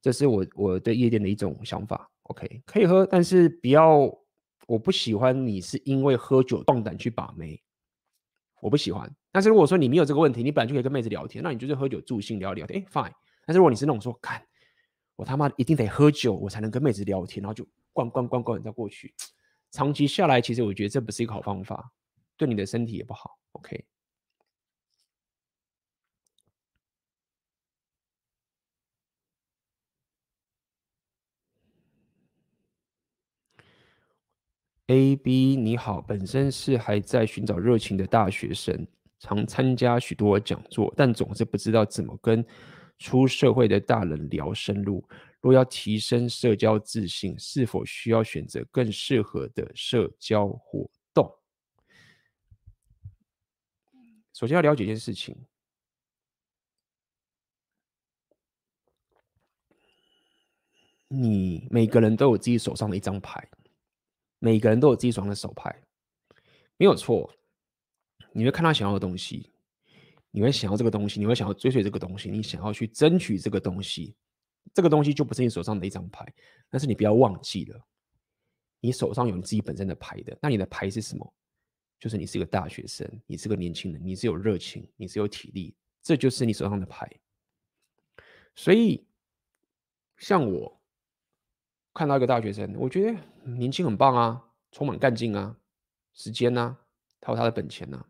[0.00, 2.10] 这是我我对夜店的一种想法。
[2.24, 4.12] OK，可以喝，但是不要。
[4.68, 7.60] 我不喜欢你是因为喝酒壮胆去把妹。
[8.60, 13.12] 我不喜欢，但是如果说你没有这个问题，你本来就可以跟妹子聊天，那你就是喝酒助兴聊聊天，哎，fine。
[13.44, 14.40] 但是如果你是那种说，看
[15.16, 19.12] 我他妈一定得喝酒，我才能跟妹子聊天，然后就灌灌灌灌再过去，
[19.72, 21.90] 长期下来，其实我觉得这不是一个好方法，
[22.36, 23.36] 对你的身体也不好。
[23.52, 23.84] OK。
[34.92, 38.86] A B 你好，本身是还在寻找热情的大学生，
[39.20, 42.44] 常参加许多讲座，但总是不知道怎么跟
[42.98, 45.02] 出社会的大人聊深入。
[45.40, 51.34] 若要提升社交自信，是否需要选择更适合的社交活动？
[54.34, 55.34] 首先要了解一件事情，
[61.08, 63.48] 你每个人都有自己手上的一张牌。
[64.44, 65.72] 每个人都有自己手上的手牌，
[66.76, 67.32] 没有错。
[68.32, 69.52] 你会看他想要的东西，
[70.32, 74.16] 你会想要这个东西，你会想要追随这个东西，你想要去争取这个东西，
[74.74, 76.26] 这个东西就不是你手上的一张牌。
[76.68, 77.80] 但是你不要忘记了，
[78.80, 80.36] 你手上有你自己本身的牌的。
[80.42, 81.34] 那你的牌是什么？
[82.00, 87.08] 就是你是个大学生，你是个年轻人，你是有热情，你是有体力，这就是你手上的牌。
[88.56, 89.06] 所以，
[90.18, 90.81] 像我。
[91.94, 95.56] 看到一个大学生，我觉得年轻很棒啊，充满干劲啊，
[96.14, 96.76] 时间啊，
[97.20, 98.06] 他有他的本钱啊，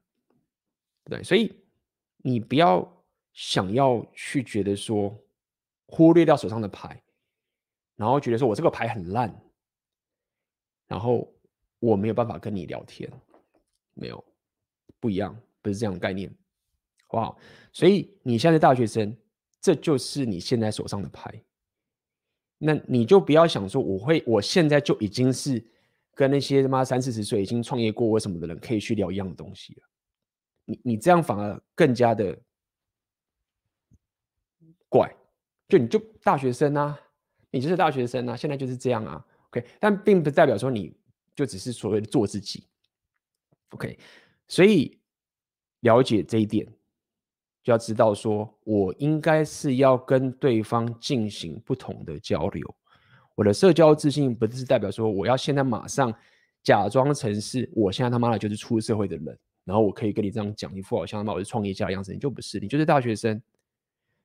[1.04, 1.52] 对，所以
[2.18, 5.16] 你不要想要去觉得说
[5.86, 7.02] 忽略掉手上的牌，
[7.96, 9.34] 然后觉得说我这个牌很烂，
[10.86, 11.32] 然后
[11.80, 13.10] 我没有办法跟你聊天，
[13.94, 14.24] 没有，
[15.00, 16.30] 不一样，不是这样的概念，
[17.08, 17.36] 好不好？
[17.72, 19.16] 所以你现在是大学生，
[19.60, 21.42] 这就是你现在手上的牌。
[22.64, 25.60] 那你就不要想说我会，我现在就已经是
[26.14, 29.82] 跟那些他妈三四十岁已经创业过或什么的人可以去聊一样的东西了。
[30.64, 32.38] 你你这样反而更加的
[34.88, 35.12] 怪，
[35.68, 36.96] 就你就大学生啊，
[37.50, 39.26] 你就是大学生啊，现在就是这样啊。
[39.48, 40.94] OK，但并不代表说你
[41.34, 42.64] 就只是所谓的做自己。
[43.70, 43.98] OK，
[44.46, 45.00] 所以
[45.80, 46.64] 了解这一点。
[47.62, 52.74] 就要知道，说我应该是要跟对方进行不同的交流。
[53.34, 56.12] 我的社交自信不是代表说我要现在马上
[56.62, 62.12] 假装成是我现在他妈的就是出社会的人，然后我可以跟你这样讲一副好像他妈我是创业家的样子。
[62.12, 63.40] 你就不是，你就是大学生。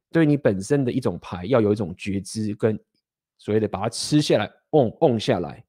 [0.10, 2.80] 对你本身的一种牌，要有一种觉知跟
[3.38, 5.64] 所谓的把它吃下来，on on 下来。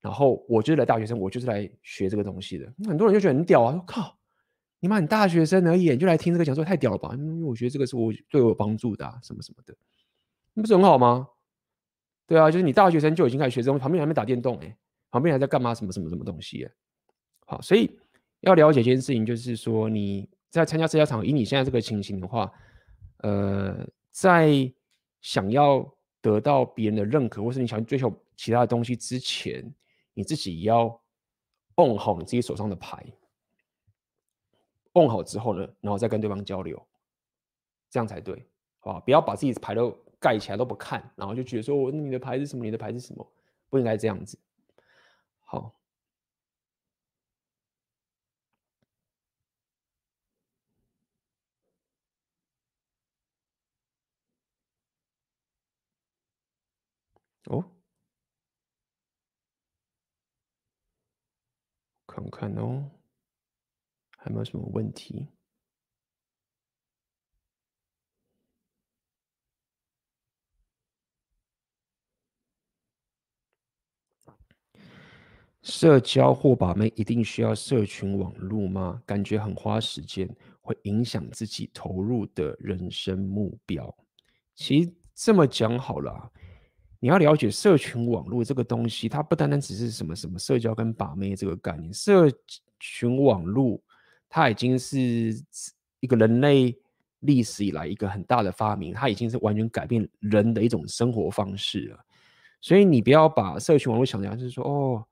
[0.00, 2.66] 然后我就是来大学生，我就是来学这个东西的。
[2.84, 4.18] 很多人就觉得很屌啊，说靠。
[4.84, 7.14] 你妈，你大学生而已，你就来听这个讲座，太屌了吧？
[7.14, 9.74] 因为我觉得这个是我对我有帮助的，什么什么的，
[10.52, 11.26] 那不是很好吗？
[12.26, 14.76] 对啊，就是你大学生就已经开始学这种，旁边还没打电动哎，
[15.10, 15.74] 旁边还在干嘛？
[15.74, 16.68] 什么什么什么东西？
[17.46, 17.98] 好，所以
[18.40, 22.52] 要了解一件事情，就是说你在参加社交场，以你现在这个情形的话，
[23.22, 24.70] 呃，在
[25.22, 25.90] 想要
[26.20, 29.64] 得到别人的认可，或是你想追求其他的东西之前，
[30.12, 31.00] 你自己要
[31.76, 33.02] o 好你自己手上的牌。
[34.94, 36.80] On 好之后呢，然后再跟对方交流，
[37.90, 38.44] 这样才对，
[38.80, 39.00] 好吧？
[39.00, 42.64] 不要把自己牌都盖起来都不看，然后就觉得说，我你的牌是什么？
[42.64, 43.26] 你的牌是什么？
[43.70, 44.38] 不应该这样子。
[45.46, 45.74] 好。
[57.46, 57.62] 哦，
[62.08, 62.90] 看看哦，
[64.24, 65.28] 还有没有什么问题？
[75.60, 79.02] 社交或把妹一定需要社群网络吗？
[79.04, 80.26] 感觉很花时间，
[80.62, 83.94] 会影响自己投入的人生目标。
[84.54, 86.32] 其实这么讲好了。
[86.98, 91.92] 你要了解社群网络这个东西，它不单单只是什么什么社交跟把妹这个概念。
[91.92, 92.32] 社
[92.80, 93.82] 群网络
[94.34, 95.32] 它已经是
[96.00, 96.76] 一个人类
[97.20, 102.04] 历史以来一个很大的发明，它已经是完全改变人的一种生活方式了。
[102.60, 105.06] 所以你不要把社群网络想成就是说哦，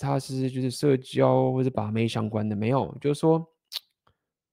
[0.00, 3.48] 它是就是社交或者把妹相关的，没有，就是说，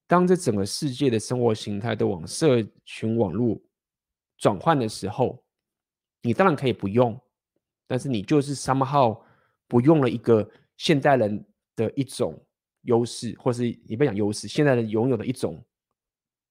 [0.06, 3.60] 当这整个世界的生活形态都往社群网络
[4.38, 5.44] 转换的时候。
[6.22, 7.20] 你当然可以不用，
[7.88, 9.20] 但是你就是 somehow
[9.68, 10.48] 不用了一个
[10.78, 11.44] 现代人
[11.76, 12.40] 的一种
[12.84, 15.64] 优势，或是你不讲优势，现在人拥有的一种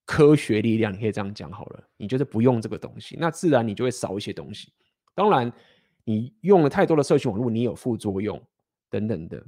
[0.05, 1.83] 科学力量，你可以这样讲好了。
[1.97, 4.71] 你就是不用这个东西，那自然你就会少一些东西。
[5.15, 5.51] 当然，
[6.03, 8.41] 你用了太多的社群网络，你有副作用
[8.89, 9.43] 等等的。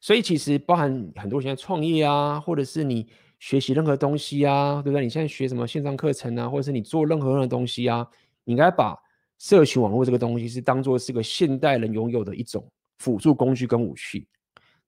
[0.00, 3.08] 所以其实包含很多现在创业啊，或者是你
[3.40, 5.02] 学习任何东西啊，对不对？
[5.02, 8.06] 你现在学什么线上课程啊，或者是你做任何任何东西啊。
[8.44, 8.96] 你应该把
[9.38, 12.66] 社群网络这个东西是当做是个现代人拥有的一种
[12.98, 14.26] 辅助工具跟武器，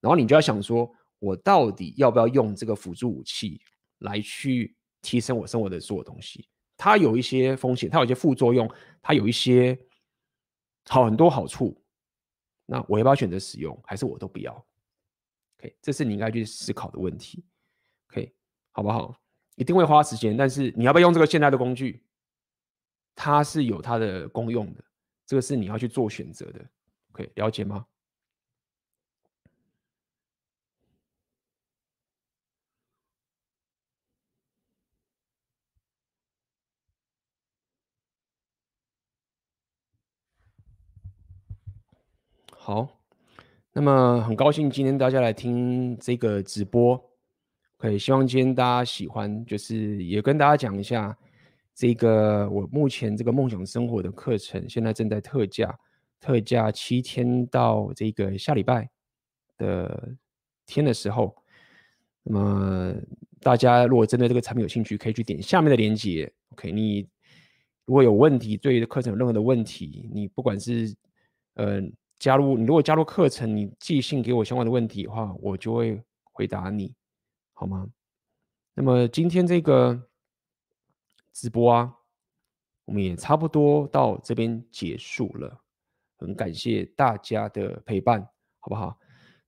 [0.01, 3.61] 然后你就要想说，我到底要不要用这个辅助武器
[3.99, 6.49] 来去提升我生活的所有东西？
[6.77, 8.71] 它有一些风险，它有一些副作用，
[9.03, 9.79] 它有一些
[10.87, 11.79] 好很多好处。
[12.65, 14.53] 那我要不要选择使用，还是我都不要
[15.59, 17.45] ？OK，这是你应该去思考的问题。
[18.09, 18.33] OK，
[18.71, 19.15] 好不好？
[19.57, 22.03] 一定会花时间，但是你要不要用这个现代的工具？
[23.15, 24.83] 它是有它的功用的，
[25.27, 26.65] 这个是你要去做选择的
[27.13, 27.85] ，OK，了解吗？
[42.63, 42.87] 好，
[43.73, 47.03] 那么很高兴今天大家来听这个直播，
[47.79, 51.17] 可以希望今天大家喜欢，就是也跟大家讲一下。
[51.75, 55.75] 这个我目前这个梦想生活的课程现在正在特价，
[56.21, 58.87] 特价七天到这个下礼拜
[59.57, 60.15] 的
[60.67, 61.35] 天的时候，
[62.23, 62.95] 那么
[63.41, 66.31] 大家如果针对这个产品有兴趣，可以去点下面的链接。
[66.51, 67.09] OK，你
[67.87, 70.95] 如果有问题，对于课程有任何的问题，你不管是
[71.55, 71.81] 呃
[72.21, 76.95] 加入，你如果加入课程，你寄信给我相关的问题的话，我就会回答你，
[77.53, 77.89] 好吗？
[78.75, 80.01] 那么今天这个。
[81.33, 81.95] 直播啊，
[82.85, 85.57] 我们也差不多到这边结束了，
[86.19, 88.21] 很感谢大家的陪伴，
[88.59, 88.99] 好不好？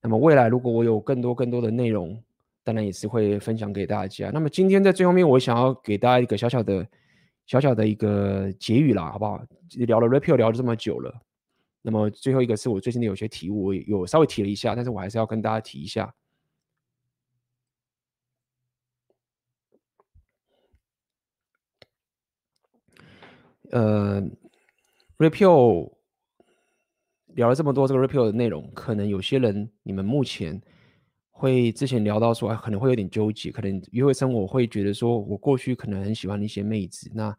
[0.01, 2.16] 那么未来如果我有更多更多的内容，
[2.62, 4.31] 当然也是会分享给大家。
[4.31, 6.86] 那么今天在最后面，我想要给大家一个小小的、
[7.47, 9.43] 小小的一个结语啦，好不好？
[9.70, 11.12] 聊了 Rapio 聊了这么久了，
[11.82, 16.14] 那么最后一个是我最近的有些题，我有稍微提了一下，但是我还是要跟大家提一下。
[23.70, 24.22] 呃
[25.18, 25.92] ，Rapio
[27.28, 30.60] 聊了这么多这个 Rapio 的内容，可能有些人你们目前
[31.30, 37.34] 会之前聊到说，可能会有点纠结，可能约会生活会觉得说，我过去可能很喜欢一些妹子，那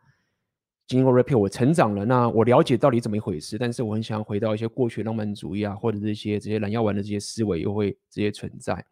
[0.88, 8.85] 经过 Rapio 我成长了，那我了解到底怎么一回事，但是我很想要回到一些过去浪漫主义啊，或者这些这些蓝药丸的这些思维又会直接存在。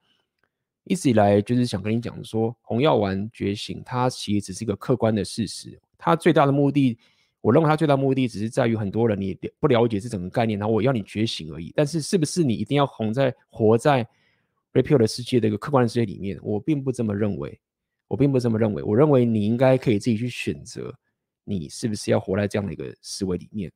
[0.85, 6.97] 一直以来就是想跟你讲说，红药丸觉醒，它其实只是一个客观的事实，它最大的目的。
[7.41, 11.72] 我认为它最大目的只是在于很多人你不了解这整个概念，然后我要你觉醒而已。
[11.76, 14.07] 但是是不是你一定要红在活在
[14.73, 16.39] Rapio 的世界的一个客观的世界里面？
[16.43, 17.59] 我并不这么认为，
[18.07, 18.84] 我并不这么认为。
[18.84, 20.95] 我认为你应该可以自己去选择，
[21.43, 23.72] 你是不是要活在这样的一个思维里面，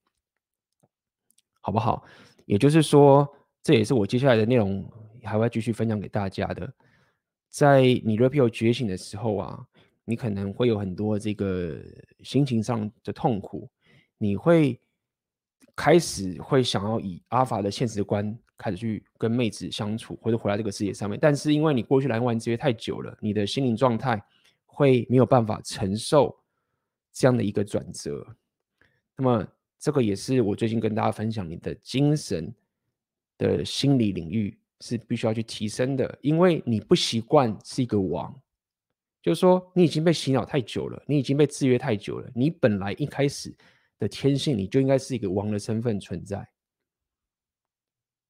[1.62, 2.04] 好不好？
[2.46, 3.28] 也就是说，
[3.64, 4.88] 这也是我接下来的内容
[5.24, 6.72] 还会继续分享给大家的。
[7.50, 9.66] 在你 Rapio 觉醒的时候啊，
[10.04, 11.82] 你可能会有很多这个
[12.22, 13.68] 心情上的痛苦，
[14.18, 14.80] 你会
[15.76, 21.18] 开始会想要以阿法的现实观开始去跟妹子相处，或者回来这个世界上面。
[21.20, 24.22] 但是因为你过去蓝丸子太久了，你的心灵状态
[24.66, 26.38] 会没有办法承受
[27.16, 28.28] 这样的一个转折。
[29.16, 29.48] 那么
[29.80, 32.54] 这个也是我最近跟大家分享，你的精神
[33.38, 38.38] 的心理领域是必须要去提升的，因为你不习惯是一个王。
[39.22, 42.30] 就是说，你已经被洗脑太久了，你已经被制约太久了。
[42.36, 43.56] 你本来一开始
[43.98, 46.48] 的天性，你就应该是一个王的身份存在。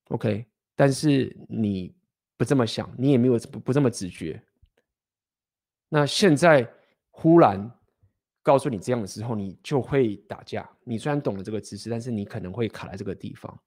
[0.09, 0.45] OK，
[0.75, 1.93] 但是你
[2.37, 4.41] 不这么想，你也没有不不这么直觉。
[5.89, 6.69] 那现在
[7.09, 7.69] 忽然
[8.45, 10.69] 告诉你这样的时候，你就会打架。
[10.83, 13.59] 你虽然懂了这个知识，但是你可能会卡在这个地方。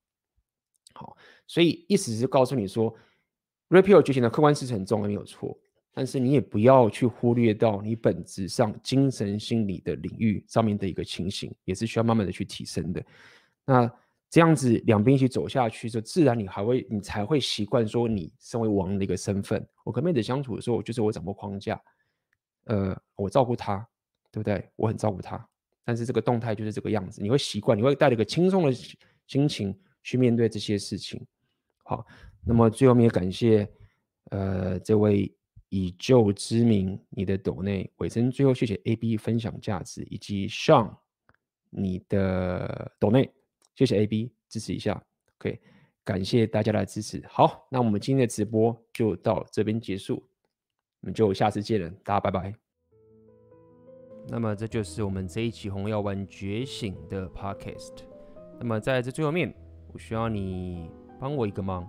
[0.95, 1.17] 好，
[1.49, 2.95] 所以意思是告诉你说
[3.71, 5.59] ，Red Pill 觉醒的客观事实很重要，没有错。
[5.93, 13.05] 但是你也不要去忽略到你本质上精神心理的领域上面的一个情形，也是需要慢慢的去提升的。
[13.65, 13.93] 那
[14.31, 19.67] 这样子两边一起走下去，就自然你还会，你才会习惯说你身为王的一个身份。
[19.83, 21.81] 我跟妹子相处的时候，就是我掌握框架，
[22.67, 23.85] 呃，我照顾她，
[24.31, 24.69] 对不对？
[24.77, 25.49] 我很照顾他，
[25.85, 28.73] 但是这个动态就是这个样子，你会习惯，你会带着一个轻松的
[29.27, 31.25] 心情去面对这些事情。
[31.85, 32.07] 好，
[32.45, 33.69] 那么最后面感谢
[34.31, 35.35] 呃这位。
[35.71, 40.99] 以旧之名，你的抖内尾声，最后谢谢 AB 分享价值，以及上
[41.69, 43.31] 你的抖内，
[43.75, 44.99] 谢谢 AB 支持一下
[45.37, 45.61] ，OK，
[46.05, 47.23] 感谢大家的支持。
[47.29, 50.27] 好，那我们今天的直播就到这边结束，
[51.03, 52.68] 我们就下次见了，大家拜拜。
[54.29, 57.95] 那么这就是我们这一期红药丸觉醒的 Podcast。
[58.61, 59.53] 那么在这最后面，
[59.93, 61.89] 我需要你帮我一个忙，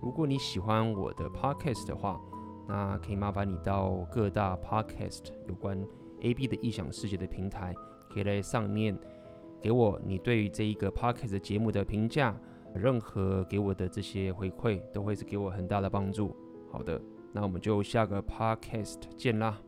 [0.00, 2.20] 如果你喜欢我的 Podcast 的话。
[2.68, 5.84] 那可以麻烦你到各大 podcast 有关
[6.20, 7.74] AB 的异想世界的平台，
[8.08, 8.96] 可以在上面
[9.60, 12.34] 给我你对于这一个 podcast 节目的评价，
[12.72, 16.34] 任何给我的这些回馈都会是给我很大的帮助。
[16.70, 17.02] 好的，
[17.32, 19.60] 那我们就下个 podcast 见啦。